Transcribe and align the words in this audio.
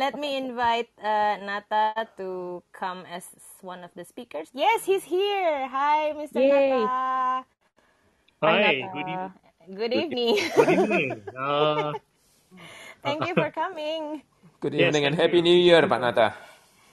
let 0.00 0.16
me 0.16 0.40
invite 0.40 0.88
uh, 0.96 1.36
Nata 1.44 2.08
to 2.16 2.62
come 2.72 3.04
as 3.04 3.28
one 3.60 3.84
of 3.84 3.92
the 3.92 4.04
speakers. 4.08 4.48
Yes, 4.56 4.88
he's 4.88 5.04
here. 5.04 5.68
Hi, 5.68 6.16
Mr. 6.16 6.40
Yay. 6.40 6.72
Nata. 6.72 7.44
Hi, 8.40 8.56
Nata. 8.64 8.88
good 8.96 9.04
evening. 9.04 9.20
Good 9.76 9.92
evening. 9.92 10.34
Good 10.56 10.70
evening. 10.72 11.10
Uh, 11.36 11.92
Thank 13.04 13.28
you 13.28 13.36
for 13.36 13.52
coming. 13.52 14.24
Good 14.60 14.72
Yes, 14.72 14.88
evening 14.88 15.04
and 15.04 15.14
thank 15.20 15.28
Happy 15.28 15.44
you. 15.44 15.44
New 15.44 15.58
Year, 15.60 15.84
Pak 15.84 16.00
Nata. 16.00 16.32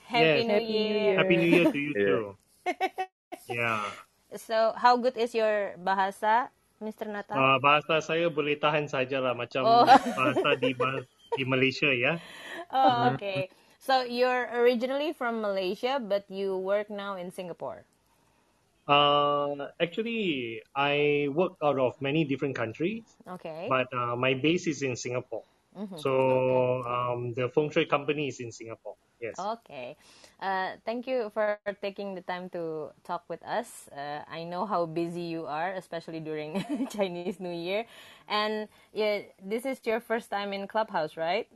Happy 0.04 0.44
Yes. 0.44 0.44
New 0.44 0.52
Happy 0.52 0.68
New 0.68 0.76
Year. 0.76 0.96
Year. 1.00 1.14
Happy 1.16 1.34
New 1.40 1.48
Year 1.48 1.66
to 1.72 1.78
you 1.80 1.92
too. 1.96 2.22
Yeah. 3.48 3.84
So, 4.36 4.76
how 4.76 4.96
good 5.00 5.16
is 5.16 5.32
your 5.32 5.76
bahasa, 5.80 6.52
Mr. 6.84 7.08
Nata? 7.08 7.32
Uh, 7.32 7.56
bahasa 7.60 8.04
saya 8.04 8.28
boleh 8.28 8.60
tahan 8.60 8.84
sajalah 8.88 9.32
macam 9.32 9.64
Oh. 9.64 9.84
bahasa 9.88 10.52
di 10.60 10.76
di 11.36 11.44
Malaysia 11.48 11.88
ya. 11.88 12.20
oh, 12.72 13.10
okay. 13.14 13.50
So, 13.78 14.02
you're 14.02 14.48
originally 14.52 15.12
from 15.12 15.40
Malaysia, 15.40 16.00
but 16.02 16.24
you 16.28 16.56
work 16.56 16.90
now 16.90 17.16
in 17.16 17.30
Singapore. 17.30 17.84
Uh, 18.88 19.68
actually, 19.80 20.62
I 20.74 21.28
work 21.32 21.52
out 21.62 21.78
of 21.78 22.00
many 22.00 22.24
different 22.24 22.56
countries, 22.56 23.04
Okay. 23.28 23.68
but 23.68 23.86
uh, 23.92 24.16
my 24.16 24.34
base 24.34 24.66
is 24.66 24.82
in 24.82 24.96
Singapore. 24.96 25.44
Mhm. 25.76 25.98
So 26.00 26.82
um, 26.88 27.34
the 27.34 27.48
feng 27.50 27.70
shui 27.70 27.86
company 27.86 28.28
is 28.28 28.40
in 28.40 28.50
Singapore. 28.50 28.96
Yes. 29.20 29.36
Okay. 29.38 29.96
Uh, 30.40 30.78
thank 30.84 31.06
you 31.06 31.30
for 31.34 31.58
taking 31.82 32.14
the 32.14 32.22
time 32.22 32.48
to 32.50 32.90
talk 33.04 33.24
with 33.28 33.42
us. 33.44 33.88
Uh, 33.90 34.22
I 34.30 34.44
know 34.44 34.64
how 34.66 34.86
busy 34.86 35.22
you 35.22 35.46
are, 35.46 35.72
especially 35.74 36.20
during 36.20 36.64
Chinese 36.90 37.38
New 37.40 37.52
Year. 37.52 37.84
And 38.28 38.68
yeah, 38.92 39.22
this 39.42 39.66
is 39.66 39.80
your 39.84 40.00
first 40.00 40.30
time 40.30 40.52
in 40.52 40.66
Clubhouse, 40.66 41.16
right? 41.16 41.46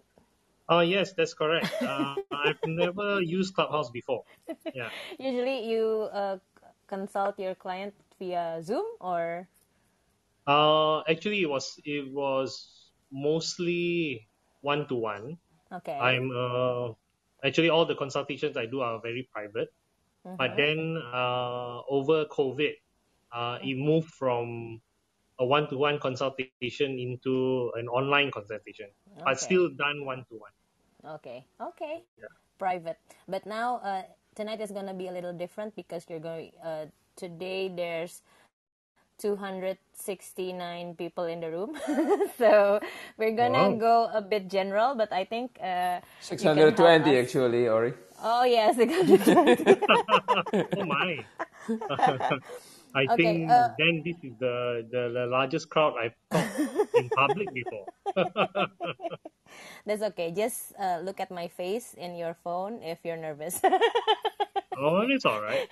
Oh 0.68 0.80
yes, 0.80 1.12
that's 1.12 1.34
correct. 1.34 1.70
Uh, 1.82 2.14
I've 2.32 2.60
never 2.64 3.20
used 3.20 3.54
Clubhouse 3.54 3.90
before. 3.90 4.24
Yeah. 4.74 4.90
Usually 5.18 5.68
you 5.68 6.08
uh, 6.12 6.38
consult 6.86 7.38
your 7.38 7.54
client 7.54 7.94
via 8.18 8.62
Zoom 8.62 8.86
or 9.00 9.48
Uh, 10.46 11.06
actually, 11.06 11.42
it 11.42 11.50
was 11.50 11.78
it 11.86 12.10
was 12.10 12.90
mostly 13.14 14.26
one 14.60 14.88
to 14.90 14.96
one. 14.98 15.38
okay. 15.70 15.94
I'm 15.94 16.34
uh, 16.34 16.98
actually 17.46 17.70
all 17.70 17.86
the 17.86 17.94
consultations 17.94 18.56
I 18.56 18.66
do 18.66 18.80
are 18.82 18.98
very 18.98 19.28
private. 19.30 19.70
But 20.38 20.56
then 20.56 20.98
uh, 21.12 21.82
over 21.90 22.24
COVID, 22.26 22.74
uh, 23.34 23.58
it 23.62 23.74
moved 23.78 24.10
from 24.14 24.80
a 25.38 25.44
one 25.44 25.66
to 25.70 25.76
one 25.76 25.98
consultation 25.98 26.98
into 26.98 27.72
an 27.74 27.88
online 27.88 28.30
consultation, 28.30 28.86
but 29.24 29.38
Okay. 29.38 29.40
still 29.40 29.68
done 29.70 30.04
one 30.04 30.24
to 30.30 30.36
one. 30.38 30.52
Okay. 31.04 31.44
Okay. 31.60 32.02
Private. 32.58 32.98
But 33.28 33.46
now 33.46 33.76
uh, 33.78 34.02
tonight 34.34 34.60
is 34.60 34.70
gonna 34.72 34.94
be 34.94 35.08
a 35.08 35.12
little 35.12 35.32
different 35.32 35.74
because 35.76 36.06
you're 36.08 36.20
going. 36.20 36.52
Uh, 36.62 36.86
today 37.16 37.68
there's 37.68 38.22
269 39.18 40.94
people 40.96 41.24
in 41.24 41.40
the 41.40 41.50
room, 41.50 41.78
so 42.38 42.80
we're 43.18 43.36
gonna 43.36 43.70
Wow. 43.70 43.78
go 43.78 44.10
a 44.12 44.22
bit 44.22 44.48
general. 44.48 44.94
But 44.94 45.12
I 45.12 45.24
think 45.24 45.58
uh, 45.62 46.00
you 46.38 46.50
can 46.50 46.74
620 46.74 47.18
actually, 47.18 47.68
Ori. 47.68 47.94
Oh 48.22 48.44
yes, 48.44 48.76
620. 48.76 49.66
oh 50.76 50.84
my! 50.84 51.26
I 52.94 53.08
Okay, 53.08 53.42
think 53.46 53.48
uh, 53.48 53.70
then 53.78 54.02
this 54.04 54.16
is 54.22 54.32
the, 54.38 54.86
the, 54.90 55.10
the 55.14 55.26
largest 55.26 55.70
crowd 55.70 55.94
I've 56.00 56.14
talked 56.32 56.54
in 56.94 57.10
public 57.10 57.52
before. 57.54 57.88
That's 59.86 60.02
okay. 60.14 60.32
Just 60.32 60.72
uh, 60.78 61.00
look 61.02 61.20
at 61.20 61.30
my 61.30 61.48
face 61.48 61.94
in 61.94 62.16
your 62.16 62.34
phone 62.44 62.82
if 62.82 62.98
you're 63.04 63.16
nervous. 63.16 63.60
oh, 64.78 65.02
it's 65.08 65.24
all 65.24 65.40
right. 65.42 65.66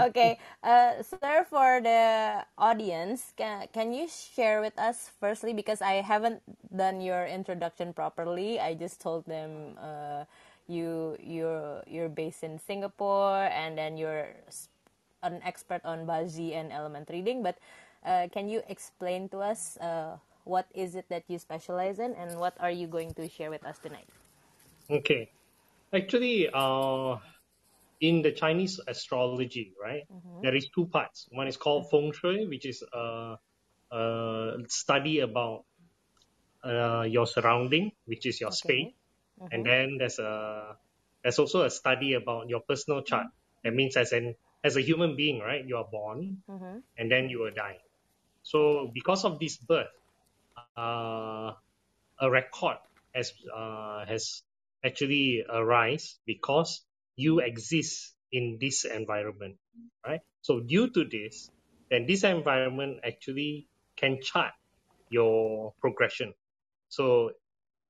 okay, 0.00 0.38
uh, 0.62 1.02
sir, 1.02 1.46
for 1.48 1.80
the 1.82 2.44
audience, 2.58 3.32
can, 3.36 3.66
can 3.72 3.92
you 3.92 4.08
share 4.08 4.60
with 4.60 4.78
us 4.78 5.10
firstly 5.20 5.52
because 5.54 5.82
I 5.82 6.02
haven't 6.02 6.42
done 6.74 7.00
your 7.00 7.26
introduction 7.26 7.92
properly. 7.92 8.60
I 8.60 8.74
just 8.74 9.00
told 9.00 9.26
them 9.26 9.76
uh, 9.80 10.24
you 10.68 11.16
you're 11.22 11.82
you're 11.86 12.08
based 12.08 12.42
in 12.44 12.58
Singapore 12.58 13.46
and 13.52 13.76
then 13.78 13.96
you're 13.96 14.28
an 15.24 15.40
expert 15.42 15.80
on 15.84 16.06
Bazi 16.06 16.52
and 16.54 16.70
element 16.70 17.08
reading. 17.10 17.42
But 17.42 17.56
uh, 18.04 18.28
can 18.30 18.48
you 18.48 18.62
explain 18.68 19.28
to 19.30 19.38
us 19.38 19.76
uh, 19.78 20.16
what 20.44 20.68
is 20.74 20.94
it 20.94 21.08
that 21.08 21.24
you 21.26 21.38
specialize 21.38 21.98
in 21.98 22.14
and 22.14 22.38
what 22.38 22.54
are 22.60 22.70
you 22.70 22.86
going 22.86 23.14
to 23.14 23.28
share 23.28 23.50
with 23.50 23.64
us 23.64 23.78
tonight? 23.78 24.06
Okay. 24.90 25.30
Actually, 25.92 26.48
uh, 26.52 27.16
in 28.00 28.20
the 28.22 28.32
Chinese 28.32 28.80
astrology, 28.86 29.72
right, 29.80 30.04
there 30.42 30.54
is 30.54 30.68
two 30.74 30.86
parts. 30.86 31.26
One 31.30 31.48
is 31.48 31.56
called 31.56 31.88
feng 31.90 32.12
shui, 32.12 32.46
which 32.46 32.66
is 32.66 32.82
a, 32.92 33.38
a 33.90 34.56
study 34.68 35.20
about 35.20 35.64
uh, 36.64 37.06
your 37.08 37.26
surrounding, 37.26 37.92
which 38.04 38.26
is 38.26 38.40
your 38.40 38.52
space, 38.52 38.92
and 39.52 39.64
then 39.64 39.96
there's 39.98 40.18
a 40.18 40.76
there's 41.22 41.38
also 41.38 41.62
a 41.62 41.70
study 41.70 42.14
about 42.14 42.48
your 42.48 42.60
personal 42.60 43.02
chart. 43.02 43.26
That 43.62 43.72
means 43.72 43.96
as 43.96 44.12
an 44.12 44.34
as 44.64 44.76
a 44.76 44.82
human 44.82 45.16
being, 45.16 45.40
right, 45.40 45.64
you 45.64 45.76
are 45.76 45.86
born 45.90 46.42
and 46.98 47.12
then 47.12 47.28
you 47.28 47.40
will 47.40 47.52
die. 47.54 47.78
So 48.42 48.90
because 48.94 49.24
of 49.24 49.38
this 49.38 49.58
birth, 49.58 49.92
uh, 50.76 51.52
a 52.20 52.30
record 52.30 52.78
has 53.14 53.32
uh, 53.54 54.06
has 54.06 54.42
actually 54.84 55.44
arise 55.48 56.18
because 56.26 56.82
you 57.16 57.40
exist 57.40 58.14
in 58.32 58.58
this 58.60 58.84
environment, 58.84 59.56
right? 60.06 60.20
So 60.42 60.60
due 60.60 60.90
to 60.90 61.04
this, 61.04 61.50
then 61.90 62.06
this 62.06 62.24
environment 62.24 63.00
actually 63.04 63.68
can 63.96 64.20
chart 64.22 64.52
your 65.10 65.74
progression. 65.80 66.34
So 66.88 67.32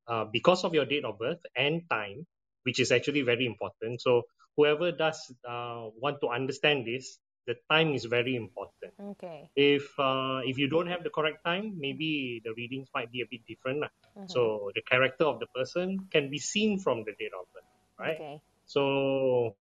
uh, 0.08 0.24
because 0.32 0.64
of 0.64 0.74
your 0.74 0.84
date 0.86 1.04
of 1.04 1.18
birth 1.18 1.40
and 1.56 1.82
time, 1.90 2.26
which 2.64 2.80
is 2.80 2.92
actually 2.92 3.22
very 3.22 3.46
important. 3.46 4.00
So 4.00 4.24
whoever 4.56 4.92
does 4.92 5.32
uh, 5.48 5.88
want 6.00 6.20
to 6.22 6.28
understand 6.28 6.86
this, 6.86 7.18
the 7.46 7.56
time 7.70 7.92
is 7.92 8.04
very 8.06 8.36
important. 8.36 8.92
Okay. 9.00 9.50
If 9.54 9.98
uh, 9.98 10.40
if 10.44 10.58
you 10.58 10.68
don't 10.68 10.86
have 10.86 11.04
the 11.04 11.10
correct 11.10 11.44
time, 11.44 11.76
maybe 11.78 12.40
the 12.44 12.54
readings 12.56 12.88
might 12.94 13.12
be 13.12 13.20
a 13.20 13.26
bit 13.30 13.44
different. 13.46 13.80
lah. 13.80 13.92
So 14.26 14.70
the 14.74 14.82
character 14.82 15.24
of 15.24 15.40
the 15.40 15.46
person 15.52 16.08
can 16.10 16.30
be 16.30 16.38
seen 16.38 16.78
from 16.78 17.04
the 17.04 17.12
date 17.18 17.34
of 17.36 17.44
birth, 17.52 17.68
right? 17.98 18.16
Okay. 18.16 18.40
So 18.66 19.56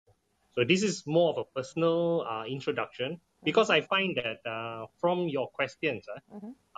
so 0.54 0.64
this 0.64 0.82
is 0.82 1.02
more 1.06 1.32
of 1.34 1.38
a 1.38 1.46
personal 1.56 2.22
uh, 2.28 2.44
introduction 2.44 3.18
because 3.42 3.70
I 3.70 3.80
find 3.80 4.16
that 4.20 4.46
uh, 4.48 4.86
from 5.00 5.26
your 5.26 5.48
questions, 5.48 6.06
uh, 6.06 6.20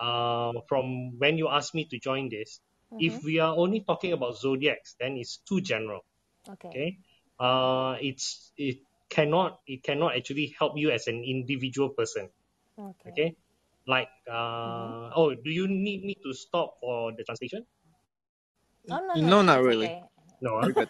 uh, 0.00 0.52
from 0.68 1.18
when 1.18 1.36
you 1.36 1.48
asked 1.48 1.74
me 1.74 1.84
to 1.90 1.98
join 1.98 2.30
this, 2.30 2.60
if 2.98 3.24
we 3.24 3.40
are 3.40 3.54
only 3.54 3.80
talking 3.80 4.12
about 4.12 4.38
zodiacs, 4.38 4.94
then 5.00 5.16
it's 5.18 5.38
too 5.38 5.60
general. 5.60 6.06
Okay. 6.48 6.68
Okay, 6.68 6.98
uh, 7.40 7.96
it's 8.00 8.52
it 8.56 8.78
cannot 9.10 9.60
it 9.66 9.82
cannot 9.84 10.16
actually 10.16 10.54
help 10.58 10.74
you 10.76 10.90
as 10.90 11.06
an 11.08 11.24
individual 11.24 11.90
person. 11.90 12.30
Okay. 12.78 13.18
Okay, 13.18 13.36
like 13.88 14.08
uh, 14.30 15.10
oh, 15.16 15.34
do 15.34 15.50
you 15.50 15.68
need 15.68 16.04
me 16.04 16.16
to 16.24 16.34
stop 16.34 16.76
for 16.80 17.12
the 17.16 17.24
translation? 17.24 17.66
Oh 18.90 19.00
no, 19.06 19.14
No, 19.14 19.42
not 19.42 19.62
it's 19.62 19.66
really. 19.66 19.86
Okay. 19.86 20.04
No. 20.40 20.60
huh? 20.62 20.86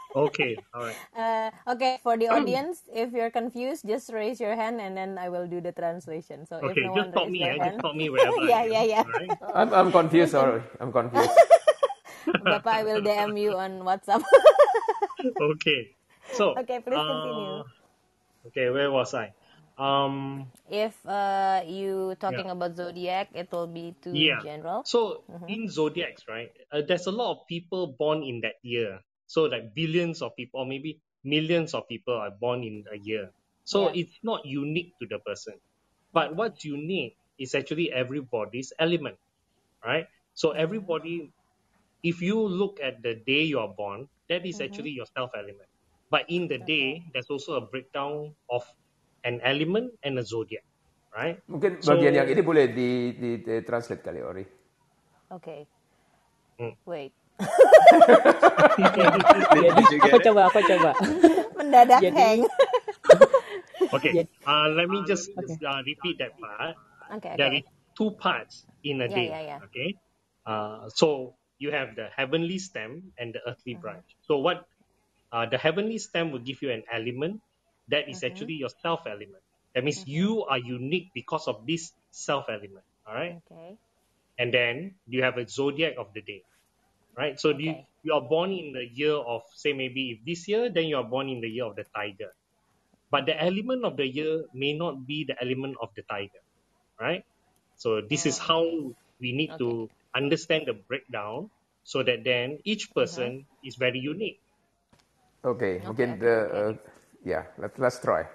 okay, 0.16 0.62
all 0.74 0.84
right. 0.84 0.98
Uh, 1.16 1.50
okay, 1.68 1.98
for 2.02 2.16
the 2.16 2.28
audience, 2.30 2.84
if 2.92 3.12
you're 3.12 3.30
confused, 3.30 3.86
just 3.86 4.12
raise 4.12 4.40
your 4.40 4.56
hand 4.56 4.80
and 4.80 4.96
then 4.96 5.18
I 5.18 5.28
will 5.28 5.46
do 5.48 5.60
the 5.60 5.72
translation. 5.72 6.46
So 6.46 6.58
Okay, 6.62 6.80
if 6.80 6.80
no 6.80 6.94
just 6.94 7.10
one 7.10 7.12
stop 7.12 7.28
me. 7.30 7.46
their 7.46 7.54
Eh? 7.54 7.58
hand, 7.58 7.64
Just 7.64 7.78
stop 7.80 7.94
me 7.96 8.10
wherever. 8.10 8.36
I 8.40 8.50
yeah, 8.50 8.64
am, 8.70 8.76
yeah, 8.76 8.84
yeah. 8.84 9.04
All 9.04 9.12
right. 9.20 9.34
I'm, 9.54 9.74
I'm 9.74 9.92
confused, 9.92 10.34
Ori. 10.34 10.62
I'm 10.80 10.92
confused. 10.92 11.30
Bapak, 12.40 12.72
I 12.72 12.84
will 12.84 13.00
DM 13.02 13.38
you 13.40 13.56
on 13.56 13.80
WhatsApp. 13.82 14.22
okay. 15.40 15.96
So. 16.30 16.56
Okay, 16.56 16.80
please 16.80 17.02
continue. 17.04 17.60
uh, 17.60 18.48
okay, 18.48 18.70
where 18.70 18.90
was 18.90 19.14
I? 19.14 19.34
Um. 19.78 20.52
if 20.70 20.94
uh, 21.06 21.62
you 21.66 22.14
talking 22.20 22.48
about 22.50 22.76
zodiac, 22.76 23.28
it 23.34 23.50
will 23.52 23.66
be 23.66 23.94
too 24.00 24.32
Yeah. 24.32 24.38
general. 24.38 24.84
So 24.84 25.24
Mm-hmm. 25.30 25.54
in 25.54 25.68
zodiacs, 25.68 26.24
right? 26.28 26.50
Uh, 26.72 26.82
there's 26.86 27.06
a 27.06 27.10
lot 27.12 27.32
of 27.32 27.46
people 27.48 27.94
born 27.98 28.22
in 28.22 28.40
that 28.42 28.56
year. 28.62 29.00
So 29.26 29.44
like 29.44 29.74
billions 29.74 30.22
of 30.22 30.36
people, 30.36 30.60
or 30.60 30.66
maybe 30.66 31.00
millions 31.24 31.74
of 31.74 31.88
people 31.88 32.14
are 32.14 32.30
born 32.30 32.64
in 32.64 32.84
a 32.92 32.98
year. 32.98 33.30
So 33.64 33.86
Yeah. 33.86 33.94
it's 33.94 34.18
not 34.22 34.44
unique 34.46 34.94
to 35.00 35.06
the 35.06 35.18
person. 35.20 35.54
But 36.12 36.36
what's 36.36 36.64
unique 36.64 37.16
is 37.38 37.54
actually 37.54 37.92
everybody's 37.92 38.72
element, 38.78 39.18
right? 39.84 40.06
So 40.34 40.52
Mm-hmm. 40.68 40.90
everybody, 40.90 41.32
if 42.02 42.20
you 42.20 42.36
look 42.36 42.80
at 42.80 43.02
the 43.02 43.14
day 43.24 43.44
you 43.44 43.58
are 43.60 43.70
born, 43.70 44.08
that 44.28 44.44
is 44.44 44.56
Mm-hmm. 44.56 44.66
actually 44.66 44.92
your 44.94 45.06
self 45.06 45.30
element. 45.34 45.68
But 46.10 46.26
in 46.28 46.48
the 46.50 46.58
day, 46.58 47.06
there's 47.14 47.30
also 47.30 47.54
a 47.54 47.62
breakdown 47.62 48.34
of 48.50 48.66
an 49.22 49.38
element 49.44 49.94
and 50.02 50.18
a 50.18 50.24
zodiac, 50.26 50.64
right? 51.14 51.38
Mungkin 51.46 51.78
So- 51.82 51.94
bagian 51.94 52.18
yang 52.18 52.26
ini 52.26 52.42
boleh 52.42 52.64
di, 52.74 53.14
di, 53.14 53.30
di 53.44 53.54
translate 53.62 54.02
kali, 54.02 54.18
Ori. 54.18 54.44
Okay. 55.30 55.62
Mm. 56.58 56.74
Wait. 56.84 57.12
Jadi 59.56 59.82
juga 59.88 60.06
aku 60.10 60.18
deh. 60.18 60.24
coba, 60.28 60.40
aku 60.50 60.60
coba. 60.66 60.90
Mendadak 61.56 62.00
Jadi- 62.02 62.16
hang. 62.16 62.40
Okay. 63.90 64.22
Uh, 64.46 64.70
let 64.76 64.86
me 64.86 65.02
just 65.02 65.34
Okay. 65.34 65.56
uh, 65.66 65.82
repeat 65.82 66.20
that 66.22 66.36
part. 66.38 66.78
Okay, 67.18 67.34
There 67.34 67.50
oke. 67.50 67.66
two 67.98 68.14
parts 68.14 68.62
in 68.86 69.02
a 69.02 69.08
Yeah, 69.10 69.16
day. 69.18 69.26
yeah, 69.26 69.42
yeah. 69.42 69.66
Okay. 69.66 69.88
Uh, 70.46 70.86
so 70.94 71.34
you 71.60 71.72
have 71.72 71.96
the 71.96 72.08
heavenly 72.16 72.58
stem 72.58 73.12
and 73.18 73.34
the 73.34 73.42
earthly 73.46 73.74
Mm-hmm. 73.74 73.80
branch. 73.80 74.18
So 74.22 74.40
what? 74.40 74.66
Uh, 75.32 75.46
the 75.46 75.58
heavenly 75.58 75.98
stem 75.98 76.32
will 76.32 76.40
give 76.44 76.62
you 76.62 76.70
an 76.72 76.84
element 76.92 77.42
that 77.88 78.08
is 78.08 78.22
Mm-hmm. 78.22 78.24
actually 78.24 78.54
your 78.54 78.70
self 78.82 79.02
element. 79.06 79.44
That 79.74 79.84
means 79.84 80.06
you 80.06 80.44
are 80.46 80.58
unique 80.58 81.12
because 81.14 81.48
of 81.48 81.66
this 81.66 81.92
self 82.12 82.46
element. 82.50 82.86
All 83.06 83.14
right. 83.14 83.36
Okay. 83.36 83.78
and 84.38 84.52
then 84.52 84.96
you 85.06 85.22
have 85.22 85.38
a 85.38 85.46
zodiac 85.48 85.94
of 85.98 86.12
the 86.14 86.22
day 86.22 86.44
right 87.16 87.40
so 87.40 87.50
you, 87.50 87.74
Okay. 87.74 87.88
you 88.02 88.12
are 88.14 88.22
born 88.22 88.52
in 88.52 88.72
the 88.72 88.86
year 88.92 89.14
of 89.14 89.42
say 89.54 89.72
maybe 89.72 90.12
if 90.12 90.24
this 90.26 90.48
year 90.48 90.70
then 90.70 90.86
you 90.86 90.96
are 90.96 91.04
born 91.08 91.28
in 91.28 91.40
the 91.40 91.48
year 91.48 91.66
of 91.66 91.76
the 91.76 91.84
tiger 91.96 92.30
but 93.10 93.26
the 93.26 93.36
element 93.42 93.84
of 93.84 93.96
the 93.96 94.06
year 94.06 94.44
may 94.54 94.74
not 94.74 95.06
be 95.06 95.24
the 95.24 95.36
element 95.42 95.76
of 95.82 95.90
the 95.96 96.02
tiger 96.10 96.42
right 97.00 97.24
so 97.76 98.00
this 98.02 98.26
is 98.26 98.38
Oh, 98.38 98.50
how 98.50 98.64
we 99.20 99.32
need 99.32 99.56
to 99.58 99.90
understand 100.14 100.66
the 100.66 100.76
breakdown 100.88 101.50
so 101.84 102.02
that 102.02 102.24
then 102.24 102.58
each 102.64 102.92
person 102.92 103.46
is 103.64 103.76
very 103.76 103.98
unique 103.98 104.40
Oke, 105.40 105.80
mungkin 105.88 106.20
oke, 106.20 106.20
the 106.20 106.36
uh, 106.52 106.72
ya, 107.24 107.48
let, 107.56 107.72
let's 107.80 107.96
try. 107.96 108.28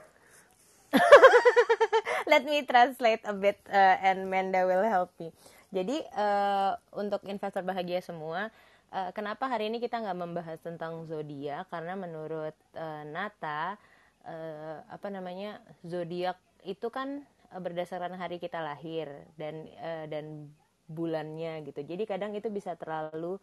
Let 2.31 2.41
me 2.49 2.65
translate 2.65 3.21
a 3.29 3.35
bit 3.37 3.61
uh, 3.69 4.01
and 4.01 4.25
Menda 4.25 4.65
will 4.65 4.81
help 4.81 5.13
me. 5.21 5.29
Jadi 5.69 6.01
uh, 6.17 6.73
untuk 6.97 7.21
investor 7.29 7.61
bahagia 7.61 8.01
semua, 8.01 8.49
uh, 8.89 9.13
kenapa 9.13 9.45
hari 9.45 9.69
ini 9.69 9.77
kita 9.77 10.01
nggak 10.01 10.17
membahas 10.17 10.57
tentang 10.65 11.05
zodiak? 11.05 11.69
Karena 11.69 11.93
menurut 11.93 12.57
uh, 12.73 13.05
Nata, 13.05 13.77
uh, 14.25 14.81
apa 14.89 15.07
namanya 15.13 15.61
zodiak 15.85 16.41
itu 16.65 16.89
kan 16.89 17.21
uh, 17.53 17.61
berdasarkan 17.61 18.17
hari 18.17 18.41
kita 18.41 18.65
lahir 18.65 19.05
dan 19.37 19.69
uh, 19.77 20.09
dan 20.09 20.49
bulannya 20.85 21.65
gitu. 21.65 21.81
Jadi 21.81 22.03
kadang 22.05 22.33
itu 22.37 22.47
bisa 22.53 22.77
terlalu 22.77 23.37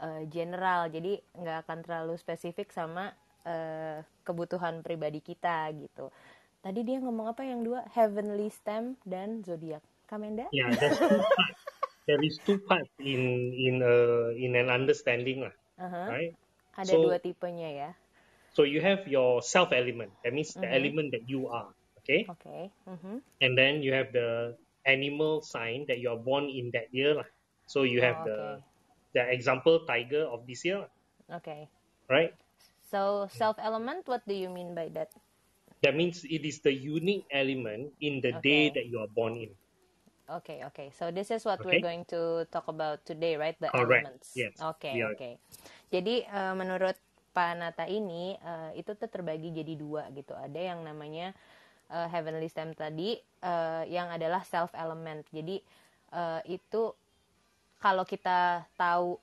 uh, 0.00 0.22
general, 0.28 0.88
jadi 0.92 1.20
nggak 1.36 1.58
akan 1.66 1.78
terlalu 1.84 2.14
spesifik 2.20 2.70
sama 2.70 3.12
uh, 3.48 4.04
kebutuhan 4.22 4.84
pribadi 4.84 5.20
kita 5.24 5.72
gitu. 5.76 6.12
Tadi 6.64 6.80
dia 6.80 6.96
ngomong 7.00 7.32
apa 7.32 7.44
yang 7.44 7.60
dua? 7.60 7.84
Heavenly 7.92 8.48
stem 8.48 8.96
dan 9.04 9.44
zodiak. 9.44 9.84
Kamenda? 10.04 10.44
yeah 10.52 10.68
two 10.76 10.92
parts 10.92 11.60
there 12.08 12.20
is 12.20 12.36
two 12.44 12.60
parts 12.68 12.92
in 13.00 13.52
in 13.56 13.80
uh, 13.80 14.28
in 14.36 14.52
an 14.52 14.68
understanding 14.68 15.40
lah, 15.48 15.54
Aha. 15.80 16.02
right 16.12 16.32
Ada 16.76 16.92
So- 16.92 17.02
dua 17.08 17.16
tipenya 17.22 17.70
ya. 17.70 17.90
So 18.54 18.62
you 18.62 18.78
have 18.84 19.02
your 19.10 19.42
self 19.42 19.74
element. 19.74 20.14
That 20.22 20.30
means 20.30 20.54
the 20.54 20.70
element 20.70 21.10
that 21.10 21.26
you 21.26 21.50
are. 21.50 21.74
Okay. 22.04 22.22
Oke. 22.30 22.70
Mhm. 22.86 23.18
And 23.42 23.52
then 23.58 23.82
you 23.82 23.90
have 23.90 24.14
the 24.14 24.54
animal 24.86 25.40
sign 25.42 25.84
that 25.88 25.98
you 25.98 26.08
are 26.10 26.20
born 26.20 26.48
in 26.48 26.70
that 26.72 26.92
year. 26.92 27.16
lah. 27.16 27.28
So 27.66 27.82
you 27.82 28.04
have 28.04 28.20
Oh, 28.22 28.28
the 28.28 28.38
okay. 28.38 28.54
the 29.14 29.22
example 29.32 29.84
tiger 29.88 30.28
of 30.28 30.44
this 30.44 30.64
year, 30.64 30.84
lah, 30.84 30.92
Oke. 31.32 31.68
right? 32.08 32.34
So 32.84 33.26
self 33.32 33.56
element, 33.56 34.04
what 34.04 34.22
do 34.28 34.34
you 34.36 34.52
mean 34.52 34.76
by 34.76 34.92
that? 34.92 35.08
That 35.80 35.96
means 35.96 36.24
it 36.24 36.44
is 36.44 36.60
the 36.60 36.72
unique 36.72 37.28
element 37.28 37.92
in 38.00 38.20
the 38.24 38.36
day 38.40 38.72
Okay. 38.72 38.76
that 38.80 38.84
you 38.88 39.00
are 39.00 39.10
born 39.10 39.36
in. 39.36 39.52
Okay, 40.24 40.64
okay. 40.72 40.88
So 40.96 41.12
this 41.12 41.28
is 41.28 41.44
what 41.44 41.60
Okay. 41.60 41.76
we're 41.76 41.84
going 41.84 42.08
to 42.08 42.48
talk 42.48 42.64
about 42.68 43.04
today, 43.04 43.36
right? 43.36 43.52
The 43.60 43.68
Correct. 43.68 44.08
elements. 44.08 44.32
Yes. 44.32 44.56
We 44.56 45.04
are- 45.04 45.12
oke. 45.12 45.30
Jadi 45.92 46.24
eh, 46.24 46.54
menurut 46.56 46.96
Pak 47.36 47.50
Nata 47.60 47.84
ini 47.84 48.32
eh, 48.40 48.70
itu 48.80 48.96
tuh 48.96 49.08
terbagi 49.12 49.52
jadi 49.52 49.76
dua 49.76 50.08
gitu. 50.16 50.32
Ada 50.32 50.72
yang 50.72 50.80
namanya 50.80 51.36
eh, 51.94 52.08
heavenly 52.10 52.50
stem 52.50 52.74
tadi 52.74 53.14
eh, 53.22 53.82
yang 53.86 54.10
adalah 54.10 54.42
self 54.42 54.74
element. 54.74 55.22
Jadi 55.30 55.62
eh, 56.10 56.40
itu 56.50 56.90
kalau 57.78 58.02
kita 58.02 58.66
tahu 58.74 59.20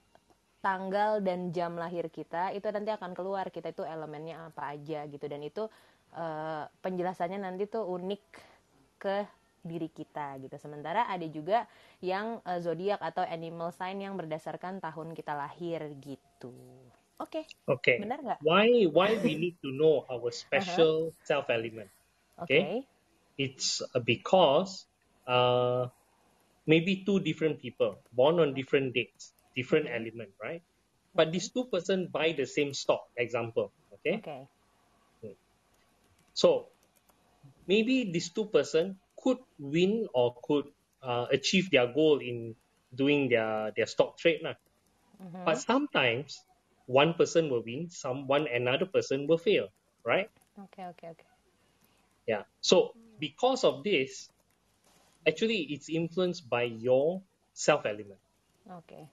tanggal 0.61 1.19
dan 1.25 1.49
jam 1.49 1.73
lahir 1.73 2.05
kita 2.13 2.53
itu 2.53 2.69
nanti 2.69 2.93
akan 2.93 3.17
keluar 3.17 3.49
kita 3.49 3.73
itu 3.73 3.81
elemennya 3.81 4.53
apa 4.53 4.77
aja 4.77 5.09
gitu 5.09 5.25
dan 5.27 5.41
itu 5.43 5.67
eh, 6.15 6.63
penjelasannya 6.79 7.43
nanti 7.43 7.67
tuh 7.67 7.83
unik 7.83 8.23
ke 9.01 9.25
diri 9.61 9.89
kita 9.93 10.41
gitu. 10.41 10.57
Sementara 10.57 11.05
ada 11.05 11.25
juga 11.29 11.65
yang 12.01 12.41
eh, 12.45 12.61
zodiak 12.61 13.01
atau 13.01 13.25
animal 13.25 13.73
sign 13.73 14.01
yang 14.01 14.17
berdasarkan 14.17 14.81
tahun 14.81 15.13
kita 15.17 15.33
lahir 15.33 15.85
gitu. 16.01 16.53
Oke, 17.21 17.45
Okay. 17.69 18.01
benar 18.01 18.17
nggak? 18.17 18.39
Why 18.41 18.89
why 18.89 19.13
we 19.21 19.37
need 19.37 19.57
to 19.61 19.69
know 19.69 20.09
our 20.09 20.33
special 20.41 21.13
self 21.21 21.49
element? 21.53 21.89
Oke, 22.41 22.51
Okay. 22.51 22.87
It's 23.37 23.81
uh, 23.81 23.99
because 23.99 24.85
uh, 25.27 25.87
maybe 26.67 27.03
two 27.05 27.19
different 27.21 27.61
people 27.61 28.03
born 28.13 28.39
on 28.39 28.53
different 28.53 28.93
dates, 28.93 29.33
different 29.55 29.87
element, 29.87 30.33
right? 30.41 30.63
But 31.15 31.31
these 31.31 31.51
two 31.51 31.65
person 31.71 32.09
buy 32.11 32.33
the 32.33 32.45
same 32.45 32.73
stock, 32.73 33.03
example. 33.17 33.73
Okay. 33.93 34.15
oke, 34.17 34.47
So 36.33 36.71
maybe 37.67 38.11
these 38.11 38.33
two 38.33 38.47
person 38.49 38.99
could 39.17 39.37
win 39.59 40.07
or 40.13 40.35
could 40.43 40.65
uh, 41.01 41.27
achieve 41.31 41.69
their 41.71 41.91
goal 41.93 42.19
in 42.19 42.55
doing 42.93 43.29
their 43.29 43.71
their 43.75 43.87
stock 43.87 44.17
trade, 44.17 44.41
lah. 44.43 44.55
But 45.45 45.57
sometimes 45.59 46.37
one 46.87 47.15
person 47.15 47.49
will 47.49 47.63
win, 47.63 47.89
someone 47.89 48.47
another 48.47 48.87
person 48.87 49.27
will 49.27 49.39
fail, 49.39 49.69
right? 50.05 50.29
Okay, 50.57 50.85
okay, 50.85 51.09
oke. 51.09 51.30
Yeah. 52.27 52.43
So 52.61 52.93
because 53.19 53.63
of 53.63 53.83
this, 53.83 54.29
actually 55.25 55.69
it's 55.73 55.89
influenced 55.89 56.49
by 56.49 56.69
your 56.69 57.21
self 57.53 57.85
element, 57.85 58.19
Oke. 58.69 59.07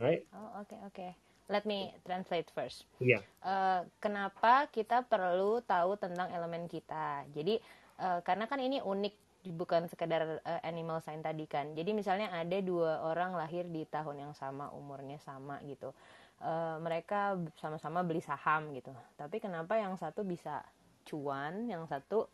right? 0.00 0.22
Oh, 0.34 0.62
oke, 0.62 0.76
oke. 0.86 1.08
Let 1.46 1.62
me 1.62 1.94
translate 2.02 2.50
first. 2.50 2.82
Yeah. 2.98 3.22
Eh, 3.46 3.80
kenapa 4.02 4.66
kita 4.74 5.06
perlu 5.06 5.62
tahu 5.62 5.94
tentang 5.94 6.26
elemen 6.34 6.66
kita. 6.66 7.22
Jadi 7.30 7.62
eh, 8.02 8.20
karena 8.26 8.50
kan 8.50 8.58
ini 8.58 8.82
unik 8.82 9.14
bukan 9.54 9.86
sekedar 9.86 10.42
eh, 10.42 10.60
animal 10.66 10.98
sign 11.06 11.22
tadi 11.22 11.46
kan. 11.46 11.70
Jadi 11.78 11.94
misalnya 11.94 12.34
ada 12.34 12.58
dua 12.58 12.98
orang 13.06 13.38
lahir 13.38 13.62
di 13.70 13.86
tahun 13.86 14.26
yang 14.26 14.34
sama, 14.34 14.74
umurnya 14.74 15.22
sama 15.22 15.62
gitu. 15.70 15.94
Eh, 16.42 16.76
mereka 16.82 17.38
sama-sama 17.62 18.02
beli 18.02 18.20
saham 18.20 18.74
gitu. 18.74 18.90
Tapi 19.14 19.38
kenapa 19.38 19.78
yang 19.78 19.94
satu 19.94 20.26
bisa 20.26 20.66
cuan, 21.06 21.70
yang 21.70 21.86
satu 21.86 22.26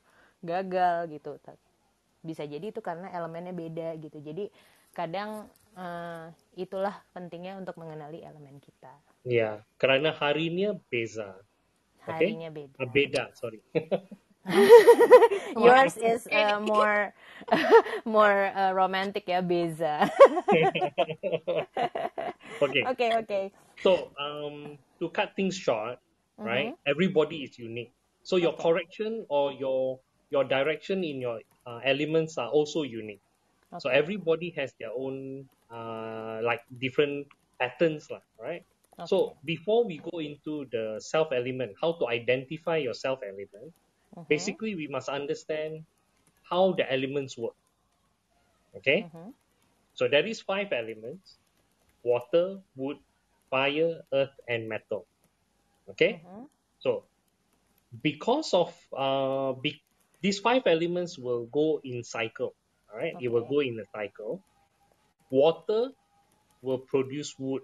gagal 0.42 1.08
gitu. 1.08 1.38
Bisa 2.22 2.46
jadi 2.46 2.70
itu 2.70 2.80
karena 2.82 3.08
elemennya 3.14 3.54
beda 3.54 3.96
gitu. 3.98 4.18
Jadi 4.20 4.50
kadang 4.92 5.48
eh, 5.78 6.26
itulah 6.58 7.00
pentingnya 7.16 7.56
untuk 7.56 7.78
mengenali 7.80 8.20
elemen 8.20 8.60
kita. 8.60 8.92
Yeah. 9.24 9.64
Kerana 9.78 10.12
harinya 10.12 10.76
beza. 10.90 11.38
Okay. 12.02 12.34
Harinya 12.34 12.50
beda. 12.50 12.76
Uh, 12.82 12.90
beda, 12.90 13.30
sorry. 13.38 13.62
Yours 15.54 15.94
is 16.02 16.26
uh, 16.34 16.58
more 16.58 17.14
more 18.04 18.50
uh, 18.58 18.74
romantic 18.74 19.30
ya 19.30 19.38
Beza. 19.38 20.10
okay. 22.62 22.82
Oke 22.90 23.06
oke. 23.14 23.40
So 23.78 24.10
um, 24.18 24.82
to 24.98 25.06
cut 25.14 25.38
things 25.38 25.54
short, 25.54 26.02
right? 26.42 26.74
Everybody 26.86 27.46
is 27.46 27.54
unique. 27.54 27.94
So 28.26 28.34
your 28.34 28.54
Okay. 28.54 28.58
correction 28.58 29.22
or 29.30 29.54
your 29.54 30.02
your 30.32 30.44
direction 30.44 31.04
in 31.04 31.20
your 31.20 31.40
uh, 31.66 31.80
elements 31.84 32.38
are 32.38 32.48
also 32.48 32.82
unique. 32.82 33.22
So 33.78 33.90
everybody 33.90 34.50
has 34.56 34.72
their 34.80 34.90
own 34.96 35.48
uh, 35.72 36.40
like 36.44 36.60
different 36.80 37.26
patterns, 37.60 38.08
right? 38.40 38.64
So 39.06 39.36
before 39.44 39.84
we 39.86 39.98
go 39.98 40.18
into 40.20 40.66
the 40.72 41.00
self 41.00 41.28
element, 41.32 41.72
how 41.80 41.94
to 42.00 42.08
identify 42.08 42.78
your 42.78 42.94
self 42.94 43.20
element, 43.24 43.72
basically 44.28 44.74
we 44.76 44.88
must 44.88 45.08
understand 45.08 45.84
how 46.50 46.72
the 46.74 46.90
elements 46.92 47.38
work. 47.38 47.54
Okay? 48.76 49.10
So 49.94 50.08
there 50.08 50.26
is 50.26 50.40
five 50.42 50.72
elements: 50.72 51.38
water, 52.04 52.60
wood, 52.76 52.98
fire, 53.50 54.00
earth, 54.12 54.36
and 54.48 54.68
metal. 54.68 55.06
Okay? 55.90 56.22
So 56.80 57.04
because 58.02 58.54
of 58.54 58.74
uh, 58.96 59.52
be- 59.60 59.82
these 60.22 60.38
five 60.40 60.62
elements 60.66 61.18
will 61.18 61.46
go 61.46 61.80
in 61.84 62.02
cycle. 62.04 62.54
All 62.92 62.98
right, 62.98 63.14
it 63.18 63.28
will 63.28 63.44
go 63.46 63.60
in 63.60 63.78
a 63.80 63.84
cycle. 63.96 64.42
Water 65.30 65.90
will 66.62 66.78
produce 66.78 67.34
wood. 67.38 67.62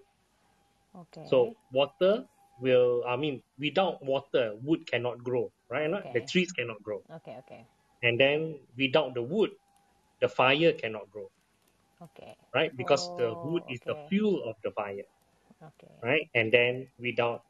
Oke. 0.95 1.19
So 1.23 1.57
water 1.71 2.27
will, 2.59 3.05
I 3.07 3.17
mean, 3.17 3.43
without 3.59 4.05
water, 4.05 4.55
wood 4.57 4.87
cannot 4.87 5.23
grow, 5.23 5.53
right? 5.71 5.89
not? 5.91 6.13
The 6.13 6.23
trees 6.23 6.53
cannot 6.53 6.83
grow. 6.83 7.05
Okay, 7.11 7.37
okay. 7.39 7.67
And 8.03 8.21
then 8.21 8.67
without 8.77 9.15
the 9.15 9.23
wood, 9.23 9.51
the 10.21 10.29
fire 10.29 10.73
cannot 10.73 11.11
grow, 11.11 11.31
Okay. 12.01 12.37
right? 12.55 12.75
Because 12.77 13.11
the 13.17 13.37
Oh, 13.37 13.43
wood 13.43 13.65
is 13.69 13.81
the 13.87 13.97
fuel 14.09 14.43
of 14.49 14.57
the 14.63 14.71
fire. 14.73 15.05
Okay. 15.63 16.03
right? 16.03 16.29
And 16.35 16.53
then 16.53 16.89
without 16.99 17.43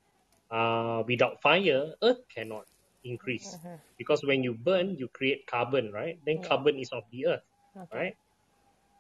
uh, 0.51 1.03
without 1.07 1.41
fire, 1.43 1.95
earth 2.03 2.23
cannot 2.35 2.67
increase 3.09 3.57
mm-hmm. 3.57 3.77
because 3.97 4.23
when 4.25 4.45
you 4.45 4.55
burn, 4.55 4.97
you 5.01 5.09
create 5.09 5.47
carbon, 5.47 5.93
right? 5.93 6.19
Then 6.27 6.39
Yeah. 6.39 6.49
carbon 6.49 6.79
is 6.79 6.93
of 6.93 7.05
the 7.11 7.27
earth, 7.35 7.47
Okay. 7.77 7.97
right? 7.99 8.17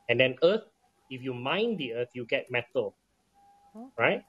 And 0.09 0.19
then 0.21 0.37
earth, 0.43 0.65
if 1.11 1.23
you 1.23 1.35
mine 1.35 1.77
the 1.77 1.95
earth, 1.95 2.11
you 2.15 2.25
get 2.25 2.51
metal, 2.51 2.97
Okay. 3.77 3.93
right? 3.99 4.23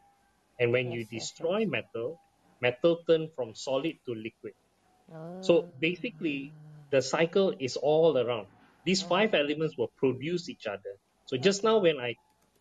And 0.60 0.72
when 0.72 0.92
you 0.92 1.02
Yes, 1.02 1.12
yes, 1.12 1.22
destroy 1.32 1.66
metal, 1.66 2.20
metal 2.62 3.00
turn 3.08 3.30
from 3.36 3.56
solid 3.56 3.96
to 4.06 4.16
liquid. 4.16 4.54
Oh. 5.14 5.42
So 5.42 5.54
basically, 5.80 6.54
the 6.92 7.02
cycle 7.02 7.56
is 7.60 7.78
all 7.78 8.18
around. 8.18 8.48
These 8.86 9.02
five 9.04 9.34
elements 9.34 9.78
will 9.78 9.92
produce 9.98 10.50
each 10.50 10.68
other. 10.68 11.00
So 11.26 11.38
just 11.38 11.64
now 11.64 11.80
when 11.80 12.00
I 12.00 12.16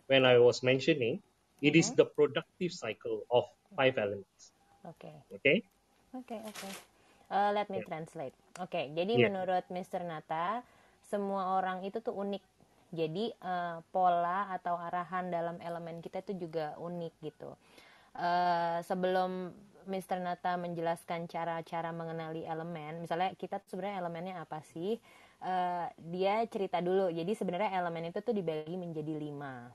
when 0.07 0.25
I 0.25 0.39
was 0.39 0.63
mentioning, 0.63 1.23
it 1.61 1.77
is 1.77 1.89
mm-hmm. 1.89 1.97
the 1.97 2.07
productive 2.07 2.73
cycle 2.73 3.25
of 3.31 3.45
five 3.77 3.99
elements. 3.99 4.53
Okay. 4.87 5.15
Okay? 5.35 5.63
Okay, 6.15 6.41
oke. 6.47 6.88
Uh, 7.29 7.53
let 7.53 7.69
me 7.69 7.85
Yeah. 7.85 7.89
translate. 7.89 8.37
Oke, 8.57 8.89
jadi 8.97 9.13
Yeah. 9.21 9.29
menurut 9.29 9.65
Mr. 9.69 10.01
Nata, 10.01 10.65
semua 11.05 11.61
orang 11.61 11.85
itu 11.85 12.01
tuh 12.01 12.17
unik. 12.17 12.41
Jadi 12.89 13.29
uh, 13.45 13.85
pola 13.93 14.49
atau 14.49 14.81
arahan 14.81 15.29
dalam 15.29 15.61
elemen 15.61 16.01
kita 16.01 16.25
itu 16.25 16.49
juga 16.49 16.73
unik 16.81 17.15
gitu. 17.21 17.53
Uh, 18.17 18.81
sebelum 18.81 19.53
Mr. 19.85 20.21
Nata 20.25 20.57
menjelaskan 20.57 21.29
cara-cara 21.29 21.93
mengenali 21.93 22.49
elemen, 22.49 23.01
misalnya 23.05 23.33
kita 23.37 23.61
sebenarnya 23.69 24.01
elemennya 24.01 24.35
apa 24.41 24.65
sih? 24.65 24.97
Uh, 25.45 25.87
dia 26.01 26.45
cerita 26.49 26.81
dulu. 26.81 27.13
Jadi 27.13 27.33
sebenarnya 27.37 27.77
elemen 27.77 28.09
itu 28.09 28.25
tuh 28.25 28.33
dibagi 28.33 28.77
menjadi 28.77 29.21
lima. 29.21 29.69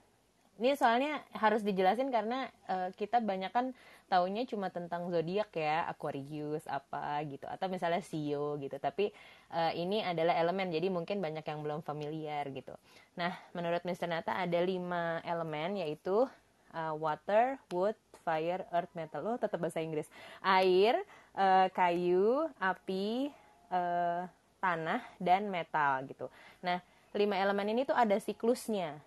Ini 0.62 0.78
soalnya 0.78 1.18
harus 1.34 1.66
dijelasin 1.66 2.14
karena 2.14 2.46
eh, 2.70 2.94
kita 2.94 3.18
banyak 3.26 3.50
kan 3.50 3.74
taunya 4.06 4.46
cuma 4.46 4.70
tentang 4.70 5.10
zodiak 5.10 5.50
ya, 5.58 5.90
Aquarius 5.90 6.62
apa 6.70 7.18
gitu 7.26 7.50
atau 7.50 7.66
misalnya 7.74 8.06
Sio 8.06 8.62
gitu. 8.62 8.78
Tapi 8.78 9.10
eh, 9.50 9.72
ini 9.82 10.06
adalah 10.06 10.38
elemen 10.38 10.70
jadi 10.70 10.94
mungkin 10.94 11.26
banyak 11.26 11.42
yang 11.42 11.60
belum 11.66 11.82
familiar 11.82 12.46
gitu. 12.54 12.78
Nah, 13.18 13.34
menurut 13.58 13.82
Mr. 13.82 14.06
Nata 14.06 14.38
ada 14.38 14.60
lima 14.62 15.26
elemen 15.26 15.82
yaitu 15.82 16.30
eh, 16.70 16.94
water, 17.02 17.58
wood, 17.74 17.98
fire, 18.22 18.62
earth, 18.70 18.94
metal. 18.94 19.26
Oh, 19.26 19.38
tetap 19.42 19.58
bahasa 19.58 19.82
Inggris. 19.82 20.06
Air, 20.46 21.02
eh, 21.34 21.68
kayu, 21.74 22.46
api, 22.62 23.34
eh, 23.74 24.22
tanah 24.62 25.02
dan 25.18 25.50
metal 25.50 26.06
gitu. 26.06 26.30
Nah, 26.62 26.78
lima 27.18 27.42
elemen 27.42 27.74
ini 27.74 27.90
tuh 27.90 27.98
ada 27.98 28.16
siklusnya 28.22 29.02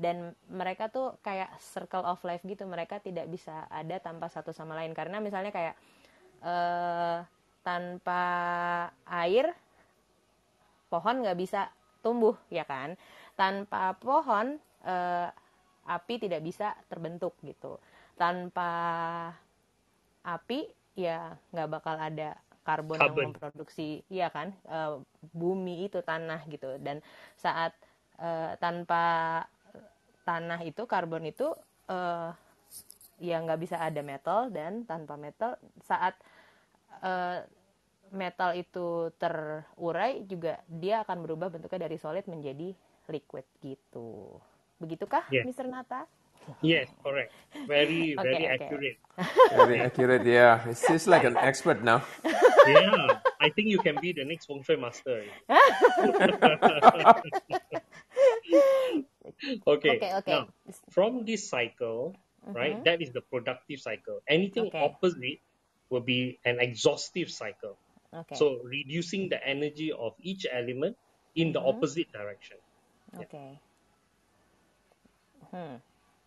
dan 0.00 0.32
mereka 0.48 0.88
tuh 0.88 1.20
kayak 1.20 1.52
circle 1.60 2.08
of 2.08 2.24
life 2.24 2.40
gitu 2.48 2.64
mereka 2.64 2.96
tidak 3.04 3.28
bisa 3.28 3.68
ada 3.68 4.00
tanpa 4.00 4.32
satu 4.32 4.50
sama 4.56 4.72
lain. 4.72 4.96
Karena 4.96 5.20
misalnya 5.20 5.52
kayak 5.52 5.76
eh 6.40 7.20
tanpa 7.60 8.24
air 9.04 9.52
pohon 10.88 11.20
nggak 11.20 11.36
bisa 11.36 11.68
tumbuh 12.00 12.32
ya 12.48 12.64
kan? 12.64 12.96
Tanpa 13.36 13.92
pohon 14.00 14.56
eh, 14.88 15.28
api 15.84 16.14
tidak 16.16 16.40
bisa 16.40 16.72
terbentuk 16.88 17.36
gitu. 17.44 17.76
Tanpa 18.16 18.72
api 20.24 20.64
ya 20.96 21.36
nggak 21.52 21.68
bakal 21.68 21.96
ada 22.00 22.36
karbon 22.64 23.00
yang 23.00 23.16
Carbon. 23.16 23.24
memproduksi 23.36 24.00
ya 24.08 24.32
kan? 24.32 24.56
Eh, 24.64 24.96
bumi 25.36 25.84
itu 25.84 26.00
tanah 26.00 26.40
gitu. 26.48 26.80
Dan 26.80 27.04
saat 27.36 27.76
eh, 28.16 28.56
tanpa 28.56 29.44
tanah 30.24 30.60
itu 30.64 30.84
karbon 30.84 31.28
itu 31.28 31.52
eh, 31.88 32.30
ya 33.20 33.36
nggak 33.44 33.60
bisa 33.60 33.76
ada 33.76 34.00
metal 34.00 34.48
dan 34.48 34.88
tanpa 34.88 35.20
metal 35.20 35.60
saat 35.84 36.16
eh, 37.04 37.44
metal 38.10 38.58
itu 38.58 39.14
terurai 39.16 40.26
juga 40.26 40.58
dia 40.66 41.06
akan 41.06 41.22
berubah 41.22 41.52
bentuknya 41.52 41.86
dari 41.86 41.96
solid 42.00 42.26
menjadi 42.26 42.74
liquid 43.06 43.46
gitu 43.62 44.40
begitukah 44.80 45.22
Yes. 45.30 45.46
Mr. 45.46 45.68
Nata? 45.68 46.08
Yes, 46.64 46.88
correct. 47.04 47.32
Very, 47.68 48.14
Okay, 48.18 48.24
very 48.24 48.46
okay. 48.48 48.64
accurate. 48.64 48.98
Very 49.52 49.76
accurate. 49.80 50.24
Yeah, 50.24 50.64
it's 50.64 50.80
just 50.88 51.06
like 51.06 51.24
an 51.24 51.36
expert 51.36 51.84
now. 51.84 52.00
Yeah, 52.66 53.20
I 53.40 53.50
think 53.52 53.68
you 53.68 53.78
can 53.78 54.00
be 54.00 54.12
the 54.16 54.24
next 54.24 54.46
feng 54.48 54.64
shui 54.64 54.76
master. 54.80 55.20
okay. 59.66 59.96
Okay, 59.96 60.12
okay. 60.20 60.32
Now, 60.32 60.48
from 60.90 61.24
this 61.24 61.48
cycle, 61.48 62.14
right, 62.54 62.82
that 62.84 63.02
is 63.02 63.12
the 63.12 63.22
productive 63.22 63.80
cycle. 63.80 64.20
Anything 64.28 64.68
Okay. 64.68 64.84
opposite 64.84 65.40
will 65.90 66.04
be 66.04 66.38
an 66.44 66.60
exhaustive 66.60 67.30
cycle. 67.30 67.78
Oke, 68.14 68.34
So 68.34 68.62
reducing 68.66 69.28
the 69.28 69.38
energy 69.42 69.92
of 69.92 70.14
each 70.22 70.46
element 70.50 70.96
in 71.34 71.52
the 71.52 71.60
opposite 71.62 72.10
direction. 72.12 72.58
oke. 73.18 73.58
Hmm. 75.50 75.76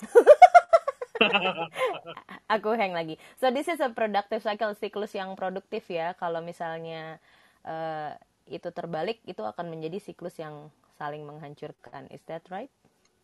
Aku 2.55 2.75
hang 2.75 2.91
lagi. 2.91 3.15
So 3.39 3.51
this 3.51 3.71
is 3.71 3.79
a 3.79 3.89
productive 3.91 4.43
cycle, 4.43 4.75
siklus 4.75 5.15
yang 5.15 5.35
produktif 5.39 5.87
ya. 5.87 6.11
Kalau 6.19 6.43
misalnya 6.43 7.19
eh, 7.63 8.11
itu 8.51 8.67
terbalik, 8.75 9.23
itu 9.23 9.39
akan 9.43 9.71
menjadi 9.71 9.99
siklus 10.03 10.35
yang 10.39 10.67
saling 10.99 11.23
menghancurkan. 11.23 12.11
Is 12.11 12.23
that 12.27 12.43
right? 12.51 12.71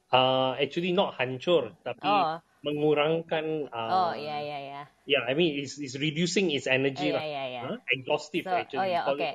Uh, 0.10 0.58
actually 0.58 0.90
not 0.90 1.14
hancur, 1.22 1.70
tapi 1.86 2.02
Oh. 2.10 2.42
mengurangkan. 2.66 3.70
Oh 3.70 4.10
Uh, 4.10 4.14
iya 4.18 4.38
iya 4.42 4.58
iya. 4.58 4.82
Yeah, 5.06 5.24
I 5.26 5.38
mean, 5.38 5.58
it's, 5.62 5.78
it's 5.78 5.98
reducing 5.98 6.50
its 6.50 6.66
energy. 6.66 7.14
Oh, 7.14 7.18
lah. 7.18 7.22
yeah, 7.22 7.30
yeah, 7.30 7.48
yeah. 7.50 7.64
Huh? 7.66 7.78
Exhaustive, 7.94 8.46
So, 8.46 8.58
actually. 8.58 8.82
oh, 8.82 8.88
yeah, 8.90 9.10
okay. 9.10 9.32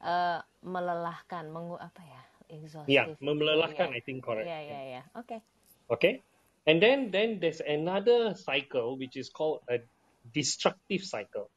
Eh, 0.00 0.38
melelahkan, 0.64 1.52
mengu 1.52 1.76
apa 1.76 2.00
ya? 2.00 2.22
Exhaustive. 2.48 2.88
Yeah, 2.88 3.06
melelahkan, 3.20 3.92
Iya. 3.92 3.96
I 3.96 4.00
think 4.00 4.24
correct. 4.24 4.48
Iya 4.48 4.60
iya 4.64 4.80
iya. 4.84 5.02
Oke. 5.12 5.44
Okay, 5.90 6.22
and 6.70 6.78
then 6.78 7.10
then 7.10 7.42
there's 7.42 7.58
another 7.60 8.32
cycle 8.38 8.94
which 8.96 9.18
is 9.18 9.28
called 9.28 9.60
a 9.66 9.82
destructive 10.30 11.02
cycle. 11.02 11.50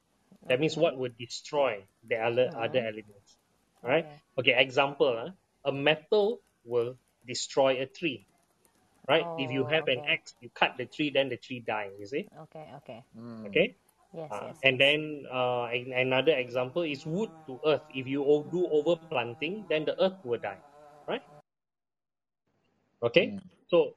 That 0.50 0.60
means 0.60 0.75
what 0.75 1.00
would 1.00 1.15
destroy 1.15 1.80
the 2.03 2.20
other 2.20 2.51
other 2.51 2.84
elements, 2.84 3.39
right? 3.80 4.03
Okay, 4.36 4.58
example, 4.60 5.15
huh? 5.15 5.32
a 5.63 5.72
metal 5.72 6.44
will 6.68 7.00
destroy 7.25 7.82
a 7.82 7.86
tree, 7.88 8.27
right? 9.08 9.27
if 9.38 9.51
you 9.51 9.65
Oh, 9.65 9.68
have 9.68 9.88
an 9.88 10.01
axe, 10.08 10.36
you 10.39 10.50
cut 10.50 10.74
the 10.77 10.86
tree, 10.86 11.12
then 11.12 11.30
the 11.30 11.38
tree 11.38 11.62
dies. 11.65 11.92
You 12.00 12.08
see? 12.08 12.30
Okay, 12.44 12.70
oke. 12.75 13.03
Okay. 13.48 13.77
Yes 14.13 14.32
Uh, 14.32 14.42
yes. 14.42 14.60
and 14.63 14.80
then 14.80 15.24
uh, 15.32 15.68
another 15.96 16.34
example 16.38 16.84
is 16.84 17.06
wood 17.06 17.30
to 17.48 17.60
earth. 17.65 17.84
If 17.89 18.08
you 18.08 18.24
o- 18.25 18.44
do 18.50 18.68
overplanting, 18.72 19.68
then 19.70 19.86
the 19.86 19.94
earth 20.01 20.20
will 20.24 20.39
die, 20.39 20.62
right? 21.08 21.22
Okay, 23.03 23.36
so 23.68 23.96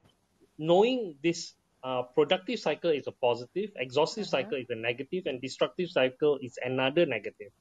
knowing 0.57 1.15
this 1.23 1.53
uh, 1.83 2.03
productive 2.15 2.59
cycle 2.59 2.91
is 2.91 3.07
a 3.07 3.11
positive, 3.11 3.71
exhaustive 3.77 4.27
cycle 4.27 4.57
is 4.57 4.67
a 4.69 4.75
negative, 4.75 5.23
and 5.25 5.41
destructive 5.41 5.89
cycle 5.89 6.37
is 6.41 6.57
another 6.63 7.05
negative. 7.05 7.51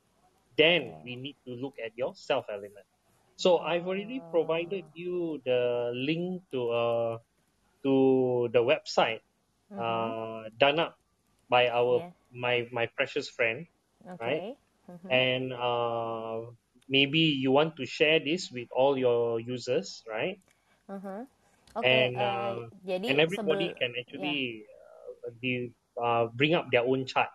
Then 0.56 0.96
we 1.04 1.16
need 1.16 1.36
to 1.46 1.52
look 1.54 1.74
at 1.84 1.92
your 1.96 2.14
self 2.14 2.46
element. 2.50 2.86
So 3.36 3.58
I've 3.58 3.86
already 3.86 4.20
provided 4.30 4.86
you 4.94 5.40
the 5.44 5.92
link 5.94 6.42
to 6.52 6.60
uh, 6.70 7.18
to 7.84 8.48
the 8.52 8.62
website 8.62 9.20
uh, 9.78 10.50
done 10.58 10.78
up 10.80 10.96
by 11.48 11.68
our 11.68 12.02
Yeah. 12.02 12.12
my 12.32 12.68
my 12.72 12.86
precious 12.96 13.28
friend, 13.30 13.66
Oke. 14.08 14.20
right? 14.20 14.44
Mhm. 14.88 15.10
and 15.10 15.52
uh, 15.52 16.40
maybe 16.88 17.20
you 17.20 17.50
want 17.52 17.76
to 17.76 17.86
share 17.86 18.18
this 18.20 18.50
with 18.52 18.68
all 18.74 18.96
your 18.98 19.40
users, 19.40 20.02
right? 20.08 20.38
Mhm. 20.88 21.26
Oke. 21.76 21.94
and 21.94 22.20
eh, 22.20 22.22
uh, 22.22 22.68
jadi 22.86 23.08
and 23.08 23.20
everybody 23.20 23.74
can 23.78 23.92
actually 23.98 24.64
uh, 25.26 25.30
the, 25.40 25.70
uh, 26.02 26.26
bring 26.34 26.54
up 26.54 26.66
their 26.70 26.84
own 26.84 27.06
chart, 27.06 27.28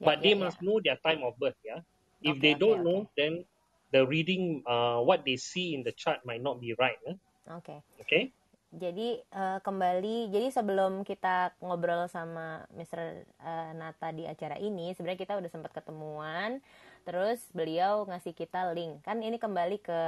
Yeah, 0.00 0.12
but 0.12 0.22
they 0.22 0.34
yeah, 0.36 0.52
must 0.52 0.58
know 0.62 0.80
their 0.84 0.98
time 1.04 1.22
of 1.24 1.38
birth. 1.38 1.56
Yeah, 1.64 1.80
if 2.22 2.40
Okay, 2.40 2.42
they 2.42 2.54
don't 2.54 2.82
okay. 2.82 2.84
know, 2.84 3.10
then 3.16 3.44
the 3.92 4.04
reading, 4.04 4.62
uh, 4.68 5.00
what 5.00 5.24
they 5.24 5.36
see 5.36 5.74
in 5.74 5.82
the 5.82 5.92
chart 5.92 6.20
might 6.24 6.42
not 6.42 6.60
be 6.60 6.74
right. 6.76 7.00
huh? 7.06 7.16
Oke. 7.56 7.80
Okay. 8.04 8.32
Jadi 8.68 9.16
eh, 9.16 9.58
kembali, 9.64 10.28
jadi 10.28 10.52
sebelum 10.52 11.00
kita 11.00 11.56
ngobrol 11.64 12.04
sama 12.04 12.68
Mr. 12.76 13.24
eh, 13.24 13.70
Nata 13.72 14.12
di 14.12 14.28
acara 14.28 14.60
ini, 14.60 14.92
sebenarnya 14.92 15.24
kita 15.24 15.40
udah 15.40 15.48
sempat 15.48 15.72
ketemuan, 15.72 16.60
terus 17.08 17.40
beliau 17.56 18.04
ngasih 18.04 18.36
kita 18.36 18.68
link. 18.76 19.00
Kan 19.00 19.24
ini 19.24 19.40
kembali 19.40 19.80
ke 19.80 20.00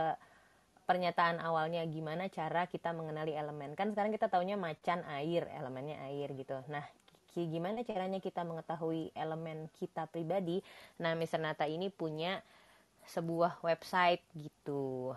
pernyataan 0.85 1.41
awalnya 1.41 1.81
gimana 1.89 2.29
cara 2.29 2.69
kita 2.69 2.93
mengenali 2.93 3.33
elemen. 3.33 3.73
Kan 3.73 3.97
sekarang 3.97 4.13
kita 4.13 4.29
taunya 4.29 4.61
macan 4.61 5.09
air, 5.09 5.49
elemennya 5.57 5.97
air 6.13 6.29
gitu. 6.37 6.61
Nah, 6.69 6.85
gimana 7.33 7.81
caranya 7.81 8.21
kita 8.21 8.45
mengetahui 8.45 9.09
elemen 9.17 9.73
kita 9.81 10.05
pribadi? 10.05 10.61
Nah, 11.01 11.17
Mr. 11.17 11.41
Nata 11.41 11.65
ini 11.65 11.89
punya 11.89 12.45
sebuah 13.11 13.59
website 13.67 14.23
gitu. 14.39 15.13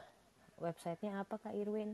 Websitenya 0.58 1.22
apa 1.22 1.38
Kak 1.38 1.54
Irwin? 1.54 1.94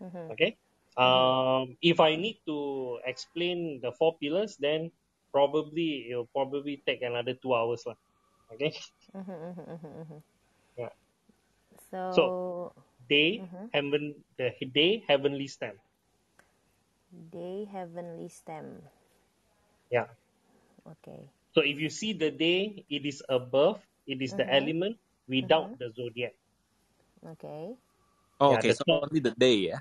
Mm-hmm. 0.00 0.32
Okay, 0.32 0.56
um, 0.96 1.76
if 1.82 2.00
I 2.00 2.16
need 2.16 2.40
to 2.46 2.98
explain 3.04 3.80
the 3.82 3.92
four 3.92 4.16
pillars, 4.16 4.56
then 4.56 4.90
probably 5.32 6.08
it'll 6.10 6.30
probably 6.32 6.82
take 6.86 7.02
another 7.02 7.36
two 7.36 7.52
hours 7.52 7.84
lah. 7.84 7.96
Okay. 8.52 8.72
Mm-hmm, 9.12 9.32
mm-hmm, 9.32 9.86
mm-hmm, 9.86 10.20
yeah. 10.76 10.92
So, 11.92 12.12
so 12.12 12.24
Day, 13.08 13.40
mm-hmm. 13.40 13.72
heaven, 13.72 14.14
the 14.36 14.52
day 14.68 15.00
heavenly 15.08 15.48
stem. 15.48 15.80
Day 17.32 17.64
heavenly 17.64 18.28
stem. 18.28 18.84
Yeah. 19.88 20.12
Okay. 20.84 21.24
So 21.56 21.64
if 21.64 21.80
you 21.80 21.88
see 21.88 22.12
the 22.12 22.30
day, 22.30 22.84
it 22.92 23.08
is 23.08 23.24
above, 23.24 23.80
it 24.04 24.20
is 24.20 24.36
mm-hmm. 24.36 24.44
the 24.44 24.46
element 24.52 24.96
without 25.28 25.72
mm-hmm. 25.72 25.84
the 25.84 25.92
zodiac. 25.92 26.34
Okay. 27.36 27.76
Oh, 28.40 28.52
yeah, 28.52 28.58
okay. 28.58 28.72
So 28.72 28.84
top, 28.86 29.08
only 29.10 29.20
the 29.20 29.32
day, 29.32 29.54
yeah? 29.70 29.80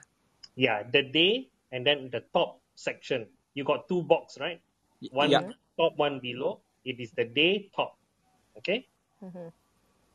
Yeah, 0.56 0.84
the 0.84 1.04
day 1.04 1.50
and 1.72 1.86
then 1.86 2.10
the 2.12 2.24
top 2.34 2.60
section. 2.76 3.28
You 3.54 3.64
got 3.64 3.88
two 3.88 4.04
box, 4.04 4.38
right? 4.40 4.62
One 5.12 5.32
yeah. 5.32 5.50
top, 5.78 5.98
one 5.98 6.20
below. 6.20 6.62
It 6.86 7.00
is 7.00 7.12
the 7.12 7.26
day 7.26 7.70
top. 7.76 7.98
Okay? 8.58 8.88
Mm-hmm. 9.24 9.50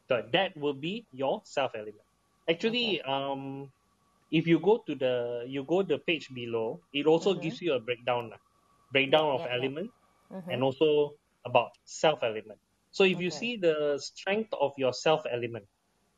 So 0.08 0.22
that 0.32 0.56
will 0.56 0.74
be 0.74 1.06
your 1.12 1.42
self 1.44 1.72
element. 1.74 2.06
Actually, 2.48 3.00
okay. 3.00 3.10
um, 3.10 3.70
if 4.30 4.46
you 4.46 4.58
go 4.58 4.82
to 4.86 4.94
the 4.94 5.44
you 5.46 5.62
go 5.64 5.82
the 5.82 5.98
page 5.98 6.28
below, 6.34 6.80
it 6.92 7.06
also 7.06 7.32
mm-hmm. 7.32 7.42
gives 7.42 7.62
you 7.62 7.74
a 7.74 7.80
breakdown, 7.80 8.32
breakdown 8.90 9.26
yeah, 9.26 9.34
of 9.34 9.40
yeah, 9.40 9.54
element, 9.54 9.90
yeah. 9.90 10.36
Mm-hmm. 10.38 10.50
and 10.50 10.62
also 10.62 11.14
about 11.44 11.70
self 11.84 12.22
element. 12.22 12.58
So 12.92 13.04
if 13.04 13.16
okay. 13.16 13.24
you 13.24 13.30
see 13.32 13.56
the 13.56 13.96
strength 13.98 14.52
of 14.52 14.76
your 14.76 14.92
self 14.92 15.24
element, 15.24 15.64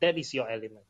that 0.03 0.19
is 0.19 0.35
your 0.35 0.51
element. 0.51 0.83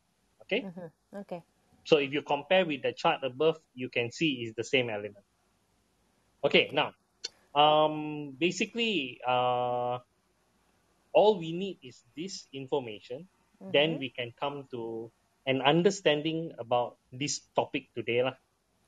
Okay. 0.42 0.64
Mm-hmm. 0.64 1.16
Okay. 1.28 1.44
So 1.84 2.00
if 2.00 2.12
you 2.12 2.22
compare 2.24 2.64
with 2.64 2.82
the 2.82 2.92
chart 2.92 3.20
above, 3.22 3.60
you 3.76 3.92
can 3.92 4.10
see 4.10 4.48
is 4.48 4.56
the 4.56 4.64
same 4.64 4.88
element. 4.88 5.24
Okay. 6.42 6.72
Now, 6.72 6.96
um, 7.54 8.32
basically, 8.40 9.20
uh, 9.20 10.00
all 11.12 11.38
we 11.38 11.52
need 11.52 11.78
is 11.84 12.02
this 12.16 12.48
information. 12.52 13.28
Then 13.60 13.96
mm-hmm. 13.96 14.00
we 14.00 14.08
can 14.08 14.32
come 14.40 14.64
to 14.72 15.12
an 15.46 15.60
understanding 15.60 16.52
about 16.58 16.96
this 17.12 17.44
topic 17.54 17.92
today. 17.94 18.24
Lah. 18.24 18.36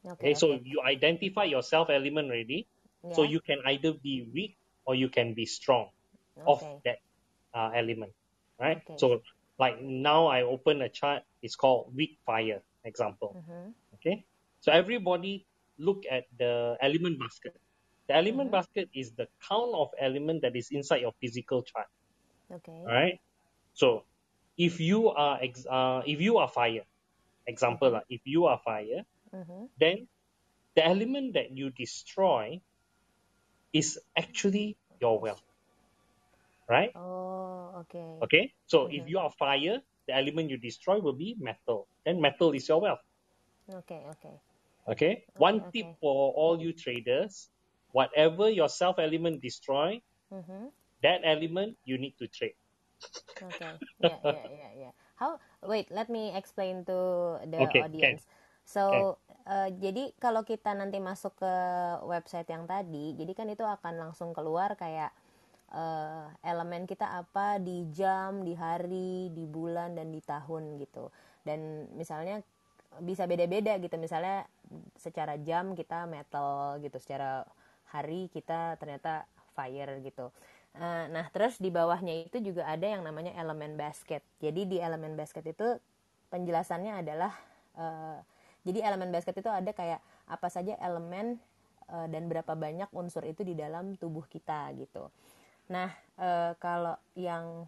Okay, 0.05 0.33
okay, 0.33 0.35
so 0.35 0.57
you 0.57 0.81
identify 0.81 1.45
your 1.45 1.63
self 1.63 1.89
element 1.93 2.33
already. 2.33 2.67
Yeah. 3.05 3.13
So 3.13 3.23
you 3.23 3.41
can 3.41 3.61
either 3.69 3.93
be 3.93 4.29
weak 4.33 4.57
or 4.85 4.97
you 4.97 5.09
can 5.09 5.35
be 5.35 5.45
strong 5.45 5.93
okay. 6.39 6.67
of 6.67 6.83
that 6.85 6.99
uh, 7.55 7.71
element. 7.75 8.13
Right? 8.59 8.79
Okay. 8.79 8.95
So 8.99 9.23
like 9.59 9.81
now 9.83 10.27
I 10.27 10.43
open 10.43 10.83
a 10.83 10.89
chart, 10.89 11.23
it's 11.43 11.57
called 11.57 11.93
weak 11.95 12.19
fire 12.25 12.63
example. 12.85 13.37
Mm-hmm. 13.37 13.71
Okay. 13.95 14.25
So 14.61 14.73
everybody 14.73 15.47
look 15.79 16.05
at 16.11 16.25
the 16.39 16.77
element 16.81 17.21
basket. 17.21 17.55
The 18.09 18.15
element 18.15 18.51
mm-hmm. 18.51 18.59
basket 18.59 18.89
is 18.95 19.13
the 19.13 19.29
count 19.49 19.75
of 19.75 19.91
element 20.01 20.43
that 20.43 20.55
is 20.55 20.69
inside 20.71 21.01
your 21.01 21.13
physical 21.21 21.63
chart. 21.63 21.87
Okay. 22.53 22.85
All 22.87 22.95
right. 22.95 23.21
So 23.75 24.05
if 24.57 24.81
you 24.81 25.11
are 25.11 25.39
ex- 25.43 25.67
uh, 25.67 26.03
if 26.07 26.21
you 26.21 26.39
are 26.39 26.49
fire, 26.49 26.85
example 27.47 27.91
mm-hmm. 27.91 28.09
if 28.09 28.21
you 28.25 28.47
are 28.47 28.61
fire, 28.65 29.05
mm-hmm. 29.35 29.65
then 29.79 30.09
the 30.75 30.87
element 30.87 31.35
that 31.35 31.57
you 31.57 31.71
destroy 31.71 32.61
is 33.73 33.99
actually 34.17 34.77
your 35.01 35.21
wealth, 35.21 35.43
right? 36.69 36.91
Oh, 36.95 37.87
okay. 37.87 38.19
Okay, 38.23 38.45
so 38.67 38.87
mm-hmm. 38.87 38.99
if 38.99 39.03
you 39.09 39.19
are 39.19 39.31
fire, 39.39 39.81
the 40.07 40.15
element 40.15 40.51
you 40.51 40.59
destroy 40.59 40.99
will 40.99 41.17
be 41.17 41.35
metal. 41.39 41.89
Then 42.05 42.21
metal 42.21 42.53
is 42.53 42.67
your 42.69 42.81
wealth. 42.81 43.03
Okay, 43.67 44.07
okay. 44.19 44.37
Okay. 44.87 45.13
One 45.37 45.67
okay. 45.67 45.83
tip 45.83 45.99
for 45.99 46.31
all 46.35 46.63
you 46.63 46.71
traders: 46.71 47.51
whatever 47.91 48.47
your 48.47 48.71
self 48.71 49.03
element 49.03 49.43
destroy, 49.43 49.99
mm-hmm. 50.31 50.71
that 51.03 51.27
element 51.27 51.75
you 51.83 51.99
need 51.99 52.15
to 52.23 52.31
trade. 52.31 52.55
Okay. 53.37 53.77
Yeah, 54.01 54.17
yeah, 54.25 54.49
yeah, 54.49 54.73
yeah. 54.89 54.93
How? 55.19 55.41
Wait, 55.67 55.91
let 55.91 56.09
me 56.09 56.33
explain 56.33 56.87
to 56.87 57.37
the 57.45 57.59
okay, 57.67 57.83
audience. 57.83 58.25
Can. 58.25 58.35
So, 58.67 58.83
okay. 58.83 59.07
uh, 59.47 59.69
jadi 59.79 60.05
kalau 60.19 60.43
kita 60.43 60.75
nanti 60.75 60.99
masuk 60.99 61.39
ke 61.39 61.53
website 62.03 62.51
yang 62.51 62.67
tadi, 62.67 63.15
jadi 63.15 63.33
kan 63.35 63.47
itu 63.47 63.63
akan 63.63 64.11
langsung 64.11 64.35
keluar 64.35 64.75
kayak 64.75 65.15
uh, 65.77 66.33
elemen 66.41 66.89
kita 66.89 67.05
apa 67.05 67.61
di 67.61 67.85
jam, 67.93 68.41
di 68.41 68.57
hari, 68.57 69.29
di 69.37 69.45
bulan 69.45 69.93
dan 69.93 70.09
di 70.09 70.25
tahun 70.25 70.81
gitu. 70.81 71.13
Dan 71.45 71.93
misalnya 71.95 72.41
bisa 73.05 73.29
beda-beda 73.29 73.77
gitu. 73.77 74.01
Misalnya 74.01 74.49
secara 74.97 75.37
jam 75.37 75.77
kita 75.77 76.09
metal 76.09 76.81
gitu, 76.81 76.97
secara 76.97 77.45
hari 77.93 78.33
kita 78.33 78.81
ternyata 78.81 79.29
fire 79.53 80.01
gitu. 80.01 80.33
Eh, 80.77 81.05
nah, 81.09 81.25
terus 81.33 81.57
di 81.57 81.73
bawahnya 81.73 82.29
itu 82.29 82.53
juga 82.53 82.69
ada 82.69 82.85
yang 82.85 83.01
namanya 83.01 83.33
elemen 83.41 83.81
basket. 83.81 84.21
Jadi 84.45 84.69
di 84.69 84.77
elemen 84.77 85.17
basket 85.17 85.49
itu 85.49 85.81
penjelasannya 86.29 87.01
adalah 87.01 87.33
uh, 87.79 88.19
jadi 88.67 88.83
elemen 88.83 89.15
basket 89.15 89.41
itu 89.41 89.47
ada 89.47 89.71
kayak 89.71 90.03
apa 90.27 90.49
saja 90.51 90.75
elemen 90.83 91.39
uh, 91.89 92.11
dan 92.11 92.29
berapa 92.29 92.53
banyak 92.53 92.91
unsur 92.93 93.25
itu 93.25 93.41
di 93.47 93.55
dalam 93.57 93.97
tubuh 93.97 94.27
kita 94.29 94.69
gitu. 94.77 95.09
Nah, 95.67 95.91
uh, 96.19 96.53
kalau 96.63 96.95
yang 97.19 97.67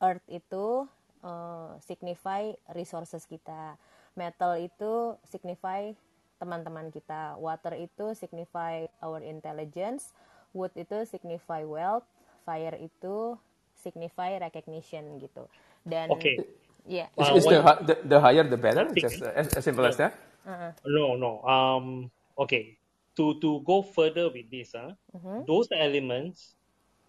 earth 0.00 0.24
itu 0.28 0.88
uh, 1.24 1.76
signify 1.84 2.52
resources 2.72 3.24
kita. 3.28 3.76
Metal 4.16 4.56
itu 4.56 5.16
signify 5.28 5.92
teman-teman 6.40 6.88
kita. 6.92 7.36
Water 7.36 7.76
itu 7.76 8.16
signify 8.16 8.88
our 9.04 9.20
intelligence. 9.20 10.16
Wood 10.56 10.72
itu 10.76 11.04
signify 11.04 11.64
wealth 11.68 12.08
fire 12.46 12.78
itu 12.78 13.34
signify 13.74 14.38
recognition 14.38 15.18
gitu. 15.20 15.44
Dan 15.84 16.08
okay. 16.14 16.38
Yeah. 16.86 17.10
Uh, 17.18 17.34
is, 17.34 17.42
is 17.42 17.50
the, 17.50 17.60
the, 17.82 17.94
the 18.06 18.18
higher 18.22 18.46
the 18.46 18.56
better? 18.56 18.86
Just 18.94 19.20
as, 19.20 19.50
as 19.52 19.62
simple 19.66 19.84
as 19.84 19.98
that? 19.98 20.14
Uh-huh. 20.46 20.70
No, 20.86 21.18
no. 21.18 21.42
Um. 21.42 22.08
Okay. 22.38 22.78
To 23.18 23.36
to 23.42 23.60
go 23.66 23.82
further 23.82 24.30
with 24.30 24.46
this, 24.52 24.76
uh, 24.76 24.94
uh-huh. 25.12 25.42
those 25.48 25.66
elements, 25.74 26.55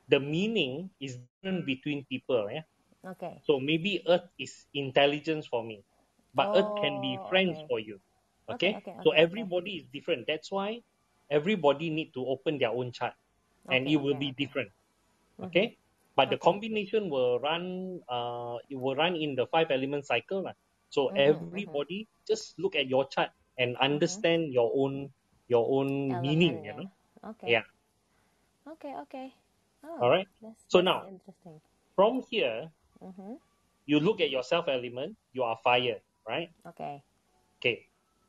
the 0.08 0.20
meaning 0.20 0.89
is 1.00 1.17
different 1.17 1.65
between 1.65 2.06
people. 2.08 2.48
Yeah. 2.52 2.63
Okay. 3.06 3.41
So 3.46 3.60
maybe 3.60 4.04
Earth 4.08 4.28
is 4.39 4.65
intelligence 4.74 5.48
for 5.48 5.63
me, 5.63 5.84
but 6.34 6.52
oh, 6.52 6.60
Earth 6.60 6.74
can 6.82 7.00
be 7.02 7.17
oh, 7.20 7.28
friends 7.30 7.58
okay. 7.58 7.67
for 7.70 7.80
you. 7.80 8.00
Okay? 8.50 8.80
Okay, 8.80 8.91
okay, 8.91 8.96
so 9.04 9.12
everybody 9.12 9.84
is 9.84 9.86
different. 9.91 10.28
That's 10.28 10.52
why 10.52 10.82
everybody 11.30 11.89
need 11.89 12.13
to 12.15 12.26
open 12.26 12.58
their 12.60 12.72
own 12.72 12.91
chart, 12.91 13.13
and 13.70 13.88
it 13.88 13.98
will 13.98 14.15
be 14.15 14.32
different. 14.32 14.72
Okay, 15.43 15.78
but 16.15 16.30
the 16.32 16.38
combination 16.38 17.10
will 17.10 17.39
run. 17.39 18.00
Uh, 18.08 18.58
it 18.70 18.80
will 18.80 18.96
run 18.96 19.15
in 19.15 19.36
the 19.36 19.46
five 19.48 19.70
element 19.72 20.08
cycle, 20.08 20.43
lah. 20.48 20.56
So 20.89 21.12
Mhm, 21.12 21.20
mhm. 21.20 21.28
everybody 21.36 22.00
just 22.28 22.56
look 22.58 22.76
at 22.76 22.88
your 22.88 23.08
chart 23.12 23.32
and 23.60 23.76
understand 23.78 24.52
your 24.56 24.72
own 24.72 25.12
your 25.52 25.67
own 25.67 26.20
meaning. 26.24 26.63
You 26.63 26.74
know. 26.74 26.89
Okay. 27.36 27.60
Yeah. 27.60 27.65
Okay, 28.67 28.96
okay. 29.08 29.28
Oh, 29.88 30.04
All 30.04 30.10
right. 30.10 30.28
So 30.67 30.82
now-. 30.82 31.08
From 31.95 32.21
here, 32.30 32.69
Mm-hmm. 32.97 33.38
you 33.86 34.00
look 34.00 34.21
at 34.21 34.32
your 34.32 34.41
self 34.41 34.65
element. 34.67 35.15
You 35.32 35.43
are 35.43 35.58
fire, 35.63 36.02
right? 36.28 36.50
Okay. 36.65 37.04
Okay. 37.62 37.86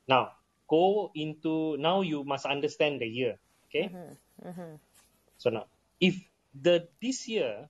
Now 0.07 0.33
go 0.69 1.11
into 1.15 1.77
now 1.81 2.03
you 2.03 2.23
must 2.25 2.45
understand 2.45 3.01
the 3.01 3.07
year. 3.09 3.41
Okay. 3.69 3.89
Mm-hmm. 3.89 4.49
Mm-hmm. 4.49 4.75
So 5.39 5.49
now 5.49 5.65
if 6.01 6.21
the 6.53 6.87
this 7.01 7.29
year, 7.29 7.65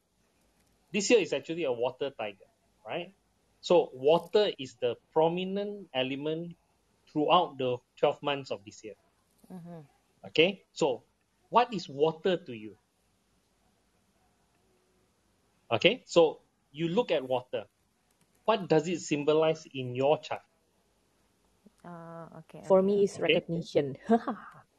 this 0.92 1.08
year 1.10 1.20
is 1.20 1.32
actually 1.32 1.64
a 1.64 1.72
water 1.72 2.10
tiger, 2.10 2.50
right? 2.82 3.14
So 3.60 3.90
water 3.94 4.50
is 4.58 4.74
the 4.82 4.96
prominent 5.12 5.86
element 5.94 6.56
throughout 7.12 7.58
the 7.58 7.78
12 8.00 8.22
months 8.22 8.50
of 8.50 8.64
this 8.66 8.82
year. 8.82 8.94
Mm-hmm. 9.52 9.86
Okay. 10.34 10.62
So 10.72 11.04
what 11.48 11.72
is 11.72 11.88
water 11.88 12.36
to 12.36 12.52
you? 12.52 12.74
Okay. 15.72 16.02
So 16.06 16.42
you 16.72 16.88
look 16.88 17.10
at 17.10 17.26
water. 17.26 17.64
What 18.44 18.68
does 18.68 18.88
it 18.88 19.00
symbolize 19.00 19.64
in 19.74 19.94
your 19.94 20.18
chart? 20.20 20.42
Uh, 21.84 22.26
okay. 22.40 22.62
For 22.66 22.82
me, 22.82 23.04
it's 23.04 23.16
okay. 23.16 23.34
recognition. 23.34 23.96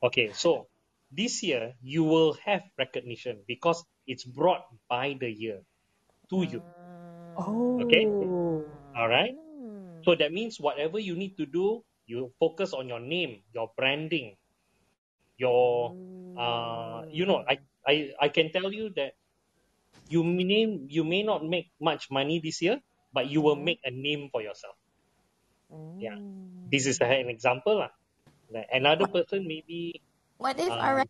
Okay, 0.02 0.32
so 0.32 0.68
this 1.12 1.44
year 1.44 1.76
you 1.82 2.04
will 2.04 2.34
have 2.46 2.64
recognition 2.78 3.44
because 3.48 3.84
it's 4.08 4.24
brought 4.24 4.64
by 4.88 5.18
the 5.20 5.30
year 5.30 5.60
to 6.30 6.44
you. 6.44 6.64
oh. 7.36 7.82
Okay. 7.84 8.08
All 8.96 9.10
right. 9.10 9.36
Mm. 9.36 10.04
So 10.06 10.16
that 10.16 10.32
means 10.32 10.60
whatever 10.60 11.00
you 11.00 11.16
need 11.16 11.36
to 11.38 11.46
do, 11.46 11.84
you 12.08 12.32
focus 12.40 12.74
on 12.74 12.88
your 12.88 13.00
name, 13.00 13.44
your 13.54 13.72
branding, 13.76 14.38
your 15.38 15.96
uh, 16.38 17.04
you 17.12 17.26
know, 17.26 17.44
I 17.48 17.60
I 17.86 18.12
I 18.20 18.30
can 18.30 18.52
tell 18.52 18.72
you 18.72 18.92
that 18.96 19.19
you 20.10 20.24
may 20.24 20.68
you 20.90 21.04
may 21.04 21.24
not 21.24 21.46
make 21.46 21.72
much 21.82 22.12
money 22.12 22.40
this 22.44 22.62
year, 22.62 22.80
but 23.14 23.30
you 23.30 23.42
will 23.42 23.58
make 23.58 23.80
a 23.86 23.92
name 23.92 24.30
for 24.32 24.42
yourself. 24.42 24.76
Yeah. 26.00 26.18
Mm. 26.18 26.72
This 26.72 26.88
is 26.88 27.00
an 27.02 27.30
example, 27.30 27.80
lah. 27.80 27.92
Like 28.52 28.68
another 28.74 29.08
person 29.08 29.48
maybe 29.48 30.04
What 30.38 30.60
if 30.60 30.76
Um, 30.76 30.80
our 30.80 31.06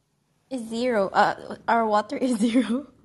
is 0.50 0.68
zero? 0.70 1.10
Uh, 1.10 1.58
our 1.68 1.88
water 1.88 2.18
is 2.18 2.40
zero. 2.40 2.88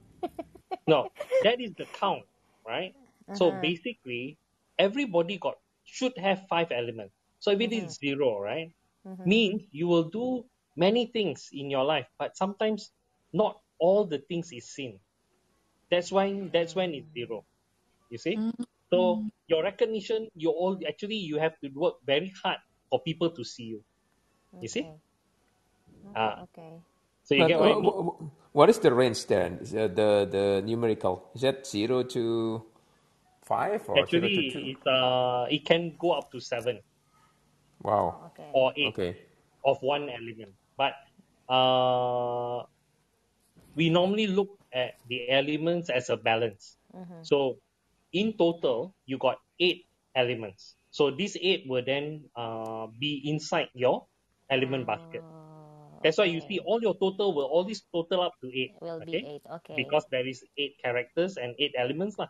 No, 0.86 1.10
that 1.42 1.60
is 1.60 1.74
the 1.76 1.86
count, 1.86 2.24
right? 2.66 2.94
So 3.32 3.52
Uh-huh. 3.52 3.52
basically, 3.52 4.38
everybody 4.78 5.38
got 5.38 5.56
should 5.84 6.16
have 6.18 6.46
five 6.48 6.72
elements. 6.72 7.14
So 7.40 7.52
if 7.52 7.60
it 7.62 7.72
is 7.72 7.96
zero, 7.98 8.40
right, 8.40 8.72
Mhm. 9.06 9.26
means 9.26 9.64
you 9.72 9.88
will 9.88 10.10
do 10.10 10.46
many 10.76 11.06
things 11.06 11.50
in 11.52 11.70
your 11.70 11.84
life, 11.84 12.08
but 12.18 12.36
sometimes 12.36 12.92
not 13.32 13.60
all 13.80 14.06
the 14.06 14.18
things 14.20 14.52
is 14.52 14.70
seen. 14.74 15.00
That's 15.94 16.10
why 16.10 16.26
that's 16.50 16.74
when 16.74 16.90
it's 16.98 17.06
zero. 17.14 17.46
You 18.10 18.18
see? 18.18 18.34
So 18.90 19.22
your 19.46 19.62
recognition, 19.62 20.26
you 20.34 20.50
all 20.50 20.74
actually 20.82 21.22
you 21.22 21.38
have 21.38 21.54
to 21.62 21.70
work 21.70 22.02
very 22.02 22.34
hard 22.42 22.58
for 22.90 22.98
people 23.06 23.30
to 23.30 23.44
see 23.46 23.78
you. 23.78 23.80
You 24.58 24.66
see? 24.66 24.82
Okay. 24.82 24.98
Ah, 26.18 26.42
Okay. 26.50 26.72
so 27.22 27.34
you 27.38 27.42
But 27.46 27.48
get 27.48 27.60
what 27.62 27.70
I 27.70 27.74
mean? 27.78 27.84
wha- 27.86 28.02
wha- 28.02 28.18
what 28.52 28.66
is 28.70 28.78
the 28.82 28.90
range 28.90 29.26
then? 29.30 29.62
that 29.70 29.94
the 29.94 30.10
the 30.30 30.44
numerical 30.66 31.30
is 31.34 31.42
that 31.46 31.62
zero 31.66 32.02
to 32.10 32.62
five 33.46 33.82
or 33.86 34.02
zero 34.06 34.26
to 34.26 34.42
Actually, 34.42 34.50
two? 34.50 34.62
it 34.74 34.80
uh 34.86 35.46
it 35.50 35.62
can 35.64 35.94
go 35.98 36.10
up 36.18 36.30
to 36.34 36.40
seven 36.42 36.82
Wow. 37.82 38.32
Okay. 38.34 38.50
or 38.52 38.72
eight. 38.74 38.94
Okay. 38.94 39.12
of 39.64 39.80
one 39.80 40.12
element. 40.12 40.52
But 40.76 40.92
uh, 41.48 42.68
we 43.74 43.88
normally 43.88 44.26
look 44.28 44.60
at 44.74 44.98
the 45.08 45.30
elements 45.30 45.88
as 45.88 46.10
a 46.10 46.18
balance. 46.18 46.76
Mhm. 46.90 47.22
So 47.22 47.62
in 48.12 48.34
total, 48.34 48.92
you 49.06 49.16
got 49.16 49.38
eight 49.62 49.86
elements. 50.18 50.74
So 50.90 51.10
these 51.10 51.38
eight 51.40 51.66
will 51.66 51.82
then 51.82 52.30
uh, 52.36 52.86
be 52.98 53.22
inside 53.26 53.70
your 53.74 54.06
element 54.50 54.86
basket. 54.86 55.22
Oh, 55.22 55.98
That's 56.02 56.18
why 56.18 56.28
you 56.28 56.38
see 56.44 56.60
all 56.60 56.78
your 56.82 56.94
total 56.94 57.32
will 57.34 57.48
always 57.48 57.82
total 57.90 58.20
up 58.22 58.36
to 58.44 58.50
eight. 58.52 58.76
Will 58.78 59.00
be 59.02 59.18
eight. 59.18 59.42
Okay. 59.62 59.74
because 59.74 60.04
there 60.12 60.26
is 60.26 60.44
eight 60.58 60.76
characters 60.78 61.38
and 61.40 61.56
eight 61.58 61.74
elements, 61.74 62.18
lah. 62.20 62.28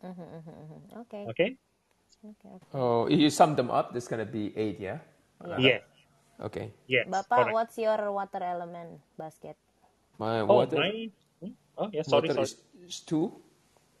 Mhm, 0.00 0.16
mhm, 0.16 0.54
mhm. 0.56 0.80
Okay. 1.04 1.22
Okay. 1.30 1.50
Okay. 2.24 2.50
okay. 2.56 2.72
Oh, 2.72 3.06
if 3.06 3.20
you 3.20 3.28
sum 3.30 3.54
them 3.54 3.68
up, 3.70 3.92
there's 3.92 4.08
gonna 4.08 4.26
be 4.26 4.50
eight, 4.56 4.80
yeah. 4.80 5.04
Yes. 5.60 5.84
Okay. 6.40 6.72
Yes. 6.88 7.08
Bapak, 7.08 7.52
correct. 7.52 7.54
what's 7.54 7.76
your 7.76 8.00
water 8.12 8.40
element 8.40 9.00
basket? 9.20 9.56
My 10.16 10.40
Oh, 10.40 10.64
water, 10.64 10.80
mine. 10.80 11.12
Oh, 11.80 11.90
yeah. 11.92 12.02
Sorry, 12.04 12.28
water 12.28 12.30
sorry. 12.30 12.46
is, 12.46 12.56
is 12.86 13.00
two. 13.00 13.42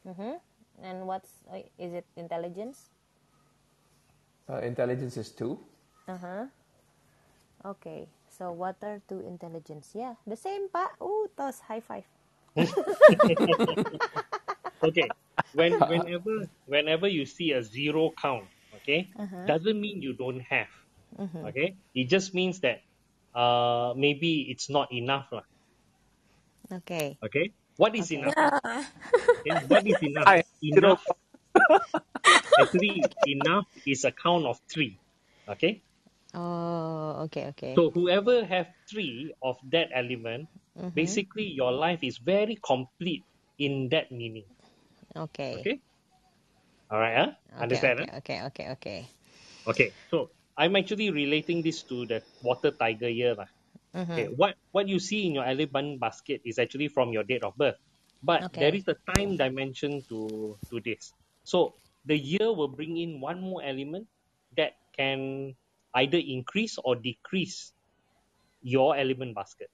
Mm-hmm. 0.06 0.34
And 0.82 1.06
what's 1.06 1.30
is 1.78 1.92
it 1.94 2.06
intelligence? 2.16 2.90
Uh, 4.50 4.60
intelligence 4.60 5.16
is 5.16 5.32
two. 5.32 5.58
Uh 6.08 6.18
huh. 6.18 6.46
Okay. 7.64 8.08
So 8.28 8.52
water 8.52 9.02
to 9.08 9.20
intelligence. 9.20 9.92
Yeah, 9.94 10.14
the 10.26 10.36
same, 10.36 10.68
Pak. 10.68 11.00
Ooh, 11.02 11.28
tos 11.36 11.60
high 11.60 11.80
five. 11.80 12.04
okay 14.82 15.14
when 15.52 15.80
whenever 15.86 16.46
whenever 16.66 17.08
you 17.08 17.26
see 17.26 17.52
a 17.52 17.62
zero 17.62 18.12
count 18.20 18.48
okay 18.74 19.08
Uh-huh. 19.18 19.46
doesn't 19.46 19.80
mean 19.80 20.02
you 20.02 20.14
don't 20.16 20.40
have 20.40 20.68
Mm-hmm. 21.18 21.46
okay 21.46 21.76
it 21.94 22.08
just 22.10 22.34
means 22.34 22.60
that 22.60 22.80
uh 23.34 23.94
maybe 23.96 24.46
it's 24.50 24.70
not 24.70 24.92
enough 24.92 25.26
lah. 25.32 25.46
Okay. 26.72 27.18
okay 27.24 27.52
what 27.82 27.96
is 27.96 28.10
Okay. 28.10 28.18
enough 28.18 28.36
okay? 29.46 29.60
what 29.72 29.84
is 29.92 29.98
enough 30.10 30.32
I- 30.32 30.44
enough 30.62 31.02
actually 32.60 33.12
enough 33.24 33.66
is 33.86 34.04
a 34.04 34.12
count 34.12 34.46
of 34.46 34.58
three 34.72 35.00
okay 35.48 35.82
Oh, 36.34 37.24
okay, 37.26 37.46
okay. 37.48 37.76
so 37.76 37.90
whoever 37.90 38.44
have 38.44 38.68
three 38.90 39.34
of 39.42 39.56
that 39.74 39.88
element 39.94 40.48
Mm-hmm. 40.78 41.02
basically 41.02 41.48
your 41.60 41.72
life 41.72 42.00
is 42.02 42.18
very 42.18 42.58
complete 42.66 43.24
in 43.58 43.88
that 43.90 44.10
meaning 44.12 44.46
okay. 45.16 45.54
okay 45.60 45.80
all 46.90 47.00
right 47.00 47.16
huh? 47.18 47.30
Okay, 47.62 47.62
understand 47.62 47.96
okay, 47.96 48.06
huh? 48.06 48.10
okay, 48.18 48.38
okay, 48.50 48.66
okay. 48.76 49.00
Okay, 49.66 49.94
so 50.10 50.30
I'm 50.58 50.76
actually 50.76 51.10
relating 51.10 51.62
this 51.62 51.84
to 51.84 52.06
the 52.06 52.22
water 52.42 52.72
tiger 52.72 53.08
year. 53.08 53.34
lah. 53.36 53.48
Mm-hmm. 53.94 54.22
Okay, 54.22 54.28
what, 54.36 54.56
what 54.72 54.88
you 54.88 54.98
see 54.98 55.26
in 55.26 55.34
your 55.34 55.44
element 55.46 56.00
basket 56.00 56.40
is 56.44 56.58
actually 56.58 56.88
from 56.88 57.12
your 57.12 57.24
date 57.24 57.44
of 57.44 57.56
birth. 57.56 57.76
But 58.22 58.44
Okay. 58.44 58.58
there 58.58 58.74
is 58.74 58.84
a 58.88 58.96
time 59.14 59.36
dimension 59.36 60.04
to, 60.08 60.58
to 60.70 60.80
this. 60.84 61.14
So 61.44 61.74
the 62.04 62.16
year 62.16 62.52
will 62.52 62.68
bring 62.68 62.96
in 62.96 63.20
one 63.20 63.40
more 63.40 63.62
element 63.62 64.08
that 64.56 64.72
can 64.96 65.54
either 65.94 66.18
increase 66.18 66.78
or 66.84 66.96
decrease 66.96 67.72
your 68.62 68.96
element 68.96 69.34
basket. 69.34 69.68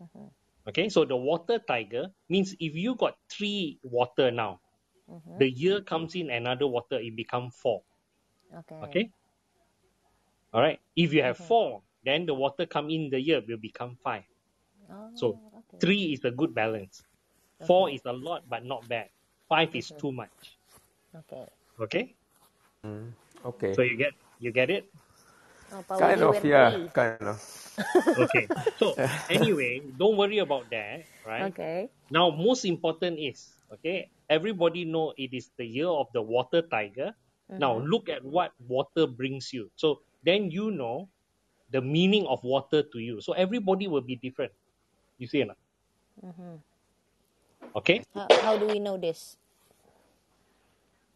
Mm-hmm. 0.00 0.28
Okay, 0.68 0.88
so 0.88 1.04
the 1.04 1.16
water 1.16 1.58
tiger 1.58 2.08
means 2.28 2.54
if 2.60 2.74
you 2.74 2.94
got 2.94 3.16
three 3.30 3.78
water 3.82 4.30
now, 4.30 4.60
Mm-hmm. 5.10 5.38
the 5.38 5.50
year 5.50 5.80
comes 5.82 6.14
in 6.14 6.30
another 6.30 6.66
water, 6.66 6.98
it 7.00 7.16
become 7.16 7.50
four. 7.50 7.82
Okay. 8.58 8.76
Okay. 8.82 9.10
All 10.52 10.60
right. 10.60 10.80
If 10.96 11.12
you 11.12 11.22
have 11.22 11.38
Okay. 11.38 11.44
four, 11.48 11.82
then 12.08 12.26
the 12.26 12.34
water 12.34 12.66
come 12.66 12.90
in 12.90 13.10
the 13.10 13.20
year 13.20 13.42
will 13.46 13.58
become 13.60 13.96
five. 14.02 14.24
Oh, 14.90 15.10
So 15.14 15.40
okay. 15.58 15.78
three 15.80 16.12
is 16.14 16.24
a 16.24 16.30
good 16.30 16.54
balance. 16.54 17.04
Four 17.66 17.90
is 17.90 18.02
a 18.06 18.12
lot 18.12 18.48
but 18.48 18.64
not 18.64 18.88
bad. 18.88 19.10
Five 19.48 19.74
is 19.76 19.92
too 19.92 20.12
much. 20.12 20.58
Okay. 21.14 21.46
Okay. 21.80 22.16
Mm, 22.86 23.12
okay. 23.44 23.74
So 23.74 23.82
you 23.82 23.96
get 23.96 24.14
you 24.38 24.52
get 24.52 24.70
it. 24.70 24.90
Oh, 25.72 25.84
kind 25.98 26.22
of, 26.22 26.44
yeah, 26.44 26.70
three. 26.70 26.90
kind 26.94 27.18
of. 27.22 27.38
Okay. 28.16 28.50
So 28.78 28.96
anyway, 29.28 29.80
don't 29.96 30.16
worry 30.16 30.38
about 30.38 30.70
that. 30.70 31.06
Right. 31.24 31.52
Okay. 31.52 31.90
Now, 32.10 32.30
most 32.30 32.64
important 32.64 33.18
is 33.18 33.54
okay. 33.72 34.10
Everybody 34.28 34.84
know 34.84 35.12
it 35.16 35.32
is 35.34 35.50
the 35.58 35.66
year 35.66 35.88
of 35.88 36.08
the 36.14 36.22
water 36.22 36.62
tiger. 36.62 37.12
Now 37.58 37.78
look 37.78 38.08
at 38.08 38.24
what 38.24 38.52
water 38.60 39.06
brings 39.06 39.52
you. 39.52 39.70
So 39.76 40.02
then 40.24 40.50
you 40.50 40.70
know 40.70 41.08
the 41.70 41.80
meaning 41.80 42.26
of 42.26 42.42
water 42.44 42.82
to 42.82 42.98
you. 42.98 43.20
So 43.20 43.32
everybody 43.32 43.88
will 43.88 44.04
be 44.04 44.16
different. 44.16 44.52
You 45.18 45.26
see 45.26 45.42
or 45.42 45.46
not? 45.52 45.58
Okay. 47.76 48.02
How, 48.14 48.26
how 48.42 48.54
do 48.58 48.66
we 48.66 48.78
know 48.78 48.96
this? 48.96 49.36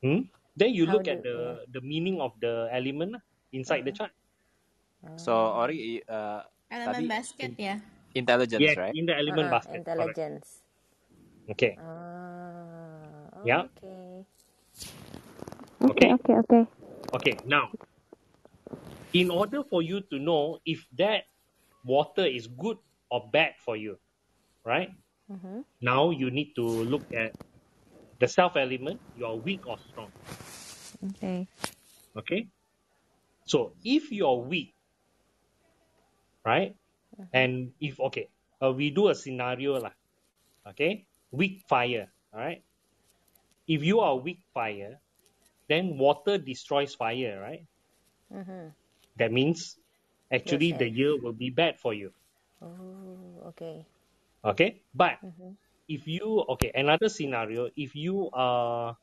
Hmm? 0.03 0.29
Then 0.57 0.75
you 0.75 0.85
How 0.87 0.93
look 0.99 1.09
at 1.09 1.23
do- 1.23 1.29
the 1.31 1.65
the 1.73 1.81
meaning 1.81 2.21
of 2.21 2.37
the 2.41 2.69
element 2.71 3.17
inside 3.53 3.85
the 3.89 3.93
chart. 3.93 4.13
So 5.17 5.35
Ori, 5.35 6.03
uh, 6.07 6.47
Element 6.71 6.95
Tadi 6.95 7.09
basket, 7.09 7.53
yeah. 7.59 7.79
intelligence, 8.15 8.63
Yes, 8.63 8.77
right? 8.79 8.95
in 8.95 9.07
the 9.07 9.17
element 9.17 9.51
Uh-uh, 9.51 9.51
basket. 9.51 9.83
Correct. 9.83 10.19
intelligence. 10.19 10.47
Okay. 11.51 11.73
Ah, 11.79 13.27
Yeah. 13.43 13.67
okay. 13.67 14.25
Okay. 15.83 16.09
okay, 16.15 16.35
okay. 16.47 16.63
Okay. 17.13 17.35
Now, 17.45 17.69
in 19.13 19.31
order 19.31 19.63
for 19.63 19.83
you 19.83 20.01
to 20.11 20.19
know 20.19 20.59
if 20.65 20.87
that 20.97 21.25
water 21.85 22.25
is 22.25 22.47
good 22.47 22.79
or 23.11 23.29
bad 23.33 23.55
for 23.59 23.77
you, 23.77 23.99
right? 24.65 24.91
Mm-hmm. 25.31 25.61
Now 25.81 26.11
you 26.11 26.31
need 26.31 26.55
to 26.57 26.65
look 26.65 27.05
at 27.13 27.33
the 28.19 28.29
self 28.29 28.57
element. 28.57 29.01
You 29.17 29.27
are 29.27 29.37
weak 29.37 29.67
or 29.67 29.79
strong. 29.91 30.11
Okay. 31.13 31.47
Okay. 32.17 32.49
So 33.45 33.73
if 33.85 34.13
you're 34.13 34.39
weak, 34.39 34.75
right? 36.45 36.75
And 37.33 37.73
if 37.81 38.01
okay, 38.01 38.29
uh, 38.63 38.73
we 38.73 38.91
do 38.91 39.09
a 39.09 39.15
scenario 39.15 39.79
lah. 39.79 39.93
Okay, 40.67 41.05
weak 41.31 41.63
fire. 41.69 42.09
All 42.33 42.41
right. 42.41 42.63
If 43.69 43.85
you 43.85 44.01
are 44.01 44.17
weak 44.17 44.41
fire, 44.55 44.99
then 45.69 45.99
water 45.99 46.39
destroys 46.39 46.95
fire, 46.95 47.39
right? 47.41 47.65
Mm-hmm. 48.33 48.73
That 49.17 49.33
means 49.33 49.79
actually 50.33 50.71
Yes, 50.71 50.73
the 50.73 50.89
year 50.89 51.17
will 51.21 51.33
be 51.33 51.51
bad 51.51 51.79
for 51.81 51.93
you. 51.95 52.13
Oh, 52.63 53.43
okay. 53.49 53.87
Okay, 54.45 54.83
but 54.95 55.19
Mm-hmm. 55.25 55.53
if 55.89 56.07
you 56.07 56.45
okay, 56.57 56.71
another 56.75 57.09
scenario, 57.09 57.71
if 57.77 57.95
you 57.95 58.31
are, 58.33 58.97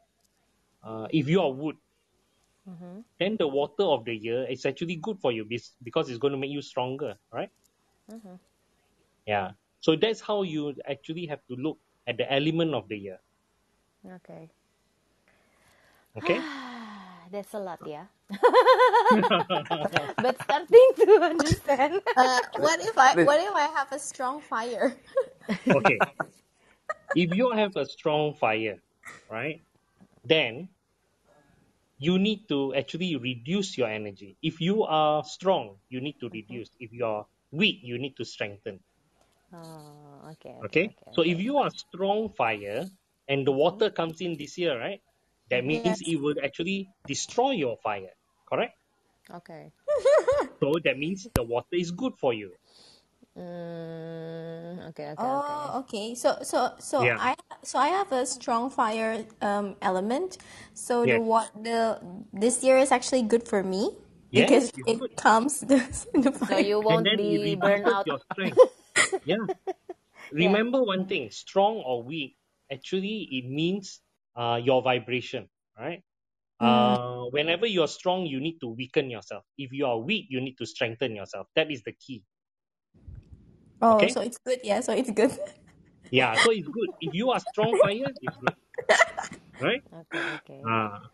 uh, 0.84 1.08
if 1.12 1.28
you 1.30 1.42
are 1.42 1.52
wood, 1.52 1.76
Mm-hmm. 2.70 3.00
then 3.20 3.38
the 3.38 3.48
water 3.48 3.84
of 3.84 4.04
the 4.06 4.14
year 4.16 4.46
is 4.50 4.66
actually 4.66 4.96
good 4.98 5.20
for 5.20 5.32
you 5.32 5.46
because 5.84 6.10
it's 6.10 6.18
going 6.20 6.32
to 6.34 6.38
make 6.38 6.52
you 6.52 6.62
stronger, 6.62 7.18
right? 7.32 7.50
Mm-hmm. 8.12 8.36
Yeah. 9.26 9.52
So 9.80 9.96
that's 9.96 10.22
how 10.22 10.44
you 10.44 10.76
actually 10.86 11.26
have 11.28 11.46
to 11.48 11.56
look 11.56 11.80
at 12.08 12.18
the 12.18 12.32
element 12.32 12.74
of 12.74 12.88
the 12.90 12.98
year. 12.98 13.20
Okay. 14.06 14.50
Okay. 16.16 16.50
That's 17.32 17.54
a 17.54 17.60
lot, 17.60 17.80
yeah. 17.84 18.06
but 20.20 20.42
starting 20.42 20.90
to 20.98 21.20
understand. 21.22 22.02
Uh, 22.16 22.40
what 22.58 22.80
if 22.82 22.98
I 22.98 23.16
what 23.24 23.40
if 23.42 23.54
I 23.56 23.68
have 23.76 23.92
a 23.92 24.00
strong 24.00 24.42
fire? 24.42 24.96
okay. 25.72 26.06
If 27.16 27.32
you 27.34 27.52
have 27.52 27.76
a 27.76 27.86
strong 27.86 28.36
fire, 28.36 28.78
right, 29.30 29.62
then 30.26 30.70
you 32.00 32.20
need 32.20 32.48
to 32.50 32.76
actually 32.76 33.16
reduce 33.18 33.78
your 33.78 33.90
energy. 33.90 34.38
If 34.42 34.62
you 34.62 34.84
are 34.84 35.24
strong, 35.24 35.78
you 35.90 36.02
need 36.02 36.20
to 36.22 36.30
reduce. 36.30 36.70
If 36.80 36.92
you 36.94 37.06
are 37.06 37.26
weak, 37.52 37.80
you 37.84 38.00
need 38.00 38.16
to 38.18 38.26
strengthen. 38.26 38.80
Oh, 39.54 40.30
okay. 40.34 40.56
Okay. 40.66 40.92
Okay. 40.92 41.12
So 41.12 41.24
if 41.24 41.40
you 41.40 41.58
are 41.58 41.72
strong 41.72 42.30
fire 42.38 42.90
and 43.28 43.48
the 43.48 43.52
water 43.52 43.90
comes 43.92 44.22
in 44.22 44.38
this 44.38 44.58
year, 44.58 44.80
right, 44.80 45.02
that 45.52 45.66
means 45.66 45.86
Yes. 45.86 46.02
it 46.02 46.18
will 46.22 46.36
actually 46.44 46.90
destroy 47.08 47.52
your 47.52 47.78
fire. 47.84 48.12
Correct. 48.50 48.76
Okay. 49.32 49.72
So 50.64 50.74
that 50.86 50.98
means 50.98 51.28
the 51.36 51.44
water 51.44 51.74
is 51.76 51.92
good 51.92 52.14
for 52.18 52.34
you. 52.34 52.56
Mm, 53.38 54.90
okay. 54.90 55.12
Okay. 55.14 55.28
Okay. 55.28 55.60
Oh, 55.62 55.84
okay. 55.84 56.16
So 56.16 56.38
so 56.44 56.74
so 56.80 57.12
Yeah. 57.12 57.18
I 57.18 57.36
so 57.64 57.80
I 57.80 57.90
have 57.90 58.12
a 58.12 58.26
strong 58.26 58.70
fire 58.70 59.26
um 59.42 59.76
element. 59.82 60.38
So 60.74 61.06
the 61.06 61.18
Yes. 61.18 61.22
what 61.22 61.52
the 61.56 62.00
this 62.34 62.64
year 62.64 62.78
is 62.78 62.92
actually 62.92 63.24
good 63.24 63.48
for 63.48 63.64
me 63.64 63.92
Yes, 64.32 64.60
because 64.60 64.72
it 64.86 65.00
good. 65.00 65.12
comes 65.18 65.62
the, 65.62 65.78
the 66.14 66.32
So 66.50 66.58
you 66.58 66.82
won't 66.82 67.16
then 67.18 67.18
be 67.18 67.56
burned 67.56 67.88
out. 67.88 68.06
your 68.06 68.20
strength. 68.34 68.62
yeah. 69.24 69.38
Remember 70.32 70.84
one 70.84 71.08
thing: 71.08 71.32
strong 71.32 71.78
or 71.78 72.04
weak, 72.04 72.38
actually, 72.72 73.28
it 73.32 73.46
means 73.50 74.02
uh, 74.36 74.60
your 74.64 74.82
vibration. 74.82 75.50
Right. 75.78 76.04
Uh, 76.60 77.26
whenever 77.32 77.66
you're 77.66 77.88
strong, 77.88 78.26
you 78.26 78.40
need 78.40 78.60
to 78.60 78.68
weaken 78.70 79.10
yourself. 79.10 79.44
If 79.58 79.72
you 79.72 79.86
are 79.88 79.98
weak, 80.00 80.28
you 80.30 80.42
need 80.42 80.58
to 80.58 80.66
strengthen 80.66 81.16
yourself. 81.16 81.48
That 81.56 81.72
is 81.72 81.84
the 81.84 81.94
key. 81.94 82.24
Oh, 83.82 84.08
Okay. 84.08 84.08
so 84.08 84.22
it's 84.22 84.38
good. 84.38 84.60
Yeah, 84.64 84.82
so 84.82 84.94
it's 84.94 85.12
good. 85.12 85.32
Yeah. 86.12 86.38
So 86.38 86.50
it's 86.52 86.68
good. 86.68 86.90
If 87.00 87.14
you 87.14 87.32
are 87.32 87.40
strong 87.40 87.78
fire, 87.78 88.12
it's 88.22 88.38
good. 88.38 88.54
Right. 89.60 89.84
Okay. 89.94 90.32
Okay. 90.36 90.64
Ah. 90.68 91.10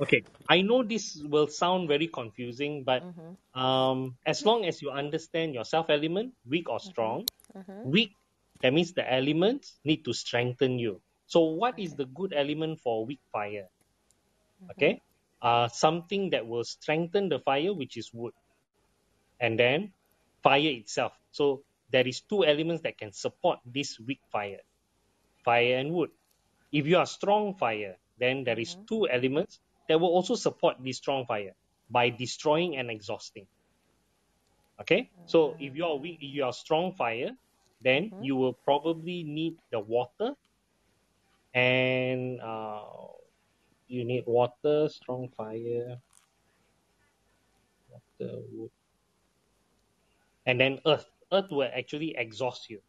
okay. 0.00 0.24
I 0.48 0.62
know 0.62 0.82
this 0.84 1.16
will 1.24 1.48
sound 1.48 1.88
very 1.88 2.08
confusing, 2.08 2.84
but 2.84 3.04
Mm-hmm. 3.04 3.34
um, 3.54 4.16
as 4.26 4.44
long 4.44 4.64
as 4.66 4.82
you 4.82 4.90
understand 4.90 5.54
your 5.54 5.64
self 5.64 5.90
element, 5.90 6.34
weak 6.46 6.68
or 6.70 6.80
strong, 6.80 7.28
Mm-hmm. 7.56 7.84
weak, 7.84 8.16
that 8.62 8.72
means 8.74 8.92
the 8.94 9.06
elements 9.06 9.78
need 9.84 10.04
to 10.06 10.12
strengthen 10.12 10.78
you. 10.78 11.02
So, 11.26 11.40
what 11.54 11.78
is 11.78 11.96
the 11.96 12.06
good 12.06 12.32
element 12.34 12.80
for 12.80 13.06
weak 13.06 13.20
fire? 13.32 13.68
Mm-hmm. 14.62 14.70
Okay, 14.72 15.02
uh, 15.42 15.68
something 15.68 16.30
that 16.30 16.46
will 16.46 16.64
strengthen 16.64 17.28
the 17.28 17.38
fire, 17.40 17.72
which 17.72 17.96
is 17.96 18.10
wood, 18.12 18.34
and 19.40 19.58
then 19.58 19.92
fire 20.42 20.70
itself. 20.70 21.12
So, 21.32 21.62
there 21.90 22.06
is 22.06 22.20
two 22.22 22.44
elements 22.44 22.82
that 22.82 22.98
can 22.98 23.12
support 23.12 23.58
this 23.64 23.98
weak 24.00 24.20
fire, 24.30 24.60
fire 25.44 25.76
and 25.78 25.92
wood. 25.92 26.10
If 26.72 26.86
you 26.86 26.98
are 26.98 27.06
strong 27.06 27.54
fire, 27.54 27.96
then 28.18 28.44
there 28.44 28.58
is 28.58 28.76
two 28.88 29.08
elements 29.08 29.60
that 29.88 29.98
will 29.98 30.08
also 30.08 30.34
support 30.36 30.76
this 30.80 30.98
strong 30.98 31.26
fire 31.26 31.54
by 31.90 32.10
destroying 32.10 32.76
and 32.76 32.90
exhausting. 32.90 33.46
Okay, 34.80 35.10
so 35.26 35.56
if 35.58 35.76
you 35.76 35.84
are 35.84 35.96
weak, 35.96 36.18
if 36.22 36.34
you 36.34 36.44
are 36.44 36.52
strong 36.52 36.94
fire, 36.94 37.32
then 37.82 38.12
you 38.22 38.36
will 38.36 38.54
probably 38.64 39.24
need 39.24 39.56
the 39.72 39.80
water, 39.80 40.34
and 41.54 42.40
uh, 42.40 42.82
you 43.90 44.04
need 44.04 44.24
water, 44.26 44.88
strong 44.88 45.28
fire, 45.36 45.98
water, 47.88 48.34
wood, 48.52 48.70
and 50.46 50.60
then 50.60 50.78
earth. 50.86 51.06
Earth 51.32 51.50
will 51.50 51.68
actually 51.72 52.14
exhaust 52.16 52.70
you 52.70 52.80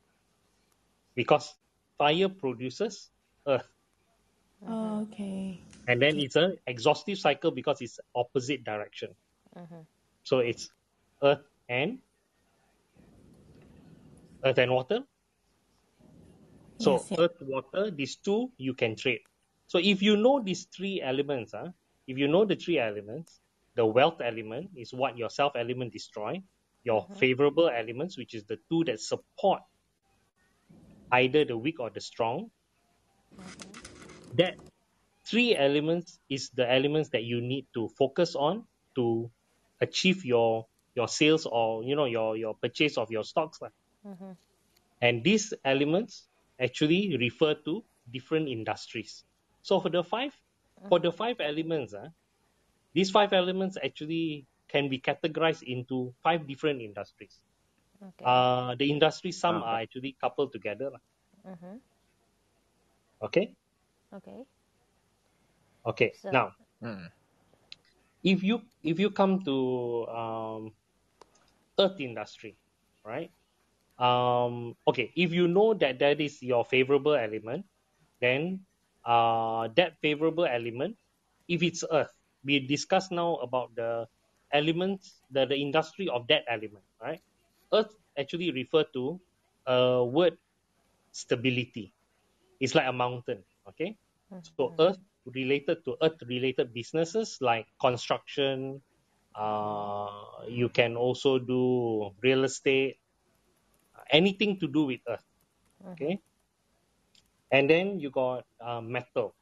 because 1.15 1.53
fire 1.97 2.29
produces 2.29 3.09
earth, 3.47 3.67
Oh, 4.67 5.01
okay. 5.01 5.59
and 5.87 6.01
then 6.01 6.17
it's 6.19 6.35
an 6.35 6.57
exhaustive 6.67 7.17
cycle 7.17 7.51
because 7.51 7.81
it's 7.81 7.99
opposite 8.15 8.63
direction. 8.63 9.09
Mm-hmm. 9.57 9.81
So 10.23 10.39
it's 10.39 10.69
earth 11.23 11.45
and 11.69 11.99
earth 14.45 14.57
and 14.57 14.71
water. 14.71 14.99
So 16.79 16.93
Yes, 16.93 17.11
yeah. 17.11 17.17
earth, 17.21 17.37
water, 17.41 17.91
these 17.91 18.15
two 18.17 18.51
you 18.57 18.73
can 18.73 18.95
trade. 18.95 19.21
So 19.71 19.79
if 19.79 20.01
you 20.01 20.17
know 20.17 20.43
these 20.43 20.65
three 20.65 21.01
elements, 21.01 21.53
huh, 21.55 21.69
if 22.05 22.17
you 22.17 22.27
know 22.27 22.43
the 22.43 22.57
three 22.57 22.77
elements, 22.77 23.39
the 23.73 23.86
wealth 23.86 24.19
element 24.19 24.71
is 24.75 24.93
what 24.93 25.17
your 25.17 25.29
self 25.29 25.53
element 25.55 25.93
destroy. 25.93 26.43
Your 26.84 27.07
favorable 27.15 27.69
elements, 27.69 28.17
which 28.17 28.34
is 28.34 28.43
the 28.43 28.57
two 28.69 28.84
that 28.84 28.99
support 28.99 29.62
either 31.13 31.45
the 31.45 31.55
weak 31.55 31.79
or 31.79 31.89
the 31.89 32.01
strong. 32.01 32.51
That 34.36 34.57
three 35.25 35.55
elements 35.55 36.19
is 36.27 36.49
the 36.49 36.69
elements 36.69 37.07
that 37.12 37.23
you 37.23 37.39
need 37.39 37.67
to 37.73 37.88
focus 37.97 38.36
on 38.36 38.65
to 38.95 39.31
achieve 39.79 40.25
your 40.25 40.67
your 40.95 41.07
sales 41.07 41.45
or 41.45 41.86
you 41.86 41.95
know 41.95 42.12
your 42.12 42.36
your 42.36 42.55
purchase 42.55 42.97
of 42.97 43.10
your 43.10 43.23
stocks. 43.23 43.60
Mm-hmm. 44.05 44.31
and 44.99 45.23
these 45.23 45.53
elements 45.63 46.27
actually 46.60 47.15
refer 47.15 47.53
to 47.53 47.86
different 48.12 48.49
industries 48.49 49.23
so 49.62 49.80
for 49.80 49.89
the 49.89 50.04
five 50.04 50.34
for 50.89 51.00
the 51.00 51.12
five 51.12 51.39
elements 51.39 51.93
ah, 51.93 52.10
these 52.93 53.12
five 53.12 53.34
elements 53.34 53.78
actually 53.84 54.45
can 54.67 54.89
be 54.89 55.00
categorized 55.00 55.63
into 55.63 56.13
five 56.24 56.47
different 56.47 56.82
industries 56.82 57.39
Okay. 58.04 58.34
uh 58.34 58.76
the 58.76 58.89
industries 58.89 59.39
some 59.39 59.62
Ah, 59.62 59.63
are 59.63 59.80
actually 59.82 60.15
coupled 60.21 60.52
together 60.52 60.89
lah. 60.91 61.02
mm-hmm. 61.47 61.78
okay 63.21 63.56
Okay. 64.13 64.45
okay 65.86 66.13
So- 66.13 66.32
now 66.32 66.54
Mm. 66.82 67.12
if 68.24 68.43
you 68.43 68.62
if 68.84 69.00
you 69.00 69.10
come 69.12 69.41
to 69.43 70.08
um, 70.08 70.71
earth 71.80 72.00
industry 72.00 72.58
right 73.06 73.32
um, 74.00 74.76
okay 74.88 75.12
if 75.15 75.34
you 75.34 75.47
know 75.47 75.74
that 75.74 76.00
that 76.00 76.19
is 76.21 76.41
your 76.41 76.63
favorable 76.65 77.15
element 77.15 77.65
then 78.21 78.60
uh, 79.05 79.67
that 79.75 79.97
favorable 80.01 80.45
element 80.45 80.97
if 81.47 81.63
it's 81.63 81.83
earth 81.91 82.13
we 82.43 82.59
discuss 82.59 83.11
now 83.11 83.35
about 83.37 83.73
the 83.75 84.07
elements 84.53 85.21
the, 85.31 85.45
the 85.45 85.55
industry 85.55 86.07
of 86.09 86.27
that 86.27 86.43
element 86.49 86.85
right 87.01 87.21
earth 87.73 87.93
actually 88.17 88.51
refer 88.51 88.83
to 88.93 89.19
a 89.67 90.03
word 90.05 90.37
stability 91.11 91.93
it's 92.59 92.75
like 92.75 92.87
a 92.87 92.93
mountain 92.93 93.43
okay 93.67 93.97
so 94.57 94.73
earth 94.79 94.99
related 95.25 95.83
to 95.85 95.97
earth 96.01 96.19
related 96.27 96.73
businesses 96.73 97.37
like 97.41 97.67
construction 97.81 98.81
Uh, 99.33 100.45
you 100.47 100.69
can 100.69 100.93
also 100.95 101.41
do 101.41 102.13
real 102.21 102.45
estate, 102.45 103.01
anything 104.11 104.59
to 104.59 104.67
do 104.67 104.85
with 104.85 105.01
earth. 105.07 105.25
Okay. 105.93 106.19
And 107.51 107.69
then 107.69 107.99
you 107.99 108.09
got 108.11 108.45
uh, 108.59 108.81
metal. 108.81 109.35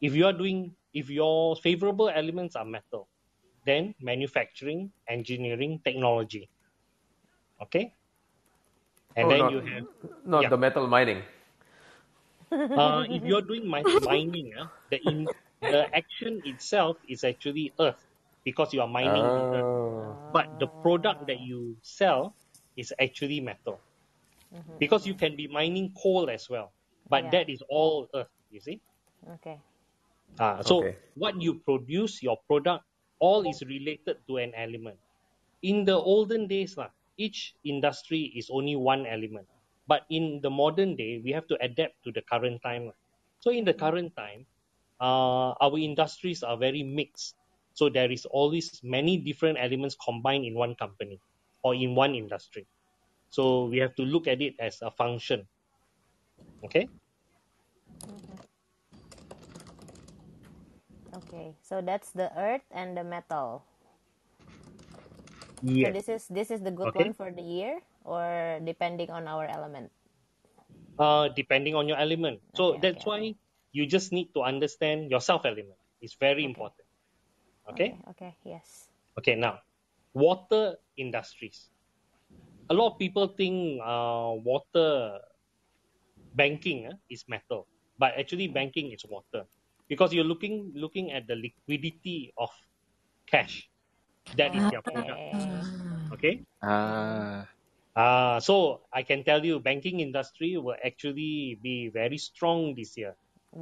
If 0.00 0.14
you 0.14 0.26
are 0.26 0.32
doing, 0.32 0.76
if 0.92 1.10
your 1.10 1.56
favorable 1.56 2.08
elements 2.08 2.56
are 2.56 2.64
metal, 2.64 3.08
then 3.64 3.94
manufacturing, 4.00 4.92
engineering, 5.08 5.80
technology. 5.84 6.50
Okay. 7.60 7.94
And 9.16 9.30
Oh, 9.30 9.30
then 9.30 9.48
not, 9.48 9.50
you 9.50 9.60
have 9.60 9.84
not 10.24 10.48
yeah. 10.48 10.50
the 10.50 10.56
metal 10.56 10.86
mining. 10.86 11.22
uh, 12.76 13.04
if 13.08 13.24
you're 13.24 13.42
doing 13.42 13.68
mi- 13.70 13.92
mining, 13.98 14.52
uh, 14.58 14.66
the 14.90 14.98
in, 15.02 15.30
the 15.68 15.88
action 15.94 16.40
itself 16.44 16.98
is 17.08 17.24
actually 17.24 17.74
earth 17.80 18.06
because 18.44 18.72
you 18.72 18.80
are 18.80 18.88
mining 18.88 19.32
the 19.34 19.46
earth. 19.52 19.66
Oh. 19.70 20.18
But 20.28 20.48
the 20.52 20.68
product 20.68 21.26
that 21.26 21.40
you 21.40 21.78
sell 21.82 22.36
is 22.76 22.94
actually 23.00 23.40
metal 23.40 23.84
because 24.78 25.06
you 25.06 25.14
can 25.14 25.36
be 25.36 25.48
mining 25.48 25.94
coal 25.94 26.30
as 26.30 26.48
well. 26.50 26.74
But 27.08 27.24
Yeah. 27.24 27.30
that 27.30 27.46
is 27.48 27.62
all 27.68 28.08
earth, 28.14 28.30
you 28.50 28.60
see. 28.60 28.80
Okay. 29.40 29.58
Uh, 30.38 30.62
so 30.62 30.84
Okay. 30.84 30.96
what 31.16 31.40
you 31.40 31.58
produce, 31.66 32.22
your 32.22 32.38
product, 32.46 32.84
all 33.18 33.42
is 33.48 33.64
related 33.66 34.20
to 34.28 34.36
an 34.38 34.54
element. 34.54 34.98
In 35.62 35.84
the 35.84 35.96
olden 35.98 36.46
days, 36.46 36.76
lah, 36.78 36.90
each 37.18 37.56
industry 37.64 38.30
is 38.36 38.46
only 38.50 38.76
one 38.76 39.06
element. 39.06 39.48
But 39.88 40.04
in 40.12 40.38
the 40.44 40.50
modern 40.52 40.94
day, 40.94 41.18
we 41.24 41.32
have 41.32 41.48
to 41.48 41.56
adapt 41.64 41.98
to 42.04 42.12
the 42.12 42.22
current 42.22 42.62
time. 42.62 42.92
lah. 42.92 42.98
So 43.40 43.50
in 43.50 43.64
the 43.64 43.74
current 43.74 44.14
time, 44.14 44.46
uh, 45.00 45.56
our 45.58 45.78
industries 45.78 46.44
are 46.44 46.56
very 46.56 46.82
mixed. 46.84 47.34
So 47.74 47.88
there 47.88 48.10
is 48.10 48.26
always 48.26 48.78
many 48.82 49.16
different 49.16 49.58
elements 49.58 49.96
combined 49.98 50.44
in 50.44 50.54
one 50.54 50.74
company 50.76 51.18
or 51.62 51.74
in 51.74 51.94
one 51.94 52.14
industry. 52.14 52.66
So 53.30 53.66
we 53.66 53.78
have 53.78 53.94
to 53.96 54.02
look 54.02 54.26
at 54.26 54.42
it 54.42 54.54
as 54.58 54.78
a 54.82 54.90
function. 54.90 55.46
Okay? 56.64 56.88
Okay. 61.14 61.54
So 61.62 61.80
that's 61.82 62.10
the 62.12 62.32
earth 62.38 62.64
and 62.70 62.96
the 62.96 63.04
metal. 63.04 63.64
So 65.82 65.90
this 65.90 66.08
is 66.08 66.26
this 66.28 66.50
is 66.50 66.60
the 66.62 66.70
good 66.70 66.88
Okay. 66.88 67.04
one 67.04 67.12
for 67.14 67.30
the 67.30 67.42
year, 67.42 67.80
or 68.04 68.60
depending 68.64 69.10
on 69.10 69.26
our 69.28 69.46
element. 69.46 69.90
uh, 70.98 71.28
depending 71.28 71.74
on 71.74 71.88
your 71.88 71.96
element. 71.98 72.40
So 72.54 72.76
Okay, 72.76 72.78
that's 72.82 73.06
okay, 73.06 73.06
why 73.06 73.34
you 73.72 73.86
just 73.86 74.12
need 74.12 74.32
to 74.34 74.42
understand 74.42 75.10
your 75.10 75.20
self 75.20 75.44
element. 75.44 75.78
It's 76.00 76.14
very 76.14 76.44
important. 76.44 76.86
Okay? 77.70 77.98
Okay. 78.10 78.36
Yes. 78.44 78.88
Okay, 79.18 79.34
now, 79.34 79.60
water 80.14 80.76
industries. 80.96 81.70
A 82.70 82.74
lot 82.74 82.92
of 82.94 82.98
people 82.98 83.28
think 83.28 83.80
uh, 83.84 84.32
water 84.44 85.20
banking 86.34 86.86
uh, 86.88 86.96
is 87.10 87.24
metal, 87.28 87.68
but 87.98 88.14
actually 88.18 88.48
banking 88.48 88.92
is 88.92 89.04
water 89.08 89.46
because 89.88 90.12
you're 90.14 90.24
looking 90.28 90.72
looking 90.74 91.12
at 91.12 91.26
the 91.26 91.36
liquidity 91.36 92.32
of 92.36 92.50
cash. 93.26 93.70
That 94.34 94.54
is 94.54 94.66
their 94.70 94.82
product. 94.82 95.24
Okay. 95.34 95.64
Okay. 96.12 96.44
Ah, 96.62 97.48
Uh, 97.96 98.38
so 98.40 98.86
I 98.92 99.02
can 99.02 99.24
tell 99.24 99.44
you, 99.44 99.58
banking 99.60 100.00
industry 100.00 100.56
will 100.56 100.76
actually 100.84 101.58
be 101.62 101.88
very 101.88 102.18
strong 102.18 102.74
this 102.74 102.96
year. 102.96 103.16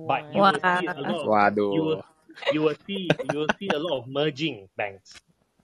But 0.05 0.25
you 0.31 0.45
will 0.45 0.61
see 0.75 0.93
a 0.97 1.03
lot. 1.03 1.27
Of, 1.27 1.33
you 1.69 1.83
will 1.83 2.03
you 2.49 2.63
will 2.63 2.77
see 2.87 3.19
you 3.23 3.39
will 3.39 3.51
see 3.59 3.71
a 3.73 3.79
lot 3.79 4.01
of 4.03 4.09
merging 4.09 4.69
banks 4.77 5.23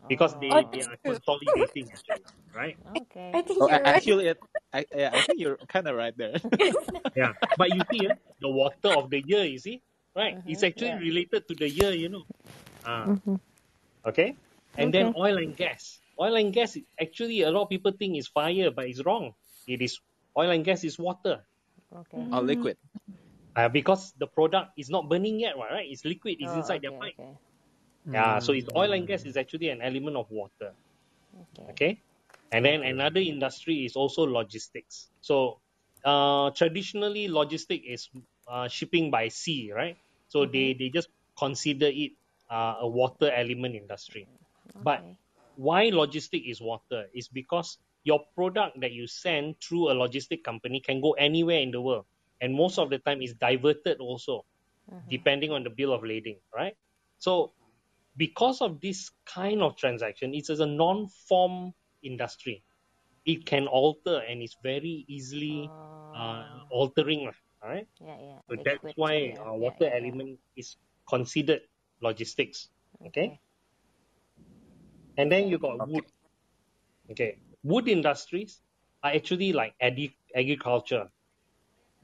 because 0.08 0.34
they, 0.40 0.48
Oh, 0.50 0.68
they 0.72 0.82
are 0.82 0.96
true. 1.04 1.14
consolidating 1.14 1.90
actually, 1.92 2.24
right? 2.54 2.76
Okay. 2.96 3.30
I 3.34 3.42
think 3.42 3.60
Oh, 3.60 3.68
you're 3.68 3.76
a- 3.76 3.82
right. 3.82 3.96
actually, 3.96 4.26
it, 4.28 4.38
I, 4.72 4.86
yeah, 4.94 5.10
I 5.14 5.20
think 5.22 5.40
you're 5.40 5.58
kind 5.68 5.86
of 5.88 5.96
right 5.96 6.14
there. 6.16 6.36
Yeah. 7.14 7.32
But 7.56 7.72
you 7.72 7.82
see, 7.90 8.06
eh, 8.06 8.14
the 8.40 8.48
water 8.48 8.88
of 8.88 9.10
the 9.10 9.20
year, 9.26 9.44
you 9.44 9.58
see, 9.58 9.82
right? 10.16 10.36
It's 10.46 10.62
Mhm, 10.62 10.66
actually 10.66 10.88
yeah. 10.88 10.98
related 10.98 11.46
to 11.48 11.54
the 11.54 11.68
year, 11.68 11.92
you 11.92 12.08
know. 12.08 12.24
Ah, 12.84 13.12
okay. 14.06 14.36
And 14.76 14.92
then 14.92 15.12
oil 15.16 15.36
and 15.36 15.56
gas. 15.56 16.00
Oil 16.20 16.36
and 16.36 16.52
gas, 16.52 16.76
actually, 17.00 17.42
a 17.42 17.50
lot 17.50 17.64
of 17.64 17.68
people 17.70 17.92
think 17.92 18.16
is 18.16 18.28
fire, 18.28 18.70
but 18.70 18.86
it's 18.88 19.04
wrong. 19.04 19.32
It 19.66 19.82
is 19.82 19.98
oil 20.36 20.50
and 20.50 20.64
gas 20.64 20.84
is 20.84 20.98
water. 20.98 21.44
Okay. 21.94 22.24
All 22.32 22.42
liquid. 22.42 22.76
Uh, 23.56 23.68
because 23.68 24.12
the 24.18 24.26
product 24.26 24.72
is 24.78 24.88
not 24.88 25.08
burning 25.10 25.38
yet, 25.40 25.56
right? 25.58 25.84
It's 25.88 26.04
liquid, 26.04 26.36
it's 26.40 26.52
Oh, 26.52 26.56
inside 26.56 26.80
okay, 26.80 26.88
their 26.88 26.98
pipe. 26.98 27.14
Okay. 27.18 27.32
Yeah, 28.10 28.38
so 28.38 28.52
it's 28.52 28.68
oil 28.76 28.92
and 28.92 29.06
gas 29.06 29.24
is 29.24 29.36
actually 29.36 29.68
an 29.68 29.80
element 29.82 30.16
of 30.16 30.30
water. 30.30 30.74
Okay. 31.34 31.70
Okay. 31.70 32.02
And 32.50 32.64
then 32.64 32.82
another 32.82 33.20
industry 33.20 33.84
is 33.84 33.96
also 33.96 34.22
logistics. 34.24 35.10
So 35.20 35.60
uh, 36.04 36.50
traditionally, 36.50 37.28
logistic 37.28 37.82
is 37.86 38.08
uh, 38.48 38.68
shipping 38.68 39.10
by 39.10 39.28
sea, 39.28 39.72
right? 39.74 39.98
So 40.28 40.46
they, 40.46 40.74
they 40.78 40.90
just 40.90 41.08
consider 41.38 41.86
it 41.88 42.12
uh, 42.50 42.76
a 42.80 42.88
water 42.88 43.30
element 43.30 43.74
industry. 43.76 44.28
But 44.82 45.04
why 45.54 45.90
logistic 45.90 46.48
is 46.50 46.60
water 46.60 47.06
is 47.14 47.28
because 47.28 47.78
your 48.04 48.20
product 48.34 48.80
that 48.80 48.92
you 48.92 49.06
send 49.06 49.56
through 49.60 49.90
a 49.90 49.94
logistic 49.94 50.42
company 50.44 50.80
can 50.80 51.00
go 51.00 51.12
anywhere 51.12 51.60
in 51.60 51.70
the 51.70 51.80
world. 51.80 52.06
And 52.40 52.54
most 52.54 52.78
of 52.78 52.90
the 52.90 52.98
time 52.98 53.22
is 53.22 53.34
diverted 53.34 53.98
also, 54.00 54.44
depending 55.08 55.52
on 55.52 55.64
the 55.64 55.70
bill 55.70 55.92
of 55.92 56.04
lading, 56.04 56.40
right? 56.54 56.74
So 57.18 57.54
because 58.16 58.60
of 58.60 58.80
this 58.80 59.10
kind 59.26 59.62
of 59.62 59.76
transaction, 59.76 60.34
it's 60.34 60.50
as 60.50 60.60
a 60.60 60.66
non-form 60.66 61.72
industry. 62.02 62.62
It 63.24 63.46
can 63.46 63.66
alter 63.66 64.22
and 64.28 64.42
it's 64.42 64.56
very 64.62 65.04
easily 65.08 65.70
uh, 66.14 66.42
altering, 66.70 67.24
lah, 67.26 67.32
all 67.62 67.70
right? 67.70 67.86
Yeah, 68.00 68.16
yeah. 68.20 68.38
So 68.48 68.56
Liquid 68.56 68.66
that's 68.82 68.96
why 68.96 69.14
too, 69.14 69.40
uh, 69.40 69.44
yeah, 69.44 69.50
water 69.52 69.76
yeah, 69.80 69.88
yeah. 69.88 69.96
element 69.96 70.38
is 70.56 70.76
considered 71.08 71.60
logistics. 72.02 72.68
Okay. 73.06 73.26
Okay. 73.26 73.40
And 75.16 75.30
then 75.30 75.48
you 75.48 75.58
got 75.58 75.86
wood. 75.88 76.04
Okay. 77.10 77.38
Wood 77.62 77.88
industries 77.88 78.60
are 79.02 79.12
actually 79.12 79.52
like 79.52 79.74
edi- 79.80 80.16
agriculture, 80.34 81.08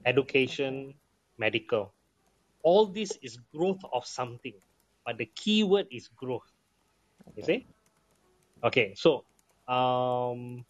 education, 0.05 0.93
medical. 1.37 1.93
All 2.63 2.85
this 2.87 3.17
is 3.21 3.37
growth 3.53 3.81
of 3.93 4.05
something, 4.05 4.53
but 5.09 5.17
the 5.17 5.25
key 5.35 5.63
word 5.63 5.87
is 5.91 6.07
growth. 6.09 6.51
You 7.35 7.43
see? 7.43 7.67
Okay, 8.63 8.93
so 8.95 9.25
um, 9.67 10.65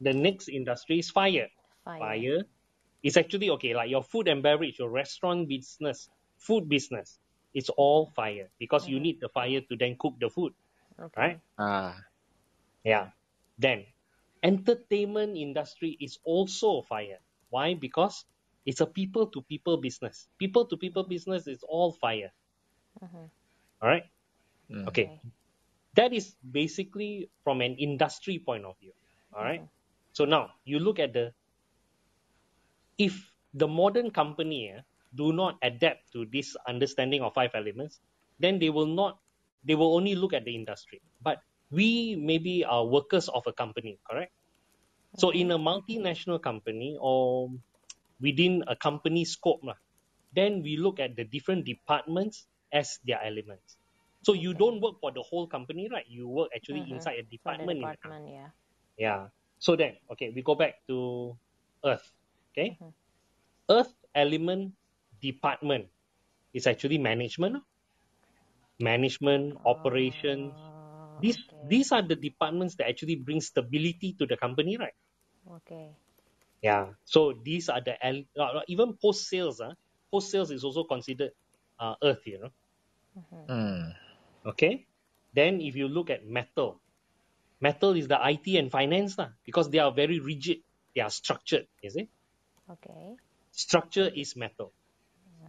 the 0.00 0.12
next 0.14 0.48
industry 0.48 0.98
is 1.00 1.10
fire. 1.10 1.48
Fire. 1.84 1.98
Fire 1.98 2.44
is 3.02 3.16
actually 3.16 3.50
okay, 3.50 3.74
like 3.74 3.90
your 3.90 4.02
food 4.04 4.28
and 4.28 4.42
beverage, 4.42 4.78
your 4.78 4.90
restaurant 4.90 5.48
business, 5.48 6.08
food 6.38 6.68
business. 6.68 7.18
It's 7.54 7.70
all 7.70 8.06
fire 8.14 8.50
because 8.58 8.88
you 8.88 9.00
need 9.00 9.20
the 9.20 9.28
fire 9.28 9.60
to 9.68 9.76
then 9.76 9.96
cook 9.98 10.14
the 10.20 10.30
food, 10.30 10.52
Okay. 11.00 11.20
right? 11.22 11.40
Ah, 11.58 11.96
Yeah. 12.84 13.10
Then, 13.58 13.86
entertainment 14.42 15.36
industry 15.36 15.96
is 16.00 16.18
also 16.24 16.82
fire. 16.82 17.20
Why? 17.50 17.74
Because 17.74 18.24
it's 18.66 18.80
a 18.80 18.86
people 18.86 19.26
to 19.28 19.42
people 19.42 19.78
business. 19.78 20.28
People 20.38 20.66
to 20.66 20.76
people 20.76 21.04
business 21.04 21.46
is 21.48 21.62
all 21.68 21.92
fire. 21.92 22.32
All 23.82 23.88
right. 23.88 24.04
mm. 24.70 24.86
Okay. 24.88 25.20
That 25.94 26.12
is 26.12 26.36
basically 26.44 27.30
from 27.44 27.60
an 27.60 27.76
industry 27.76 28.38
point 28.38 28.64
of 28.64 28.76
view. 28.80 28.92
All 29.32 29.44
right? 29.44 29.64
So 30.12 30.24
now 30.24 30.52
you 30.64 30.78
look 30.78 30.98
at 30.98 31.12
the 31.12 31.32
if 32.98 33.16
the 33.52 33.68
modern 33.68 34.10
company 34.10 34.72
eh, 34.72 34.80
do 35.14 35.32
not 35.32 35.56
adapt 35.62 36.12
to 36.12 36.24
this 36.32 36.56
understanding 36.68 37.20
of 37.20 37.32
five 37.32 37.52
elements, 37.54 38.00
then 38.40 38.58
they 38.58 38.68
will 38.68 38.88
not 38.88 39.20
they 39.64 39.74
will 39.74 39.96
only 39.96 40.14
look 40.14 40.32
at 40.32 40.44
the 40.44 40.54
industry. 40.54 41.00
But 41.20 41.40
we 41.70 42.16
maybe 42.16 42.64
are 42.64 42.84
workers 42.84 43.28
of 43.28 43.44
a 43.46 43.52
company, 43.52 43.98
correct? 44.08 44.32
So 45.16 45.30
in 45.30 45.50
a 45.50 45.58
multinational 45.58 46.40
company 46.40 46.96
or 47.00 47.50
within 48.20 48.64
a 48.68 48.76
company 48.76 49.24
scope, 49.24 49.64
lah, 49.64 49.80
then 50.32 50.62
we 50.62 50.76
look 50.76 51.00
at 51.00 51.16
the 51.16 51.24
different 51.24 51.64
departments 51.64 52.46
as 52.76 53.00
their 53.08 53.22
elements. 53.24 53.80
So 54.28 54.34
you 54.34 54.52
don't 54.54 54.80
work 54.84 55.00
for 55.00 55.12
the 55.12 55.22
whole 55.24 55.48
company, 55.48 55.88
right? 55.90 56.04
You 56.08 56.28
work 56.28 56.50
actually 56.54 56.84
Mhm. 56.84 56.92
inside 56.92 57.18
a 57.18 57.24
department. 57.24 57.80
department, 57.80 58.28
yeah. 58.28 58.50
Yeah. 58.98 59.28
So 59.58 59.76
then, 59.76 59.96
okay, 60.12 60.30
we 60.34 60.42
go 60.42 60.54
back 60.54 60.84
to 60.88 61.38
Earth. 61.84 62.04
Okay. 62.52 62.78
Earth 63.70 63.94
element 64.14 64.74
department 65.22 65.88
is 66.54 66.66
actually 66.66 66.98
management. 66.98 67.62
Management, 68.80 69.58
operation. 69.66 70.56
Oh, 70.56 71.20
These 71.20 71.38
okay. 71.48 71.66
these 71.68 71.92
are 71.92 72.02
the 72.02 72.16
departments 72.16 72.76
that 72.76 72.88
actually 72.88 73.16
bring 73.16 73.40
stability 73.40 74.14
to 74.18 74.26
the 74.26 74.36
company, 74.36 74.76
right? 74.78 74.94
Okay. 75.48 75.96
Yeah. 76.62 76.94
So 77.04 77.34
these 77.44 77.68
are 77.68 77.80
the 77.80 77.96
uh, 78.38 78.60
even 78.68 78.96
post 79.00 79.28
sales. 79.28 79.60
Uh, 79.60 79.74
post 80.12 80.30
sales 80.30 80.50
is 80.50 80.64
also 80.64 80.84
considered 80.84 81.32
uh, 81.78 81.94
Earth, 82.02 82.22
you 82.26 82.40
know. 82.40 82.50
Mm. 83.48 83.94
Okay. 84.46 84.86
Then 85.34 85.60
if 85.60 85.76
you 85.76 85.88
look 85.88 86.10
at 86.10 86.26
metal, 86.26 86.80
metal 87.60 87.96
is 87.96 88.08
the 88.08 88.18
IT 88.20 88.46
and 88.56 88.70
finance 88.70 89.18
lah, 89.18 89.30
because 89.44 89.70
they 89.70 89.78
are 89.78 89.92
very 89.92 90.18
rigid. 90.18 90.60
They 90.94 91.02
are 91.02 91.10
structured, 91.10 91.66
you 91.82 91.90
see. 91.90 92.08
Okay. 92.70 93.16
Structure 93.52 94.08
is 94.08 94.36
metal. 94.36 94.72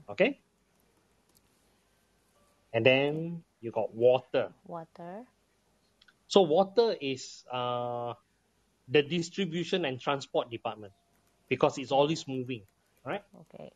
Okay? 0.09 0.39
And 2.73 2.85
then 2.85 3.43
you 3.61 3.71
got 3.71 3.93
water. 3.93 4.51
Water. 4.65 5.25
So 6.27 6.41
water 6.41 6.95
is 6.99 7.43
uh, 7.51 8.13
the 8.87 9.01
distribution 9.01 9.85
and 9.85 9.99
transport 9.99 10.51
department 10.51 10.93
because 11.47 11.77
it's 11.77 11.91
always 11.91 12.27
moving, 12.27 12.63
right? 13.05 13.23
Okay. 13.47 13.71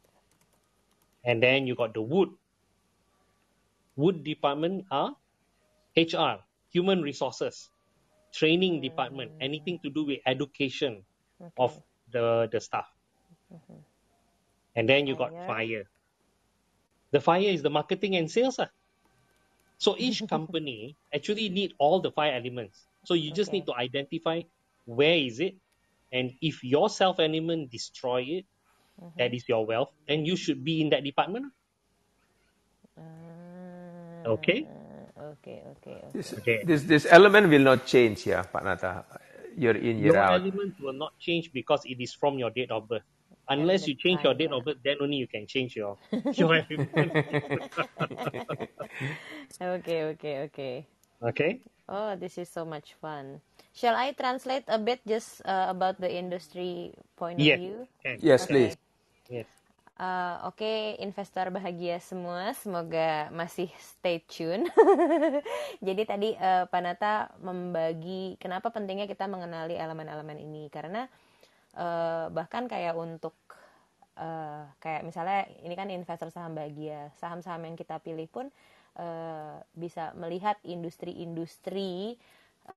And 1.24 1.42
then 1.42 1.68
you 1.68 1.76
got 1.76 1.94
the 1.94 2.02
wood. 2.02 2.30
Wood 3.96 4.24
department 4.24 4.86
are 4.92 5.16
HR, 5.96 6.46
human 6.72 7.02
resources, 7.02 7.70
training 8.34 8.82
department, 8.82 9.34
anything 9.40 9.80
to 9.84 9.90
do 9.90 10.06
with 10.06 10.20
education 10.26 11.06
of 11.58 11.78
the 12.10 12.48
the 12.52 12.60
staff. 12.62 12.88
And 14.76 14.88
then 14.90 15.08
you 15.08 15.16
got 15.16 15.34
Fire. 15.34 15.48
fire. 15.48 15.90
The 17.12 17.22
fire 17.22 17.42
is 17.50 17.62
the 17.62 17.70
marketing 17.70 18.16
and 18.18 18.30
sales. 18.30 18.60
ah. 18.60 18.70
So 19.80 19.96
each 19.98 20.28
company 20.28 20.98
actually 21.14 21.50
need 21.50 21.74
all 21.80 22.00
the 22.02 22.12
five 22.12 22.34
elements. 22.36 22.88
So 23.04 23.14
you 23.16 23.32
just 23.32 23.52
Okay. 23.52 23.64
need 23.64 23.66
to 23.68 23.74
identify 23.76 24.44
where 24.86 25.18
is 25.18 25.40
it, 25.40 25.56
and 26.12 26.32
if 26.42 26.64
your 26.64 26.90
self 26.90 27.20
element 27.20 27.72
destroy 27.72 28.22
it, 28.24 28.46
that 29.18 29.34
is 29.34 29.48
your 29.48 29.66
wealth, 29.66 29.92
then 30.08 30.26
you 30.26 30.36
should 30.38 30.64
be 30.64 30.82
in 30.82 30.90
that 30.92 31.04
department. 31.04 31.54
Ah, 32.98 33.31
Okay. 34.26 34.68
Okay, 35.22 35.62
okay, 35.78 35.78
okay. 35.78 36.02
This, 36.14 36.34
Okay. 36.34 36.64
this 36.66 36.84
this 36.84 37.06
element 37.10 37.50
will 37.50 37.62
not 37.64 37.86
change, 37.86 38.26
yeah, 38.26 38.42
Pak 38.44 38.64
Natha. 38.66 39.06
Year 39.58 39.76
in, 39.78 40.00
year 40.00 40.16
Your 40.16 40.18
out. 40.18 40.42
element 40.42 40.74
will 40.80 40.96
not 40.96 41.14
change 41.20 41.52
because 41.54 41.84
it 41.86 42.00
is 42.00 42.14
from 42.16 42.40
your 42.40 42.50
date 42.50 42.72
of 42.72 42.88
birth. 42.88 43.04
Unless 43.50 43.86
you 43.88 43.96
change 44.00 44.24
your 44.24 44.34
date 44.34 44.52
of 44.52 44.64
birth, 44.66 44.78
then 44.84 44.96
only 45.02 45.18
you 45.18 45.28
can 45.28 45.46
change 45.46 45.76
your 45.76 45.98
your 46.40 46.56
element. 46.56 47.12
Okay, 49.62 50.04
okay, 50.16 50.36
okay. 50.50 50.76
okay. 51.22 51.62
Oh, 51.90 52.16
this 52.16 52.38
is 52.38 52.50
so 52.50 52.64
much 52.66 52.96
fun. 53.02 53.42
Shall 53.74 53.96
I 53.96 54.12
translate 54.14 54.64
a 54.68 54.80
bit 54.80 55.02
just 55.06 55.42
uh, 55.46 55.68
about 55.70 56.00
the 56.00 56.10
industry 56.10 56.94
point 57.18 57.40
of 57.40 57.46
view? 57.54 57.88
Can. 58.04 58.18
Yes, 58.22 58.44
Okay. 58.44 58.48
please. 58.48 58.78
Yes. 59.30 59.46
Uh, 60.02 60.50
Oke, 60.50 60.98
investor 60.98 61.54
bahagia 61.54 62.02
semua, 62.02 62.58
semoga 62.58 63.30
masih 63.30 63.70
stay 63.78 64.18
tune. 64.26 64.66
Jadi 65.86 66.02
tadi 66.10 66.30
uh, 66.42 66.66
Panata 66.66 67.30
membagi 67.38 68.34
kenapa 68.42 68.74
pentingnya 68.74 69.06
kita 69.06 69.30
mengenali 69.30 69.78
elemen-elemen 69.78 70.42
ini 70.42 70.74
karena 70.74 71.06
uh, 71.78 72.34
bahkan 72.34 72.66
kayak 72.66 72.98
untuk 72.98 73.38
uh, 74.18 74.66
kayak 74.82 75.06
misalnya 75.06 75.46
ini 75.62 75.78
kan 75.78 75.94
investor 75.94 76.34
saham 76.34 76.58
bahagia, 76.58 77.14
saham-saham 77.22 77.62
yang 77.70 77.78
kita 77.78 78.02
pilih 78.02 78.26
pun 78.26 78.50
uh, 78.98 79.62
bisa 79.78 80.18
melihat 80.18 80.58
industri-industri 80.66 82.18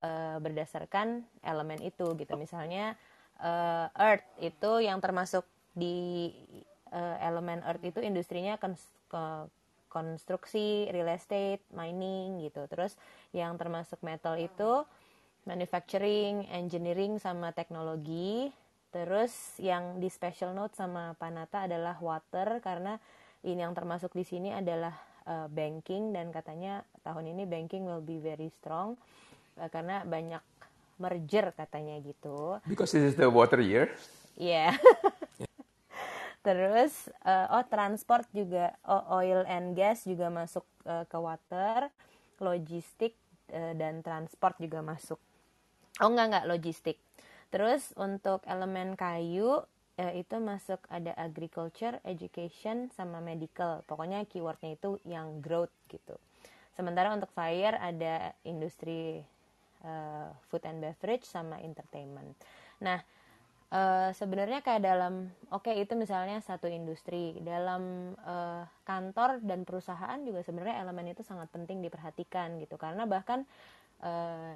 uh, 0.04 0.36
berdasarkan 0.44 1.24
elemen 1.40 1.80
itu 1.88 2.04
gitu. 2.20 2.36
Misalnya 2.36 3.00
uh, 3.40 3.88
Earth 3.96 4.28
itu 4.44 4.84
yang 4.84 5.00
termasuk 5.00 5.48
di 5.72 6.28
uh, 6.94 7.16
elemen 7.18 7.60
Earth 7.66 7.82
itu 7.82 7.98
industrinya 7.98 8.54
konstruksi, 9.90 10.86
real 10.94 11.10
estate, 11.10 11.62
mining 11.74 12.46
gitu. 12.46 12.64
Terus 12.70 12.94
yang 13.34 13.58
termasuk 13.58 13.98
metal 14.06 14.38
itu 14.38 14.86
manufacturing, 15.44 16.46
engineering 16.50 17.18
sama 17.18 17.50
teknologi. 17.50 18.48
Terus 18.94 19.58
yang 19.58 19.98
di 19.98 20.06
special 20.06 20.54
note 20.54 20.78
sama 20.78 21.18
Panata 21.18 21.66
adalah 21.66 21.98
water 21.98 22.62
karena 22.62 22.94
ini 23.42 23.60
yang 23.60 23.74
termasuk 23.74 24.14
di 24.14 24.22
sini 24.22 24.54
adalah 24.54 24.94
uh, 25.26 25.50
banking 25.50 26.14
dan 26.14 26.30
katanya 26.30 26.86
tahun 27.02 27.34
ini 27.34 27.44
banking 27.44 27.84
will 27.84 28.00
be 28.00 28.22
very 28.22 28.48
strong 28.54 28.94
uh, 29.58 29.68
karena 29.68 30.06
banyak 30.06 30.40
merger 31.02 31.50
katanya 31.58 31.98
gitu. 32.06 32.62
Because 32.70 32.94
this 32.94 33.02
is 33.02 33.18
the 33.18 33.26
water 33.26 33.58
year. 33.58 33.90
Iya. 34.38 34.74
Terus 36.44 37.08
eh, 37.24 37.46
oh 37.48 37.64
transport 37.64 38.28
juga 38.36 38.76
oh, 38.84 39.16
oil 39.16 39.48
and 39.48 39.72
gas 39.72 40.04
juga 40.04 40.28
masuk 40.28 40.68
eh, 40.84 41.08
ke 41.08 41.16
water, 41.16 41.88
logistik 42.44 43.16
eh, 43.48 43.72
dan 43.72 44.04
transport 44.04 44.60
juga 44.60 44.84
masuk. 44.84 45.16
Oh 46.04 46.12
enggak 46.12 46.26
enggak 46.28 46.48
logistik. 46.52 47.00
Terus 47.48 47.96
untuk 47.96 48.44
elemen 48.44 48.92
kayu 48.92 49.64
eh, 49.96 50.20
itu 50.20 50.36
masuk 50.36 50.84
ada 50.92 51.16
agriculture, 51.16 51.96
education 52.04 52.92
sama 52.92 53.24
medical. 53.24 53.80
Pokoknya 53.88 54.28
keywordnya 54.28 54.76
itu 54.76 55.00
yang 55.08 55.40
growth 55.40 55.72
gitu. 55.88 56.20
Sementara 56.76 57.14
untuk 57.14 57.32
fire 57.32 57.80
ada 57.80 58.36
industri 58.44 59.24
eh, 59.80 60.28
food 60.52 60.66
and 60.68 60.84
beverage 60.84 61.24
sama 61.24 61.56
entertainment. 61.64 62.36
Nah, 62.84 63.00
eh, 63.74 64.10
sebenarnya 64.14 64.62
kayak 64.62 64.82
dalam 64.86 65.34
oke 65.50 65.74
itu 65.74 65.98
misalnya 65.98 66.38
satu 66.38 66.70
industri. 66.70 67.34
Dalam 67.42 68.14
eh, 68.14 68.62
kantor 68.86 69.42
dan 69.42 69.66
perusahaan 69.66 70.18
juga 70.22 70.40
sebenarnya 70.46 70.86
elemen 70.86 71.10
itu 71.10 71.26
sangat 71.26 71.50
penting 71.50 71.82
diperhatikan 71.82 72.62
gitu. 72.62 72.78
Karena 72.78 73.04
bahkan 73.10 73.42
eh, 74.00 74.54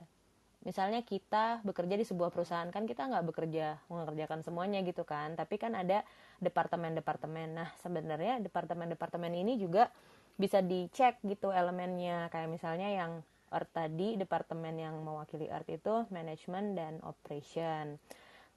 misalnya 0.62 1.02
kita 1.06 1.62
bekerja 1.62 1.94
di 1.94 2.06
sebuah 2.06 2.34
perusahaan 2.34 2.66
kan 2.70 2.82
kita 2.86 3.06
nggak 3.06 3.24
bekerja 3.30 3.78
mengerjakan 3.90 4.40
semuanya 4.46 4.80
gitu 4.86 5.02
kan. 5.02 5.34
Tapi 5.34 5.58
kan 5.58 5.74
ada 5.74 6.06
departemen-departemen. 6.38 7.48
Nah 7.58 7.68
sebenarnya 7.82 8.38
departemen-departemen 8.46 9.34
ini 9.34 9.58
juga 9.58 9.90
bisa 10.38 10.62
dicek 10.62 11.18
gitu 11.26 11.50
elemennya. 11.50 12.30
Kayak 12.30 12.50
misalnya 12.54 12.88
yang 12.94 13.12
Earth 13.48 13.72
tadi 13.72 14.20
departemen 14.20 14.76
yang 14.76 15.00
mewakili 15.00 15.48
Earth 15.48 15.72
itu 15.72 16.04
manajemen 16.12 16.76
dan 16.76 17.00
operation 17.00 17.96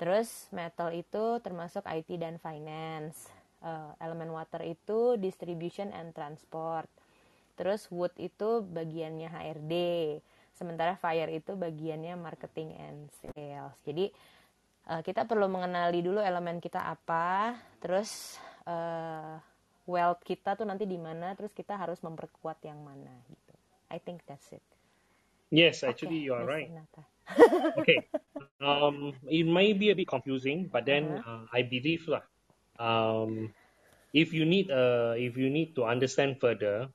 terus 0.02 0.50
metal 0.50 0.90
itu 0.90 1.38
termasuk 1.46 1.86
IT 1.86 2.10
dan 2.18 2.42
finance 2.42 3.30
Eh, 3.62 3.92
elemen 4.02 4.34
water 4.34 4.66
itu 4.66 5.22
distribution 5.22 5.94
and 5.94 6.18
transport 6.18 6.90
Terus 7.54 7.86
wood 7.94 8.10
itu 8.18 8.66
bagiannya 8.66 9.30
HRD, 9.30 9.74
sementara 10.58 10.98
fire 10.98 11.30
itu 11.30 11.54
bagiannya 11.54 12.18
marketing 12.18 12.74
and 12.74 13.00
sales. 13.22 13.78
Jadi 13.86 14.10
eh, 14.90 15.02
kita 15.06 15.30
perlu 15.30 15.46
mengenali 15.46 16.02
dulu 16.02 16.18
elemen 16.18 16.58
kita 16.58 16.82
apa, 16.82 17.54
terus 17.78 18.42
eh, 18.66 19.38
wealth 19.86 20.26
kita 20.26 20.58
tuh 20.58 20.66
nanti 20.66 20.90
di 20.90 20.98
mana, 20.98 21.38
terus 21.38 21.54
kita 21.54 21.78
harus 21.78 22.02
memperkuat 22.02 22.58
yang 22.66 22.82
mana 22.82 23.14
gitu. 23.30 23.54
I 23.94 24.02
think 24.02 24.26
that's 24.26 24.50
it. 24.50 24.71
Yes, 25.52 25.84
actually 25.84 26.18
you 26.18 26.34
are 26.34 26.46
right. 26.46 26.72
Okay. 27.78 28.10
Um, 28.62 29.16
it 29.30 29.46
may 29.48 29.74
be 29.74 29.92
a 29.92 29.96
bit 29.96 30.08
confusing, 30.08 30.70
but 30.72 30.86
then 30.86 31.18
uh, 31.26 31.46
I 31.54 31.64
believe 31.64 32.08
lah. 32.08 32.24
Um, 32.80 33.54
if 34.14 34.34
you 34.34 34.46
need 34.46 34.72
uh, 34.72 35.16
if 35.18 35.38
you 35.38 35.50
need 35.50 35.76
to 35.78 35.86
understand 35.86 36.40
further, 36.42 36.90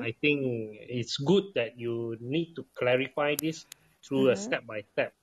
I 0.00 0.12
think 0.20 0.42
it's 0.90 1.16
good 1.18 1.54
that 1.56 1.78
you 1.78 2.16
need 2.20 2.54
to 2.56 2.66
clarify 2.78 3.36
this 3.40 3.66
through 4.06 4.30
a 4.30 4.36
step 4.36 4.66
by 4.66 4.82
step 4.94 5.14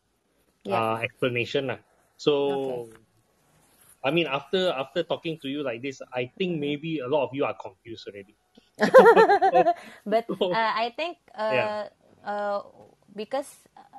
uh, 0.71 0.99
explanation 1.03 1.67
lah. 1.73 1.79
So, 2.17 2.87
I 4.03 4.11
mean, 4.11 4.27
after 4.27 4.69
after 4.71 5.03
talking 5.03 5.39
to 5.41 5.47
you 5.49 5.63
like 5.63 5.81
this, 5.81 6.01
I 6.13 6.31
think 6.37 6.59
maybe 6.59 6.99
a 6.99 7.07
lot 7.07 7.23
of 7.27 7.31
you 7.33 7.45
are 7.45 7.55
confused 7.55 8.07
already. 8.07 8.35
but 10.05 10.25
uh, 10.51 10.71
I 10.75 10.93
think 10.95 11.17
uh, 11.35 11.43
Yeah. 11.51 11.69
Uh, 12.25 12.61
because 13.15 13.47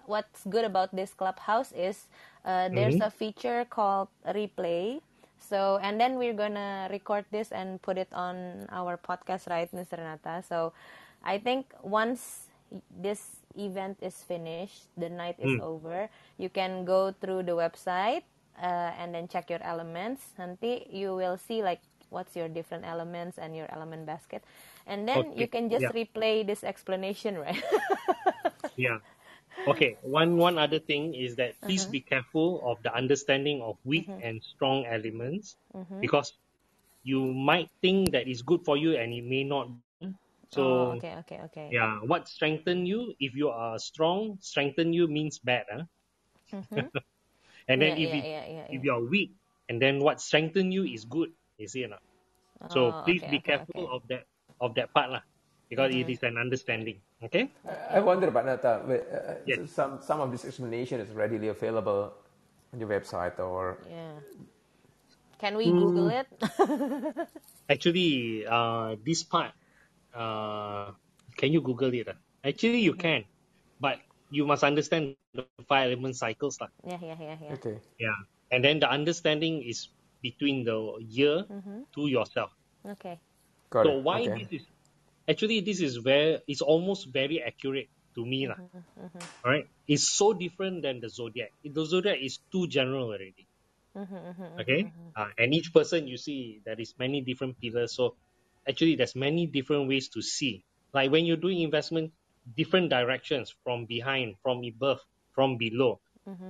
what's 0.07 0.45
good 0.49 0.65
about 0.65 0.95
this 0.95 1.13
clubhouse 1.15 1.73
is 1.73 2.07
uh, 2.45 2.69
there's 2.69 2.99
Mm-hmm. 2.99 3.01
a 3.01 3.11
feature 3.11 3.67
called 3.69 4.09
replay. 4.27 5.01
So 5.39 5.79
and 5.83 6.01
then 6.01 6.17
we're 6.19 6.35
gonna 6.35 6.89
record 6.91 7.25
this 7.31 7.53
and 7.53 7.81
put 7.83 7.99
it 7.99 8.09
on 8.13 8.67
our 8.71 8.97
podcast, 8.99 9.49
right, 9.49 9.73
Mr. 9.73 9.97
Renata? 9.97 10.43
So 10.47 10.73
I 11.25 11.39
think 11.39 11.73
once 11.83 12.49
this 12.91 13.41
event 13.57 13.99
is 14.01 14.17
finished, 14.23 14.87
the 14.97 15.09
night 15.09 15.37
is 15.39 15.53
Mm. 15.53 15.61
over, 15.61 16.09
you 16.39 16.49
can 16.49 16.85
go 16.85 17.13
through 17.21 17.45
the 17.45 17.53
website 17.53 18.23
uh, 18.61 18.93
and 18.99 19.15
then 19.15 19.29
check 19.29 19.51
your 19.51 19.63
elements. 19.63 20.23
Nanti 20.39 20.87
you 20.93 21.15
will 21.15 21.37
see 21.37 21.63
like 21.63 21.81
what's 22.11 22.37
your 22.37 22.49
different 22.49 22.85
elements 22.85 23.39
and 23.39 23.57
your 23.57 23.67
element 23.73 24.07
basket, 24.07 24.43
and 24.87 25.09
then 25.09 25.33
you 25.37 25.47
can 25.49 25.69
just 25.71 25.89
yeah. 25.89 25.93
replay 25.93 26.47
this 26.47 26.65
explanation, 26.65 27.39
right? 27.39 27.63
Yeah. 28.77 28.99
Okay. 29.67 29.99
One 30.03 30.37
one 30.37 30.59
other 30.59 30.79
thing 30.79 31.15
is 31.15 31.37
that 31.37 31.55
please 31.67 31.87
Uh-huh. 31.87 31.87
be 31.87 32.01
careful 32.01 32.63
of 32.65 32.83
the 32.83 32.95
understanding 32.95 33.63
of 33.63 33.79
weak 33.85 34.11
Mm-hmm. 34.11 34.21
and 34.23 34.43
strong 34.43 34.87
elements 34.87 35.57
because 36.01 36.33
you 37.03 37.25
might 37.33 37.71
think 37.83 38.13
that 38.13 38.29
it's 38.29 38.43
good 38.43 38.65
for 38.65 38.77
you 38.77 38.97
and 38.97 39.13
it 39.13 39.25
may 39.25 39.45
not. 39.45 39.69
So 40.27 40.53
oh, 40.57 40.91
okay, 40.93 41.17
okay, 41.21 41.41
okay. 41.45 41.69
yeah, 41.69 42.01
what 42.05 42.29
strengthen 42.29 42.87
you? 42.87 43.15
If 43.21 43.35
you 43.35 43.49
are 43.51 43.79
strong, 43.79 44.39
strengthen 44.41 44.93
you 44.93 45.07
means 45.09 45.39
bad, 45.39 45.65
huh? 45.71 45.85
Mhm. 46.53 46.91
And 47.69 47.81
then 47.83 47.95
Yeah, 47.95 47.97
if 47.97 48.13
yeah, 48.13 48.15
it, 48.15 48.27
yeah, 48.27 48.47
yeah, 48.49 48.67
if 48.71 48.85
you 48.85 48.93
are 48.93 49.03
weak, 49.05 49.33
and 49.69 49.81
then 49.81 50.01
what 50.01 50.21
strengthen 50.21 50.73
you 50.73 50.85
is 50.85 51.05
good. 51.05 51.31
You 51.59 51.69
see 51.69 51.85
or 51.85 51.89
not? 51.89 52.03
So 52.69 52.93
Oh, 52.93 53.05
please 53.05 53.23
okay, 53.23 53.29
be 53.29 53.41
okay, 53.41 53.57
careful 53.57 53.89
okay. 53.89 53.93
of 53.93 54.03
that 54.09 54.25
of 54.61 54.75
that 54.77 54.93
part 54.95 55.11
lah, 55.11 55.23
because 55.71 55.93
Mm-hmm. 55.93 56.01
it 56.01 56.09
is 56.11 56.23
an 56.23 56.39
understanding. 56.39 57.01
Okay. 57.25 57.51
I 57.67 57.99
I 57.99 58.01
wonder, 58.01 58.31
Pak 58.31 58.45
Natha, 58.47 58.73
but, 58.87 59.01
uh, 59.13 59.35
Yes. 59.47 59.61
some 59.71 60.01
some 60.03 60.21
of 60.21 60.31
this 60.33 60.45
explanation 60.45 61.01
is 61.01 61.11
readily 61.13 61.49
available 61.49 62.13
on 62.73 62.81
your 62.81 62.89
website 62.89 63.39
or 63.41 63.79
Yeah. 63.91 64.21
Can 65.41 65.57
we 65.57 65.73
Google 65.73 66.09
Mm. 66.09 66.21
it? 66.21 66.29
Actually, 67.71 68.45
uh, 68.47 68.97
this 69.05 69.23
part, 69.25 69.53
uh, 70.15 70.93
can 71.37 71.53
you 71.53 71.61
Google 71.63 71.93
it? 71.95 72.09
ah? 72.11 72.19
Actually, 72.45 72.81
you 72.83 72.95
can, 72.95 73.25
but 73.81 73.99
you 74.31 74.47
must 74.47 74.65
understand 74.65 75.17
the 75.35 75.47
five 75.69 75.91
element 75.91 76.17
cycles 76.17 76.59
lah. 76.61 76.71
yeah, 76.85 76.99
yeah, 77.03 77.17
yeah, 77.21 77.39
yeah. 77.43 77.59
okay. 77.59 77.77
Yeah, 77.99 78.19
and 78.51 78.65
then 78.65 78.81
the 78.81 78.91
understanding 78.91 79.63
is 79.63 79.89
between 80.23 80.65
the 80.65 80.79
year 81.05 81.47
to 81.97 82.01
yourself. 82.09 82.51
Okay. 82.87 83.21
Got 83.71 83.87
so 83.87 83.99
it. 83.99 84.03
why 84.03 84.21
okay. 84.23 84.45
this 84.45 84.61
is 84.61 84.67
actually 85.29 85.61
this 85.61 85.81
is 85.81 86.03
where 86.03 86.41
it's 86.47 86.61
almost 86.61 87.09
very 87.09 87.43
accurate 87.43 87.89
to 88.15 88.27
me 88.27 88.49
lah. 88.49 88.59
Mm-hmm, 88.59 89.07
mm-hmm. 89.07 89.23
All 89.45 89.51
right, 89.51 89.67
it's 89.87 90.09
so 90.09 90.33
different 90.33 90.83
than 90.83 91.01
the 91.01 91.09
zodiac. 91.09 91.55
The 91.63 91.85
zodiac 91.87 92.19
is 92.21 92.39
too 92.51 92.67
general 92.67 93.15
already. 93.15 93.47
Mm-hmm, 93.97 94.61
okay, 94.61 94.93
uh, 95.15 95.31
and 95.39 95.55
each 95.55 95.73
person 95.75 96.07
you 96.07 96.19
see 96.19 96.63
there 96.65 96.79
is 96.79 96.95
many 96.99 97.23
different 97.23 97.59
pillars. 97.59 97.95
So 97.95 98.15
actually, 98.67 98.97
there's 98.97 99.15
many 99.15 99.47
different 99.47 99.89
ways 99.89 100.11
to 100.15 100.23
see. 100.23 100.63
Like 100.93 101.11
when 101.11 101.27
you're 101.27 101.39
doing 101.39 101.63
investment, 101.63 102.11
different 102.57 102.91
directions 102.91 103.55
from 103.63 103.87
behind, 103.87 104.35
from 104.43 104.63
above, 104.67 104.99
from 105.35 105.57
below. 105.57 106.01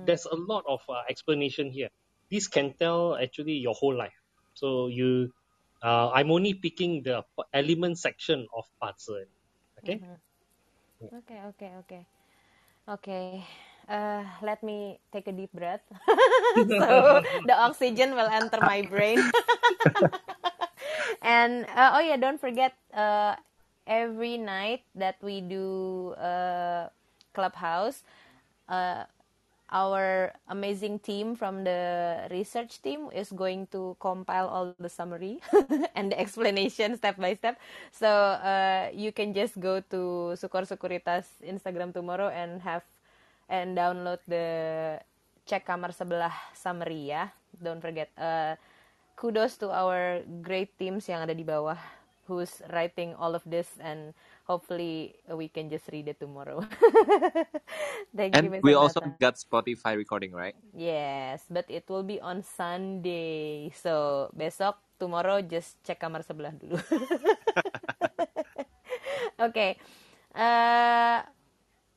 There's 0.05 0.25
a 0.25 0.35
lot 0.35 0.63
of 0.67 0.81
uh, 0.89 1.01
explanation 1.09 1.71
here. 1.71 1.89
This 2.29 2.47
can 2.47 2.73
tell 2.77 3.17
actually 3.17 3.53
your 3.53 3.73
whole 3.73 3.95
life. 3.97 4.13
So 4.53 4.87
you, 4.87 5.33
uh, 5.81 6.09
I'm 6.13 6.31
only 6.31 6.53
picking 6.53 7.03
the 7.03 7.23
element 7.53 7.97
section 7.99 8.47
of 8.55 8.65
parts. 8.79 9.09
Okay. 9.83 10.01
Okay, 11.13 11.39
okay, 11.53 11.71
okay. 11.83 12.03
Okay. 12.89 13.37
Uh, 13.89 14.23
let 14.41 14.63
me 14.63 14.99
take 15.11 15.27
a 15.27 15.33
deep 15.33 15.51
breath. 15.53 15.81
so 16.77 17.21
the 17.43 17.53
oxygen 17.55 18.13
will 18.15 18.29
enter 18.29 18.61
my 18.61 18.81
brain. 18.81 19.31
and 21.21 21.65
uh, 21.75 21.91
oh 21.95 22.01
yeah, 22.01 22.17
don't 22.17 22.39
forget 22.39 22.73
uh, 22.93 23.35
every 23.87 24.37
night 24.37 24.83
that 24.95 25.15
we 25.21 25.41
do 25.41 26.11
uh, 26.17 26.89
clubhouse, 27.33 28.03
uh, 28.69 29.05
our 29.71 30.35
amazing 30.51 30.99
team 30.99 31.33
from 31.35 31.63
the 31.63 32.27
research 32.29 32.83
team 32.83 33.07
is 33.15 33.31
going 33.31 33.67
to 33.71 33.95
compile 33.99 34.47
all 34.51 34.75
the 34.79 34.91
summary 34.91 35.39
and 35.95 36.11
the 36.11 36.19
explanation 36.19 36.95
step 36.97 37.15
by 37.17 37.33
step. 37.35 37.55
So 37.91 38.07
uh, 38.07 38.91
you 38.93 39.11
can 39.15 39.33
just 39.33 39.59
go 39.59 39.79
to 39.79 40.35
Sukor 40.35 40.67
Sekuritas 40.67 41.25
Instagram 41.39 41.95
tomorrow 41.95 42.27
and 42.27 42.61
have 42.61 42.83
and 43.47 43.75
download 43.75 44.19
the 44.27 44.99
cek 45.47 45.63
kamar 45.63 45.95
sebelah 45.95 46.31
summary 46.55 47.11
ya. 47.15 47.31
Don't 47.55 47.79
forget. 47.83 48.11
Uh, 48.19 48.55
kudos 49.15 49.55
to 49.59 49.71
our 49.71 50.23
great 50.43 50.71
teams 50.75 51.07
yang 51.07 51.23
ada 51.23 51.35
di 51.35 51.43
bawah 51.47 51.79
who's 52.27 52.63
writing 52.71 53.15
all 53.19 53.35
of 53.35 53.43
this 53.47 53.75
and 53.83 54.15
hopefully 54.51 55.15
we 55.31 55.47
can 55.47 55.71
just 55.71 55.87
read 55.95 56.09
it 56.11 56.19
tomorrow. 56.19 56.59
Thank 58.17 58.41
you, 58.43 58.49
And 58.49 58.51
Mr. 58.51 58.67
we 58.67 58.73
also 58.75 58.99
Nata. 58.99 59.15
got 59.19 59.35
Spotify 59.35 59.95
recording, 59.95 60.33
right? 60.33 60.55
Yes, 60.73 61.45
but 61.49 61.65
it 61.69 61.85
will 61.89 62.03
be 62.03 62.19
on 62.21 62.43
Sunday. 62.43 63.71
So 63.75 64.29
besok, 64.35 64.79
tomorrow 64.99 65.41
just 65.41 65.79
cek 65.83 65.99
kamar 65.99 66.21
sebelah 66.23 66.53
dulu. 66.55 66.79
Oke. 69.45 69.77
Eh, 70.31 71.17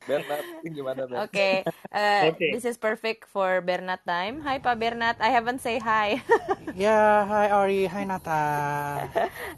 Bernard, 0.07 0.47
gimana 0.77 1.07
Bernard? 1.09 1.29
Oke, 1.29 1.65
eh, 1.93 2.33
Okay. 2.33 2.53
this 2.53 2.65
is 2.65 2.77
perfect 2.77 3.25
for 3.29 3.61
Bernat 3.63 4.03
time. 4.07 4.41
Hi 4.43 4.59
Pak 4.59 4.79
Bernat, 4.79 5.17
I 5.21 5.31
haven't 5.31 5.61
say 5.61 5.79
hi. 5.79 6.23
Yeah, 6.75 7.25
hi 7.27 7.51
Ori, 7.53 7.87
hi 7.87 8.05
Natha. 8.05 9.11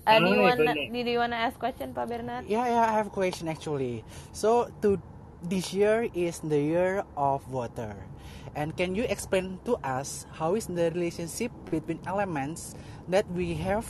Uh, 0.06 0.20
do 0.20 0.28
you 0.30 0.40
Hi, 0.40 0.46
wanna 0.46 0.74
Bernat. 0.74 0.90
do 0.90 0.98
you 1.10 1.18
wanna 1.18 1.36
ask 1.36 1.58
question 1.58 1.94
Pak 1.94 2.08
Bernat? 2.08 2.44
Yeah, 2.46 2.66
yeah, 2.68 2.84
I 2.88 2.94
have 2.98 3.08
a 3.08 3.14
question 3.14 3.48
actually. 3.48 4.04
So, 4.32 4.68
to 4.82 4.98
this 5.42 5.72
year 5.74 6.08
is 6.14 6.40
the 6.40 6.58
year 6.60 7.04
of 7.16 7.44
water, 7.50 7.96
and 8.54 8.76
can 8.76 8.94
you 8.94 9.04
explain 9.08 9.58
to 9.64 9.76
us 9.84 10.26
how 10.38 10.54
is 10.54 10.66
the 10.66 10.90
relationship 10.92 11.52
between 11.70 12.00
elements 12.06 12.74
that 13.08 13.26
we 13.32 13.54
have 13.62 13.86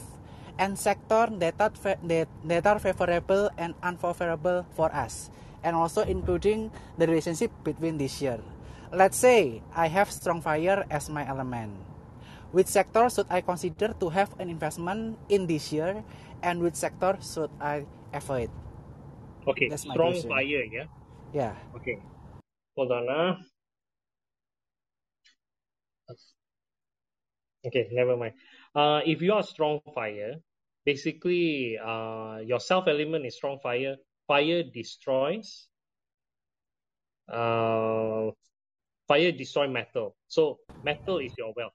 and 0.59 0.79
sector 0.79 1.29
that 1.41 1.55
are, 1.61 1.73
that, 2.05 2.29
that 2.45 2.67
are 2.67 2.79
favorable 2.79 3.51
and 3.59 3.75
unfavorable 3.83 4.67
for 4.77 4.93
us, 4.95 5.31
and 5.67 5.75
also 5.75 6.07
including 6.07 6.71
the 6.97 7.11
relationship 7.11 7.51
between 7.67 7.99
this 7.99 8.23
year. 8.23 8.39
Let's 8.95 9.19
say 9.19 9.61
I 9.75 9.91
have 9.91 10.07
strong 10.15 10.39
fire 10.41 10.87
as 10.89 11.11
my 11.11 11.27
element. 11.27 11.75
Which 12.55 12.71
sector 12.71 13.11
should 13.11 13.27
I 13.29 13.43
consider 13.43 13.91
to 13.99 14.09
have 14.15 14.31
an 14.39 14.49
investment 14.49 15.19
in 15.29 15.51
this 15.51 15.75
year, 15.75 16.07
and 16.41 16.63
which 16.63 16.79
sector 16.79 17.19
should 17.19 17.51
I 17.59 17.83
avoid? 18.15 18.49
Okay. 19.43 19.67
That's 19.67 19.85
my 19.85 19.99
Strong 19.99 20.23
fire. 20.31 20.63
Yeah. 20.71 20.87
Yeah. 21.35 21.55
Okay. 21.75 21.99
Hold 22.79 22.95
on. 22.95 23.11
Ah. 23.11 23.35
Okay, 27.67 27.91
never 27.91 28.17
mind. 28.17 28.35
Uh, 28.75 29.03
if 29.05 29.19
you 29.21 29.35
are 29.35 29.43
strong 29.43 29.83
fire, 29.91 30.39
basically, 30.87 31.75
uh, 31.83 32.39
your 32.47 32.61
self 32.61 32.87
element 32.87 33.27
is 33.27 33.35
strong 33.35 33.59
fire. 33.59 33.97
Fire 34.27 34.63
destroys. 34.63 35.69
Uh, 37.29 38.31
fire 39.09 39.33
destroy 39.33 39.69
metal. 39.69 40.17
So 40.29 40.59
metal 40.83 41.19
is 41.19 41.35
your 41.39 41.53
wealth. 41.57 41.73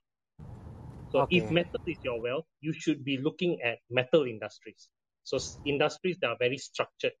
So 1.08 1.26
if 1.30 1.50
metal 1.50 1.80
is 1.86 1.98
your 2.02 2.20
wealth, 2.22 2.46
you 2.60 2.72
should 2.72 3.04
be 3.04 3.18
looking 3.18 3.60
at 3.62 3.78
metal 3.90 4.24
industries. 4.24 4.88
So 5.24 5.38
industries 5.64 6.18
that 6.20 6.28
are 6.28 6.36
very 6.38 6.56
structured. 6.58 7.12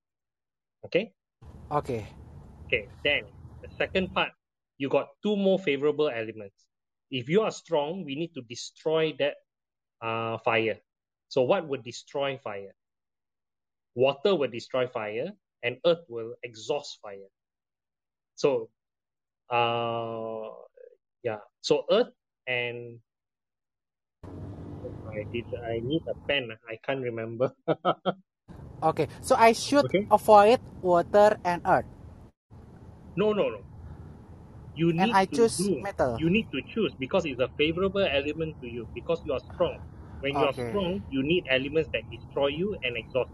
Okay. 0.84 1.12
Okay. 1.70 2.06
Okay, 2.72 2.88
then 3.04 3.22
the 3.60 3.68
second 3.76 4.14
part, 4.14 4.32
you 4.78 4.88
got 4.88 5.08
two 5.22 5.36
more 5.36 5.58
favorable 5.58 6.08
elements. 6.08 6.64
If 7.10 7.28
you 7.28 7.42
are 7.42 7.50
strong, 7.50 8.04
we 8.04 8.16
need 8.16 8.32
to 8.34 8.42
destroy 8.42 9.12
that 9.18 9.36
uh, 10.00 10.38
fire. 10.38 10.80
So, 11.28 11.42
what 11.42 11.68
would 11.68 11.84
destroy 11.84 12.38
fire? 12.38 12.74
Water 13.94 14.36
will 14.36 14.50
destroy 14.50 14.86
fire, 14.86 15.32
and 15.62 15.80
earth 15.86 16.04
will 16.08 16.34
exhaust 16.42 17.00
fire. 17.00 17.28
So, 18.34 18.70
uh, 19.50 20.50
yeah. 21.24 21.40
So, 21.62 21.86
earth 21.90 22.14
and 22.46 23.00
I 25.06 25.24
did. 25.32 25.46
I 25.64 25.80
need 25.80 26.02
a 26.08 26.14
pen. 26.26 26.50
I 26.68 26.76
can't 26.84 27.02
remember. 27.02 27.54
Okay. 28.82 29.08
So 29.20 29.34
I 29.36 29.52
should 29.52 29.86
Okay. 29.86 30.10
avoid 30.10 30.60
water 30.82 31.38
and 31.44 31.62
earth. 31.66 31.86
No, 33.16 33.32
no, 33.32 33.48
no. 33.50 33.62
You 34.74 34.92
And 34.98 35.12
need 35.12 35.16
I 35.16 35.24
to 35.30 35.46
choose 35.46 35.56
do. 35.56 35.80
metal. 35.80 36.18
You 36.18 36.28
need 36.28 36.50
to 36.50 36.60
choose 36.62 36.94
because 36.98 37.24
it's 37.24 37.40
a 37.40 37.48
favorable 37.56 38.02
element 38.04 38.58
to 38.60 38.66
you 38.66 38.90
because 38.92 39.22
you 39.24 39.32
are 39.32 39.40
strong. 39.40 39.78
When 40.20 40.36
you 40.36 40.44
are 40.44 40.52
strong, 40.52 41.00
you 41.08 41.22
need 41.22 41.46
elements 41.48 41.88
that 41.94 42.10
destroy 42.10 42.48
you 42.48 42.76
and 42.82 42.96
exhaust 42.98 43.30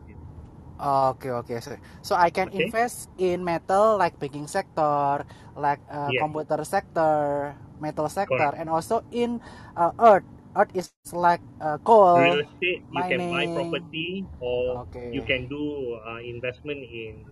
you. 0.80 0.86
Okay, 1.16 1.30
okay. 1.44 1.58
So, 1.60 1.76
so 2.02 2.12
I 2.16 2.30
can 2.30 2.48
Okay. 2.48 2.72
invest 2.72 3.10
in 3.18 3.44
metal 3.44 3.96
like 3.98 4.18
banking 4.18 4.46
sector, 4.46 5.24
like 5.56 5.80
uh, 5.90 6.12
Yes. 6.12 6.18
computer 6.18 6.64
sector, 6.64 7.54
metal 7.80 8.08
sector, 8.08 8.52
Correct. 8.52 8.56
and 8.56 8.68
also 8.70 9.02
in 9.12 9.40
uh, 9.76 9.92
earth. 10.00 10.24
Earth 10.56 10.72
is 10.74 10.90
like 10.94 11.22
uh, 11.60 11.60
coal. 11.64 12.14
Real 12.14 12.40
estate, 12.40 12.84
you 12.90 13.04
can 13.04 13.28
buy 13.28 13.46
mining. 13.46 13.52
property, 13.52 14.26
or 14.40 14.82
Okay. 14.88 15.10
you 15.10 15.22
can 15.22 15.48
do 15.48 15.94
uh, 16.06 16.18
investment 16.20 16.78
in 16.82 17.26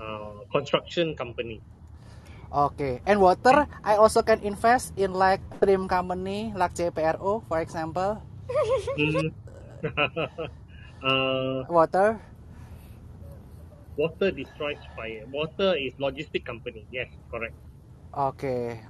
uh, 0.00 0.44
construction 0.52 1.14
company. 1.16 1.62
Okay. 2.52 3.00
And 3.06 3.20
water, 3.20 3.66
I 3.84 3.96
also 3.96 4.22
can 4.22 4.40
invest 4.42 4.92
in 4.96 5.12
like 5.14 5.40
stream 5.58 5.88
company 5.88 6.52
like 6.56 6.74
JPRO, 6.74 7.42
for 7.48 7.60
example. 7.60 8.22
Mm. 8.96 9.32
uh, 11.02 11.64
Water. 11.68 12.20
Water 13.96 14.30
destroys 14.30 14.78
fire. 14.96 15.24
Water 15.30 15.76
is 15.76 15.92
logistic 16.00 16.44
company. 16.44 16.86
Yes, 16.90 17.08
correct. 17.30 17.54
Okay. 18.12 18.80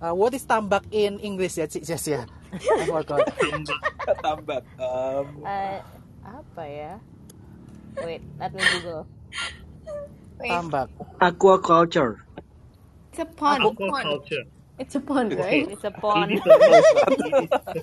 Uh, 0.00 0.14
what 0.14 0.34
is 0.34 0.46
tambak 0.46 0.86
in 0.94 1.18
English 1.18 1.58
ya, 1.58 1.66
Cik 1.66 1.82
Jas 1.82 2.06
ya? 2.06 2.22
I 2.54 2.86
forgot. 2.86 3.26
Tambak. 3.34 3.82
Tambak. 4.22 4.62
Um, 4.78 5.42
Eh, 5.42 5.78
apa 6.22 6.62
ya? 6.64 6.92
Wait, 7.98 8.22
let 8.38 8.54
me 8.54 8.62
Google. 8.78 9.04
Wait, 10.38 10.50
Tambak. 10.54 10.88
Aquaculture. 11.18 12.22
it's 13.10 13.18
a 13.18 13.26
pond. 13.26 13.62
pond. 13.62 13.78
Aquaculture. 13.78 14.44
It's 14.78 14.94
a 14.94 15.00
pond, 15.00 15.34
right? 15.34 15.66
It's 15.68 15.82
a 15.82 15.90
pond. 15.90 16.30
is 16.30 16.40
a, 16.46 16.54
it 16.54 17.50
is, 17.74 17.82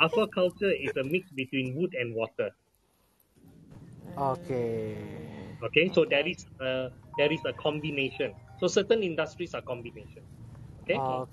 aquaculture 0.00 0.72
is 0.72 0.96
a 0.96 1.04
mix 1.04 1.28
between 1.36 1.76
wood 1.76 1.92
and 1.92 2.14
water. 2.16 2.50
Okay. 4.16 4.96
Okay, 5.62 5.88
so 5.92 6.04
there 6.04 6.26
is 6.26 6.44
a 6.60 6.90
there 7.16 7.32
is 7.32 7.40
a 7.46 7.52
combination. 7.54 8.34
So 8.58 8.68
certain 8.68 9.02
industries 9.02 9.54
are 9.54 9.62
combination. 9.62 10.22
Okay, 10.82 11.00
Okay. 11.00 11.24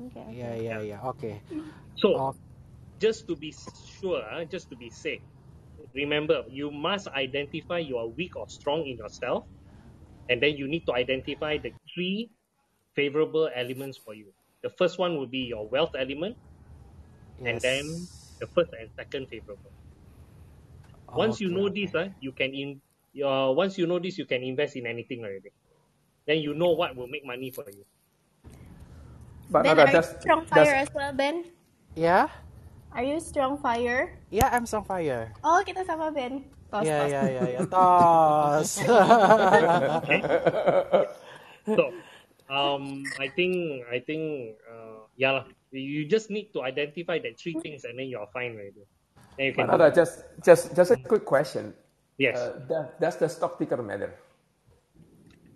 Okay. 0.00 0.26
Yeah, 0.30 0.54
yeah, 0.56 0.80
yeah. 0.80 1.00
Okay. 1.10 1.42
so 1.94 2.08
Oh, 2.14 2.34
just 3.00 3.26
to 3.28 3.36
be 3.36 3.54
sure, 4.00 4.22
ah, 4.24 4.44
just 4.44 4.68
to 4.70 4.76
be 4.76 4.90
safe, 4.90 5.22
remember 5.94 6.44
you 6.48 6.70
must 6.70 7.08
identify 7.08 7.78
you 7.78 7.98
are 7.98 8.08
weak 8.08 8.36
or 8.36 8.48
strong 8.48 8.86
in 8.86 8.96
yourself, 8.98 9.44
and 10.28 10.42
then 10.42 10.56
you 10.56 10.68
need 10.68 10.84
to 10.86 10.94
identify 10.94 11.58
the 11.58 11.72
three 11.94 12.30
favorable 12.94 13.50
elements 13.54 13.98
for 13.98 14.14
you. 14.14 14.32
The 14.62 14.70
first 14.70 14.98
one 14.98 15.16
will 15.16 15.28
be 15.28 15.46
your 15.50 15.68
wealth 15.68 15.94
element, 15.96 16.38
and 17.44 17.62
then 17.62 18.08
the 18.40 18.46
first 18.46 18.70
and 18.78 18.90
second 18.92 19.28
favorable. 19.28 19.72
Once 21.16 21.40
you 21.40 21.50
know 21.50 21.68
okay. 21.68 21.74
this, 21.74 21.94
uh, 21.96 22.10
you 22.20 22.32
can 22.32 22.54
in 22.54 22.80
your 23.16 23.56
once 23.56 23.80
you 23.80 23.88
know 23.88 23.96
this, 23.98 24.20
you 24.20 24.28
can 24.28 24.44
invest 24.44 24.76
in 24.76 24.84
anything 24.84 25.24
already. 25.24 25.48
Then 26.28 26.44
you 26.44 26.52
know 26.52 26.76
what 26.76 26.92
will 26.92 27.08
make 27.08 27.24
money 27.24 27.48
for 27.50 27.64
you. 27.72 27.88
But 29.48 29.64
Ben, 29.64 29.76
Natha, 29.76 29.80
are 29.80 29.88
you 29.88 29.96
does, 29.96 30.08
strong 30.20 30.40
does, 30.44 30.52
fire 30.52 30.74
as 30.76 30.88
well, 30.92 31.12
Ben? 31.16 31.44
Yeah? 31.96 32.28
Are 32.92 33.04
you 33.04 33.20
strong 33.20 33.56
fire? 33.56 34.12
Yeah, 34.28 34.50
I'm 34.52 34.66
strong 34.66 34.84
fire. 34.84 35.32
Oh, 35.40 35.64
kita 35.64 35.86
sama 35.86 36.12
Ben. 36.12 36.44
Tos, 36.68 36.84
Yeah, 36.84 37.06
tos. 37.06 37.12
yeah, 37.14 37.26
yeah, 37.30 37.48
yeah. 37.56 37.64
Toss. 37.72 38.84
So, 41.66 41.90
um, 42.46 43.02
I 43.18 43.26
think 43.26 43.82
I 43.90 43.98
think 43.98 44.54
uh, 44.70 45.10
yeah, 45.18 45.42
lah. 45.42 45.50
you 45.74 46.06
just 46.06 46.30
need 46.30 46.54
to 46.54 46.62
identify 46.62 47.18
the 47.18 47.34
three 47.34 47.58
things, 47.58 47.82
and 47.82 47.98
then 47.98 48.06
you 48.06 48.22
are 48.22 48.30
fine 48.30 48.54
already. 48.54 48.86
Then 49.34 49.50
you 49.50 49.54
but 49.58 49.66
can 49.66 49.74
Natha, 49.74 49.90
just, 49.90 50.22
just, 50.46 50.70
just 50.78 50.94
a 50.94 50.96
quick 50.96 51.26
question. 51.26 51.74
Yes. 52.18 52.36
Uh, 52.38 52.60
does, 52.68 52.86
does 53.00 53.16
the 53.16 53.28
stock 53.28 53.58
ticker 53.58 53.82
matter? 53.82 54.14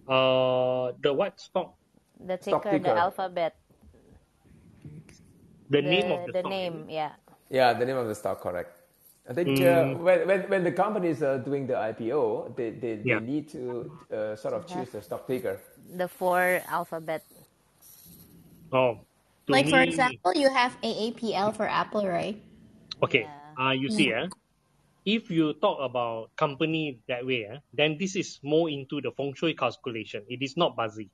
Uh, 0.08 0.92
the 1.02 1.12
what 1.12 1.38
stock? 1.40 1.74
The 2.20 2.36
Stock 2.40 2.64
ticker, 2.64 2.78
the 2.78 2.90
alphabet, 2.96 3.56
The, 5.70 5.80
the 5.80 5.82
name 5.82 6.12
of 6.12 6.26
the, 6.26 6.32
the 6.32 6.40
stock. 6.40 6.50
name, 6.50 6.86
yeah. 6.90 7.12
Yeah, 7.48 7.72
the 7.72 7.86
name 7.86 7.96
of 7.96 8.08
the 8.08 8.14
stock, 8.14 8.40
correct. 8.40 8.76
I 9.28 9.32
think 9.32 9.48
Mm. 9.48 9.62
uh, 9.62 9.98
when, 10.02 10.26
when, 10.26 10.40
when 10.50 10.64
the 10.64 10.72
companies 10.72 11.22
are 11.22 11.38
doing 11.38 11.66
the 11.66 11.74
IPO, 11.74 12.56
they, 12.56 12.70
they, 12.70 12.96
they 12.96 13.02
Yeah. 13.04 13.18
need 13.20 13.48
to 13.50 13.90
uh, 14.12 14.34
sort 14.36 14.54
of 14.54 14.66
choose 14.66 14.90
the 14.90 15.00
stock 15.00 15.26
ticker. 15.26 15.60
The 15.96 16.08
four 16.08 16.60
alphabet. 16.68 17.22
Oh, 18.72 18.98
to 19.46 19.52
Like, 19.52 19.68
for 19.68 19.80
example, 19.80 20.32
you 20.34 20.50
have 20.50 20.76
AAPL 20.82 21.54
for 21.54 21.66
Apple, 21.68 22.06
right? 22.06 22.36
Okay. 23.02 23.26
Uh, 23.58 23.70
you 23.70 23.88
see, 23.90 24.12
eh, 24.12 24.26
if 25.10 25.30
you 25.30 25.54
talk 25.58 25.82
about 25.82 26.30
company 26.36 27.02
that 27.10 27.26
way, 27.26 27.46
eh, 27.50 27.58
then 27.74 27.98
this 27.98 28.14
is 28.14 28.38
more 28.42 28.70
into 28.70 29.00
the 29.02 29.10
feng 29.10 29.34
shui 29.34 29.54
calculation. 29.54 30.22
It 30.30 30.42
is 30.42 30.56
not 30.56 30.76
bazi. 30.78 31.10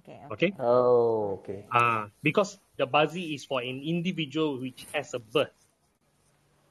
Okay. 0.00 0.20
Okay. 0.32 0.50
Oh, 0.60 1.40
okay. 1.40 1.64
Uh, 1.72 2.08
because 2.22 2.60
the 2.76 2.86
bazi 2.86 3.34
is 3.34 3.44
for 3.44 3.60
an 3.60 3.80
individual 3.84 4.60
which 4.60 4.84
has 4.92 5.12
a 5.14 5.20
birth. 5.20 5.52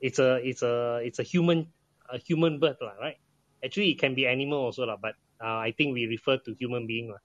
It's 0.01 0.19
a 0.19 0.37
it's 0.43 0.61
a 0.61 1.01
it's 1.01 1.19
a 1.19 1.25
human 1.25 1.73
a 2.09 2.17
human 2.17 2.59
birth, 2.59 2.77
lah, 2.81 2.97
right? 3.01 3.17
Actually, 3.63 3.95
it 3.95 3.99
can 3.99 4.13
be 4.13 4.27
animal 4.27 4.69
also, 4.69 4.85
lah, 4.85 4.97
but 4.99 5.15
uh, 5.41 5.61
I 5.63 5.71
think 5.71 5.93
we 5.93 6.05
refer 6.05 6.37
to 6.43 6.53
human 6.59 6.85
being. 6.85 7.09
lah. 7.09 7.23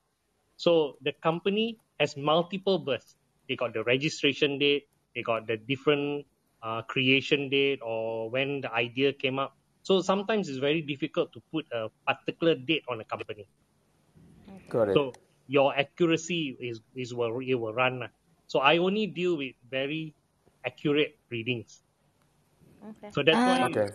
So 0.56 0.96
the 1.02 1.12
company 1.12 1.76
has 1.98 2.16
multiple 2.16 2.78
births. 2.78 3.18
They 3.48 3.56
got 3.56 3.74
the 3.74 3.82
registration 3.82 4.58
date, 4.58 4.86
they 5.14 5.22
got 5.26 5.48
the 5.48 5.56
different 5.56 6.26
uh, 6.62 6.82
creation 6.82 7.48
date 7.48 7.80
or 7.82 8.30
when 8.30 8.60
the 8.60 8.72
idea 8.72 9.12
came 9.12 9.38
up. 9.38 9.56
So 9.82 10.02
sometimes 10.02 10.48
it's 10.48 10.58
very 10.58 10.82
difficult 10.82 11.32
to 11.32 11.42
put 11.52 11.66
a 11.72 11.88
particular 12.06 12.54
date 12.54 12.84
on 12.88 13.00
a 13.00 13.04
company. 13.04 13.48
Got 14.68 14.90
it. 14.90 14.94
So 14.94 15.12
your 15.46 15.72
accuracy 15.76 16.56
is 16.60 16.80
is 16.94 17.14
will 17.14 17.40
it 17.40 17.54
will 17.54 17.72
run. 17.72 18.08
So 18.46 18.60
I 18.60 18.78
only 18.78 19.06
deal 19.06 19.36
with 19.36 19.54
very 19.70 20.14
accurate 20.64 21.18
readings. 21.30 21.82
Okay. 22.84 23.10
So 23.12 23.22
that's 23.22 23.36
why 23.36 23.68
okay. 23.68 23.88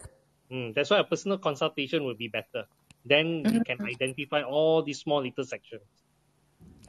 mm, 0.51 0.74
that's 0.74 0.89
why 0.89 0.99
a 0.99 1.03
personal 1.03 1.38
consultation 1.38 2.03
would 2.05 2.18
be 2.18 2.28
better. 2.28 2.66
Then 3.05 3.43
you 3.51 3.61
can 3.64 3.78
identify 3.86 4.41
all 4.41 4.82
these 4.82 4.99
small 4.99 5.22
little 5.22 5.43
sections. 5.43 5.84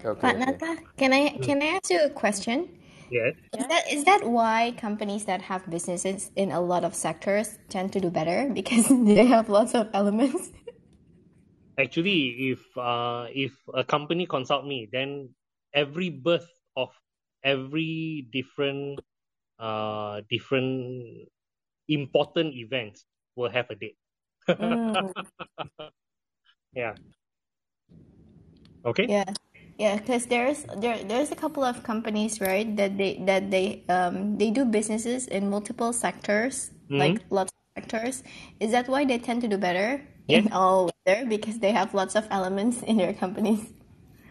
Okay. 0.03 0.21
But 0.21 0.37
okay. 0.37 0.45
Natha, 0.45 0.77
can 0.97 1.13
I 1.13 1.29
can 1.43 1.63
I 1.63 1.77
ask 1.77 1.91
you 1.91 2.05
a 2.05 2.11
question? 2.11 2.69
Yes. 3.11 3.35
Is 3.57 3.67
that 3.67 3.85
is 3.93 4.05
that 4.05 4.25
why 4.29 4.75
companies 4.77 5.27
that 5.27 5.43
have 5.43 5.69
businesses 5.71 6.31
in 6.37 6.51
a 6.51 6.61
lot 6.61 6.85
of 6.85 6.95
sectors 6.95 7.59
tend 7.69 7.93
to 7.93 8.01
do 8.01 8.11
better 8.11 8.51
because 8.55 8.89
they 8.89 9.27
have 9.27 9.49
lots 9.49 9.75
of 9.75 9.89
elements? 9.95 10.51
Actually, 11.79 12.51
if 12.51 12.61
uh, 12.79 13.27
if 13.35 13.53
a 13.75 13.85
company 13.85 14.27
consult 14.27 14.67
me, 14.67 14.89
then 14.91 15.31
every 15.75 16.11
birth 16.11 16.47
of 16.77 16.91
every 17.43 18.27
different 18.33 19.01
uh, 19.59 20.23
different 20.31 21.29
important 21.89 22.55
events 22.55 23.05
will 23.37 23.51
have 23.51 23.71
a 23.71 23.75
date. 23.75 23.97
Mm, 24.49 25.13
Yeah. 26.75 26.95
Okay. 28.85 29.07
yeah, 29.09 29.25
yeah. 29.79 29.97
Because 29.97 30.27
there's 30.27 30.65
there 30.77 31.03
there's 31.05 31.31
a 31.33 31.37
couple 31.37 31.65
of 31.65 31.83
companies 31.83 32.41
right 32.41 32.77
that 32.77 32.97
they 32.99 33.19
that 33.27 33.51
they 33.51 33.85
um 33.89 34.39
they 34.39 34.51
do 34.51 34.65
businesses 34.65 35.27
in 35.27 35.51
multiple 35.51 35.93
sectors 35.93 36.71
like 36.91 37.21
lots 37.31 37.53
of 37.53 37.83
sectors. 37.83 38.23
Is 38.61 38.71
that 38.73 38.89
why 38.89 39.05
they 39.05 39.19
tend 39.19 39.43
to 39.43 39.49
do 39.49 39.59
better 39.59 40.03
in 40.29 40.49
Yes. 40.49 40.53
all 40.53 40.91
weather 41.07 41.27
because 41.27 41.59
they 41.59 41.73
have 41.73 41.93
lots 41.95 42.15
of 42.15 42.27
elements 42.31 42.83
in 42.83 42.97
their 42.97 43.13
companies? 43.13 43.61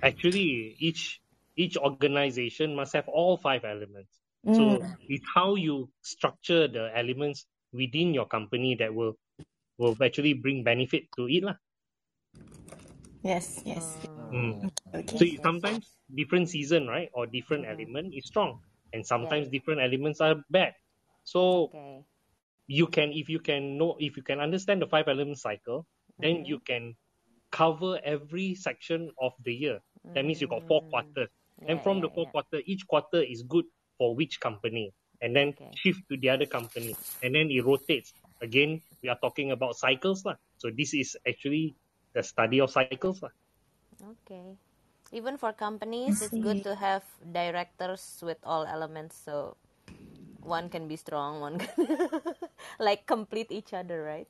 Actually, 0.02 0.76
each 0.80 1.22
each 1.56 1.78
organization 1.78 2.76
must 2.76 2.94
have 2.94 3.08
all 3.08 3.38
five 3.38 3.64
elements. 3.64 4.12
So 4.52 4.84
it's 5.08 5.24
how 5.34 5.56
you 5.56 5.90
structure 6.02 6.68
the 6.68 6.92
elements 6.96 7.46
within 7.72 8.14
your 8.14 8.26
company 8.26 8.76
that 8.80 8.94
will 8.94 9.18
will 9.78 9.96
actually 10.04 10.34
bring 10.34 10.64
benefit 10.64 11.08
to 11.18 11.28
it 11.30 11.44
lah. 11.44 11.56
Yes, 13.24 13.64
yes. 13.66 13.98
Mm. 14.34 14.74
Okay. 14.94 15.18
So 15.18 15.44
sometimes 15.46 15.86
different 16.10 16.50
season, 16.50 16.90
right, 16.90 17.10
or 17.14 17.30
different 17.30 17.70
mm-hmm. 17.70 17.80
element 17.80 18.14
is 18.18 18.26
strong, 18.26 18.60
and 18.92 19.06
sometimes 19.06 19.48
different 19.48 19.82
elements 19.82 20.22
are 20.22 20.42
bad. 20.50 20.74
So 21.24 21.70
Okay. 21.70 22.02
you 22.68 22.88
can, 22.90 23.14
if 23.14 23.30
you 23.30 23.40
can 23.40 23.78
know, 23.78 23.96
if 24.02 24.18
you 24.18 24.24
can 24.26 24.42
understand 24.42 24.82
the 24.82 24.90
five 24.90 25.08
element 25.08 25.38
cycle, 25.38 25.86
then 26.18 26.42
mm-hmm. 26.42 26.50
you 26.50 26.60
can 26.66 26.98
cover 27.54 28.02
every 28.04 28.58
section 28.58 29.14
of 29.22 29.38
the 29.46 29.54
year. 29.54 29.78
That 30.18 30.26
means 30.26 30.42
you 30.42 30.50
got 30.50 30.68
four 30.68 30.82
mm. 30.82 30.90
quarters, 30.90 31.30
and 31.64 31.78
Yeah, 31.78 31.84
from 31.86 32.02
the 32.02 32.10
four 32.10 32.26
yeah. 32.26 32.36
quarter, 32.36 32.60
each 32.66 32.84
quarter 32.90 33.22
is 33.22 33.46
good 33.46 33.66
for 33.98 34.18
which 34.18 34.42
company, 34.42 34.92
and 35.22 35.32
then 35.36 35.54
Okay. 35.54 35.72
shift 35.78 36.02
to 36.10 36.18
the 36.18 36.34
other 36.34 36.50
company, 36.50 36.98
and 37.22 37.32
then 37.32 37.48
it 37.54 37.64
rotates. 37.64 38.12
Again, 38.42 38.82
we 39.00 39.08
are 39.08 39.20
talking 39.22 39.56
about 39.56 39.78
cycles 39.80 40.26
lah. 40.26 40.36
So 40.58 40.68
this 40.74 40.92
is 40.92 41.16
actually 41.24 41.78
the 42.12 42.26
study 42.26 42.60
of 42.60 42.74
cycles 42.74 43.24
lah. 43.24 43.32
Okay. 44.04 44.58
Even 45.12 45.38
for 45.38 45.54
companies, 45.54 46.22
it's 46.22 46.36
good 46.38 46.64
to 46.64 46.76
have 46.76 47.04
directors 47.32 48.20
with 48.26 48.38
all 48.44 48.66
elements, 48.66 49.16
so 49.16 49.56
one 50.42 50.70
can 50.70 50.88
be 50.88 50.96
strong, 50.98 51.40
one 51.40 51.60
can 51.60 51.88
like 52.80 53.06
complete 53.06 53.52
each 53.52 53.74
other, 53.74 54.04
right? 54.04 54.28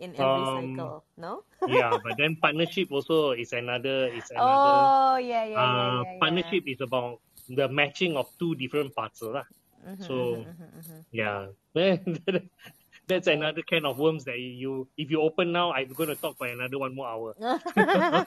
In 0.00 0.16
every 0.16 0.44
Um, 0.44 0.72
cycle, 0.74 1.04
no? 1.16 1.44
yeah, 1.68 1.96
but 2.02 2.16
then 2.16 2.36
partnership 2.40 2.88
also 2.90 3.32
is 3.32 3.52
another 3.52 4.08
is 4.08 4.30
another 4.30 4.90
Oh, 4.96 5.16
yeah, 5.16 5.44
yeah, 5.44 5.64
yeah, 5.64 5.88
uh, 5.94 6.02
yeah, 6.02 6.14
yeah. 6.14 6.20
partnership 6.20 6.64
is 6.66 6.80
about 6.80 7.20
the 7.48 7.68
matching 7.68 8.16
of 8.16 8.26
two 8.38 8.54
different 8.56 8.94
parts 8.94 9.20
lah. 9.22 9.44
Mm-hmm, 9.86 10.02
So 10.04 10.44
yeah, 11.12 11.46
that's 13.06 13.26
another 13.28 13.62
can 13.62 13.84
of 13.84 13.98
worms 13.98 14.24
that 14.24 14.38
you 14.38 14.88
if 14.96 15.10
you 15.10 15.20
open 15.20 15.52
now, 15.52 15.72
I'm 15.72 15.92
going 15.92 16.08
to 16.08 16.16
talk 16.16 16.38
for 16.38 16.46
another 16.46 16.78
one 16.78 16.94
more 16.94 17.08
hour. 17.08 17.36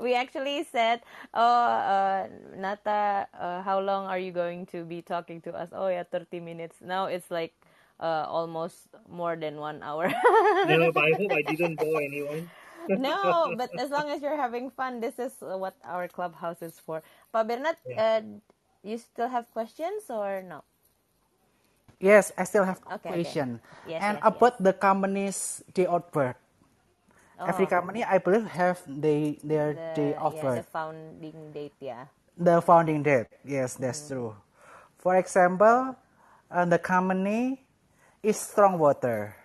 we 0.00 0.14
actually 0.14 0.64
said, 0.70 1.02
"Oh, 1.34 1.42
uh, 1.42 2.28
Natha, 2.56 3.26
uh, 3.38 3.62
how 3.62 3.80
long 3.80 4.06
are 4.06 4.18
you 4.18 4.32
going 4.32 4.66
to 4.66 4.84
be 4.84 5.02
talking 5.02 5.40
to 5.42 5.54
us?" 5.54 5.70
Oh, 5.72 5.88
yeah, 5.88 6.04
thirty 6.04 6.40
minutes. 6.40 6.76
Now 6.80 7.06
it's 7.06 7.30
like 7.30 7.54
uh, 8.00 8.26
almost 8.28 8.88
more 9.08 9.36
than 9.36 9.56
one 9.56 9.82
hour. 9.82 10.08
no, 10.66 10.92
but 10.92 11.04
I 11.04 11.12
hope 11.18 11.32
I 11.32 11.42
didn't 11.50 11.76
bore 11.76 12.02
anyone. 12.02 12.50
no, 12.96 13.54
but 13.56 13.70
as 13.78 13.90
long 13.90 14.10
as 14.10 14.22
you're 14.22 14.36
having 14.36 14.70
fun, 14.70 15.00
this 15.00 15.18
is 15.18 15.32
what 15.40 15.76
our 15.84 16.08
clubhouse 16.08 16.62
is 16.62 16.78
for. 16.78 17.02
Pak 17.32 17.48
Bernard, 17.48 17.76
uh, 17.96 18.20
you 18.82 18.98
still 18.98 19.28
have 19.28 19.50
questions 19.52 20.04
or 20.10 20.42
no? 20.42 20.62
Yes, 22.04 22.32
I 22.36 22.44
still 22.44 22.64
have 22.68 22.80
Okay, 22.92 23.12
okay. 23.14 23.36
question. 23.40 23.60
Yes, 23.84 24.04
and 24.04 24.18
yes, 24.18 24.22
about 24.22 24.60
the 24.62 24.72
company's 24.74 25.62
day 25.72 25.86
of 25.86 26.04
birth. 26.12 26.36
Every 27.46 27.66
company, 27.66 28.04
I 28.04 28.18
believe, 28.18 28.46
have 28.46 28.82
they 28.86 29.38
their 29.44 29.74
Oh. 29.74 29.76
The, 29.76 29.88
day 29.94 30.14
of 30.14 30.38
yeah, 30.38 30.40
birth. 30.40 30.62
the 30.62 30.64
founding 30.64 31.52
date, 31.52 31.74
yeah. 31.80 32.06
The 32.36 32.60
founding 32.62 33.02
date. 33.02 33.28
Yes, 33.44 33.74
that's 33.76 34.06
Mm-hmm. 34.06 34.08
true. 34.08 34.36
For 34.98 35.16
example, 35.16 35.96
uh, 36.50 36.64
the 36.66 36.78
company 36.78 37.64
is 38.22 38.38
Strong 38.38 38.78
Water. 38.78 39.36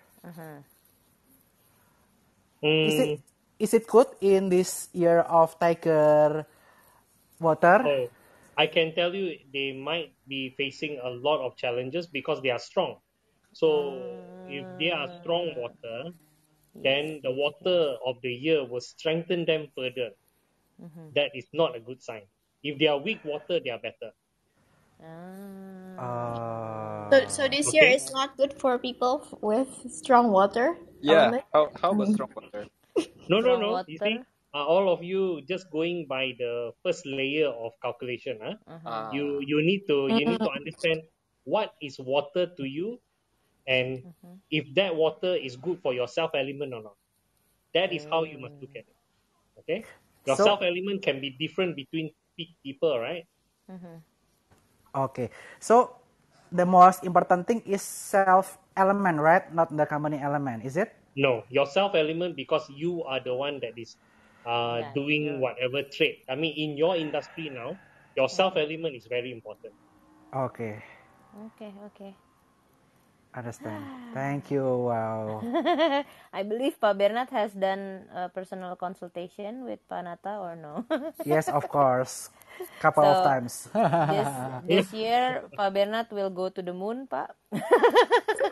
Is 2.83 2.99
Mm, 2.99 2.99
it 2.99 3.19
is 3.59 3.73
it 3.73 3.87
good 3.87 4.07
in 4.21 4.49
this 4.49 4.89
year 4.93 5.19
of 5.21 5.57
Tiger 5.59 6.45
Water? 7.39 7.91
oh, 7.91 8.09
I 8.59 8.67
can 8.67 8.93
tell 8.93 9.15
you 9.15 9.39
they 9.55 9.71
might 9.71 10.11
be 10.27 10.51
facing 10.59 10.99
a 11.01 11.09
lot 11.09 11.39
of 11.39 11.55
challenges 11.55 12.07
because 12.07 12.41
they 12.43 12.51
are 12.51 12.59
strong. 12.59 12.99
So 13.53 13.95
ah. 13.95 14.51
if 14.51 14.67
they 14.77 14.91
are 14.91 15.07
strong 15.21 15.55
water, 15.55 16.11
then 16.75 17.21
the 17.23 17.31
water 17.31 17.95
of 18.05 18.19
the 18.21 18.33
year 18.33 18.67
will 18.67 18.83
strengthen 18.83 19.45
them 19.45 19.71
further. 19.75 20.11
Mm-hmm. 20.75 21.15
That 21.15 21.31
is 21.33 21.47
not 21.53 21.75
a 21.75 21.79
good 21.79 22.03
sign. 22.03 22.27
If 22.61 22.77
they 22.79 22.87
are 22.87 22.99
weak 22.99 23.23
water, 23.23 23.63
they 23.63 23.71
are 23.71 23.79
better. 23.79 24.11
Uh, 24.99 27.09
So, 27.09 27.27
so 27.27 27.47
this 27.47 27.73
year 27.73 27.87
is 27.87 28.11
not 28.11 28.37
good 28.37 28.53
for 28.59 28.77
people 28.77 29.25
with 29.41 29.69
strong 29.89 30.31
water. 30.31 30.77
Yeah. 31.01 31.31
element? 31.31 31.43
How, 31.53 31.71
how 31.81 31.91
about 31.91 32.13
strong 32.13 32.29
water? 32.35 32.67
No, 33.31 33.39
no, 33.39 33.55
Strong 33.55 33.61
no. 33.61 33.83
You 33.87 33.97
see, 33.97 34.19
water. 34.53 34.63
uh, 34.63 34.65
all 34.65 34.91
of 34.93 35.03
you 35.03 35.41
just 35.47 35.69
going 35.71 36.05
by 36.07 36.33
the 36.37 36.71
first 36.83 37.05
layer 37.05 37.49
of 37.49 37.73
calculation. 37.81 38.39
Huh? 38.41 38.55
Ah, 38.85 39.11
You 39.13 39.41
you 39.41 39.61
need 39.65 39.85
to 39.87 40.07
you 40.09 40.25
need 40.25 40.39
to 40.39 40.51
understand 40.51 41.01
what 41.45 41.73
is 41.81 41.99
water 41.99 42.47
to 42.57 42.63
you, 42.65 42.99
and 43.67 44.03
if 44.51 44.65
that 44.75 44.95
water 44.95 45.35
is 45.35 45.55
good 45.57 45.79
for 45.81 45.93
your 45.93 46.07
self 46.07 46.31
element 46.35 46.73
or 46.73 46.83
not. 46.83 46.97
That 47.73 47.93
is 47.93 48.05
how 48.09 48.23
you 48.25 48.39
must 48.41 48.57
look 48.61 48.73
at 48.75 48.85
it. 48.85 48.97
Okay, 49.63 49.85
your 50.25 50.37
So- 50.37 50.43
self 50.45 50.61
element 50.61 51.03
can 51.03 51.21
be 51.21 51.31
different 51.37 51.75
between 51.75 52.11
pe- 52.37 52.55
people, 52.63 52.97
right? 52.99 53.25
okay. 54.95 55.29
So 55.59 55.95
the 56.51 56.65
most 56.65 57.03
important 57.05 57.47
thing 57.47 57.61
is 57.65 57.81
self 57.81 58.57
element, 58.77 59.19
right? 59.21 59.45
Not 59.53 59.69
the 59.75 59.85
company 59.85 60.17
element, 60.21 60.65
is 60.65 60.77
it? 60.77 60.95
No, 61.15 61.43
your 61.49 61.65
self 61.67 61.95
element 61.95 62.35
because 62.35 62.69
you 62.71 63.03
are 63.03 63.19
the 63.19 63.35
one 63.35 63.59
that 63.61 63.77
is 63.77 63.97
uh, 64.45 64.79
Yeah, 64.81 64.91
doing 64.95 65.23
you're- 65.25 65.39
whatever 65.39 65.83
trade. 65.87 66.23
I 66.29 66.35
mean, 66.35 66.53
in 66.55 66.77
your 66.77 66.95
industry 66.95 67.49
now, 67.49 67.75
your 68.15 68.29
self 68.29 68.55
element 68.57 68.95
is 68.95 69.07
very 69.07 69.31
important. 69.31 69.73
Okay, 70.29 70.77
Okay, 71.55 71.71
okay. 71.93 72.13
understand. 73.35 73.85
Thank 74.17 74.49
you. 74.51 74.65
Wow. 74.89 75.41
I 76.33 76.41
believe 76.43 76.81
Pak 76.81 76.97
Bernard 76.97 77.29
has 77.29 77.53
done 77.53 78.09
a 78.13 78.29
personal 78.29 78.75
consultation 78.75 79.65
with 79.65 79.79
Pak 79.87 80.03
Nata 80.03 80.41
or 80.41 80.53
no? 80.57 80.85
yes, 81.25 81.47
of 81.49 81.69
course. 81.69 82.29
Couple 82.81 83.05
of 83.05 83.21
So- 83.21 83.23
times. 83.23 83.53
this 84.09 84.29
this 84.71 84.87
year 84.93 85.45
Pak 85.55 85.69
Bernard 85.73 86.09
will 86.11 86.33
go 86.33 86.49
to 86.49 86.61
the 86.65 86.73
moon, 86.73 87.05
Pak. 87.07 87.31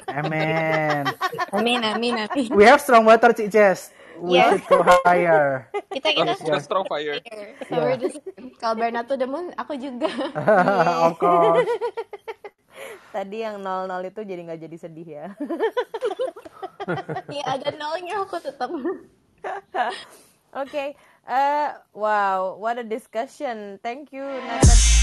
Amen. 0.08 1.06
Amin, 1.52 1.84
amin, 1.84 2.14
amin. 2.30 2.50
We 2.56 2.64
have 2.66 2.80
strong 2.82 3.06
water, 3.06 3.34
Cik 3.34 3.52
Jess. 3.52 3.92
We 4.18 4.38
Yes. 4.42 4.58
should 4.58 4.66
go 4.68 4.82
higher. 5.06 5.70
Kita 5.94 6.10
kita 6.14 6.34
Just 6.42 6.66
strong 6.66 6.86
fire. 6.90 7.22
So 7.70 7.82
we're 7.82 8.00
just 8.02 8.18
kalau 8.58 8.76
Bernardo 8.78 9.14
Demon, 9.18 9.54
aku 9.58 9.78
juga. 9.78 10.10
of 11.06 11.14
course. 11.22 11.70
Tadi 13.16 13.42
yang 13.42 13.62
nol-nol 13.62 14.06
itu 14.10 14.22
jadi 14.22 14.42
nggak 14.46 14.62
jadi 14.70 14.78
sedih 14.78 15.08
ya. 15.08 15.28
Iya 17.28 17.44
ada 17.46 17.70
nolnya 17.76 18.24
aku 18.24 18.38
tetap. 18.40 18.70
okay. 20.54 20.96
Uh, 21.28 21.76
wow, 21.92 22.56
what 22.56 22.80
a 22.80 22.86
discussion. 22.88 23.76
Thank 23.84 24.16
you, 24.16 24.24
Nata. 24.24 24.97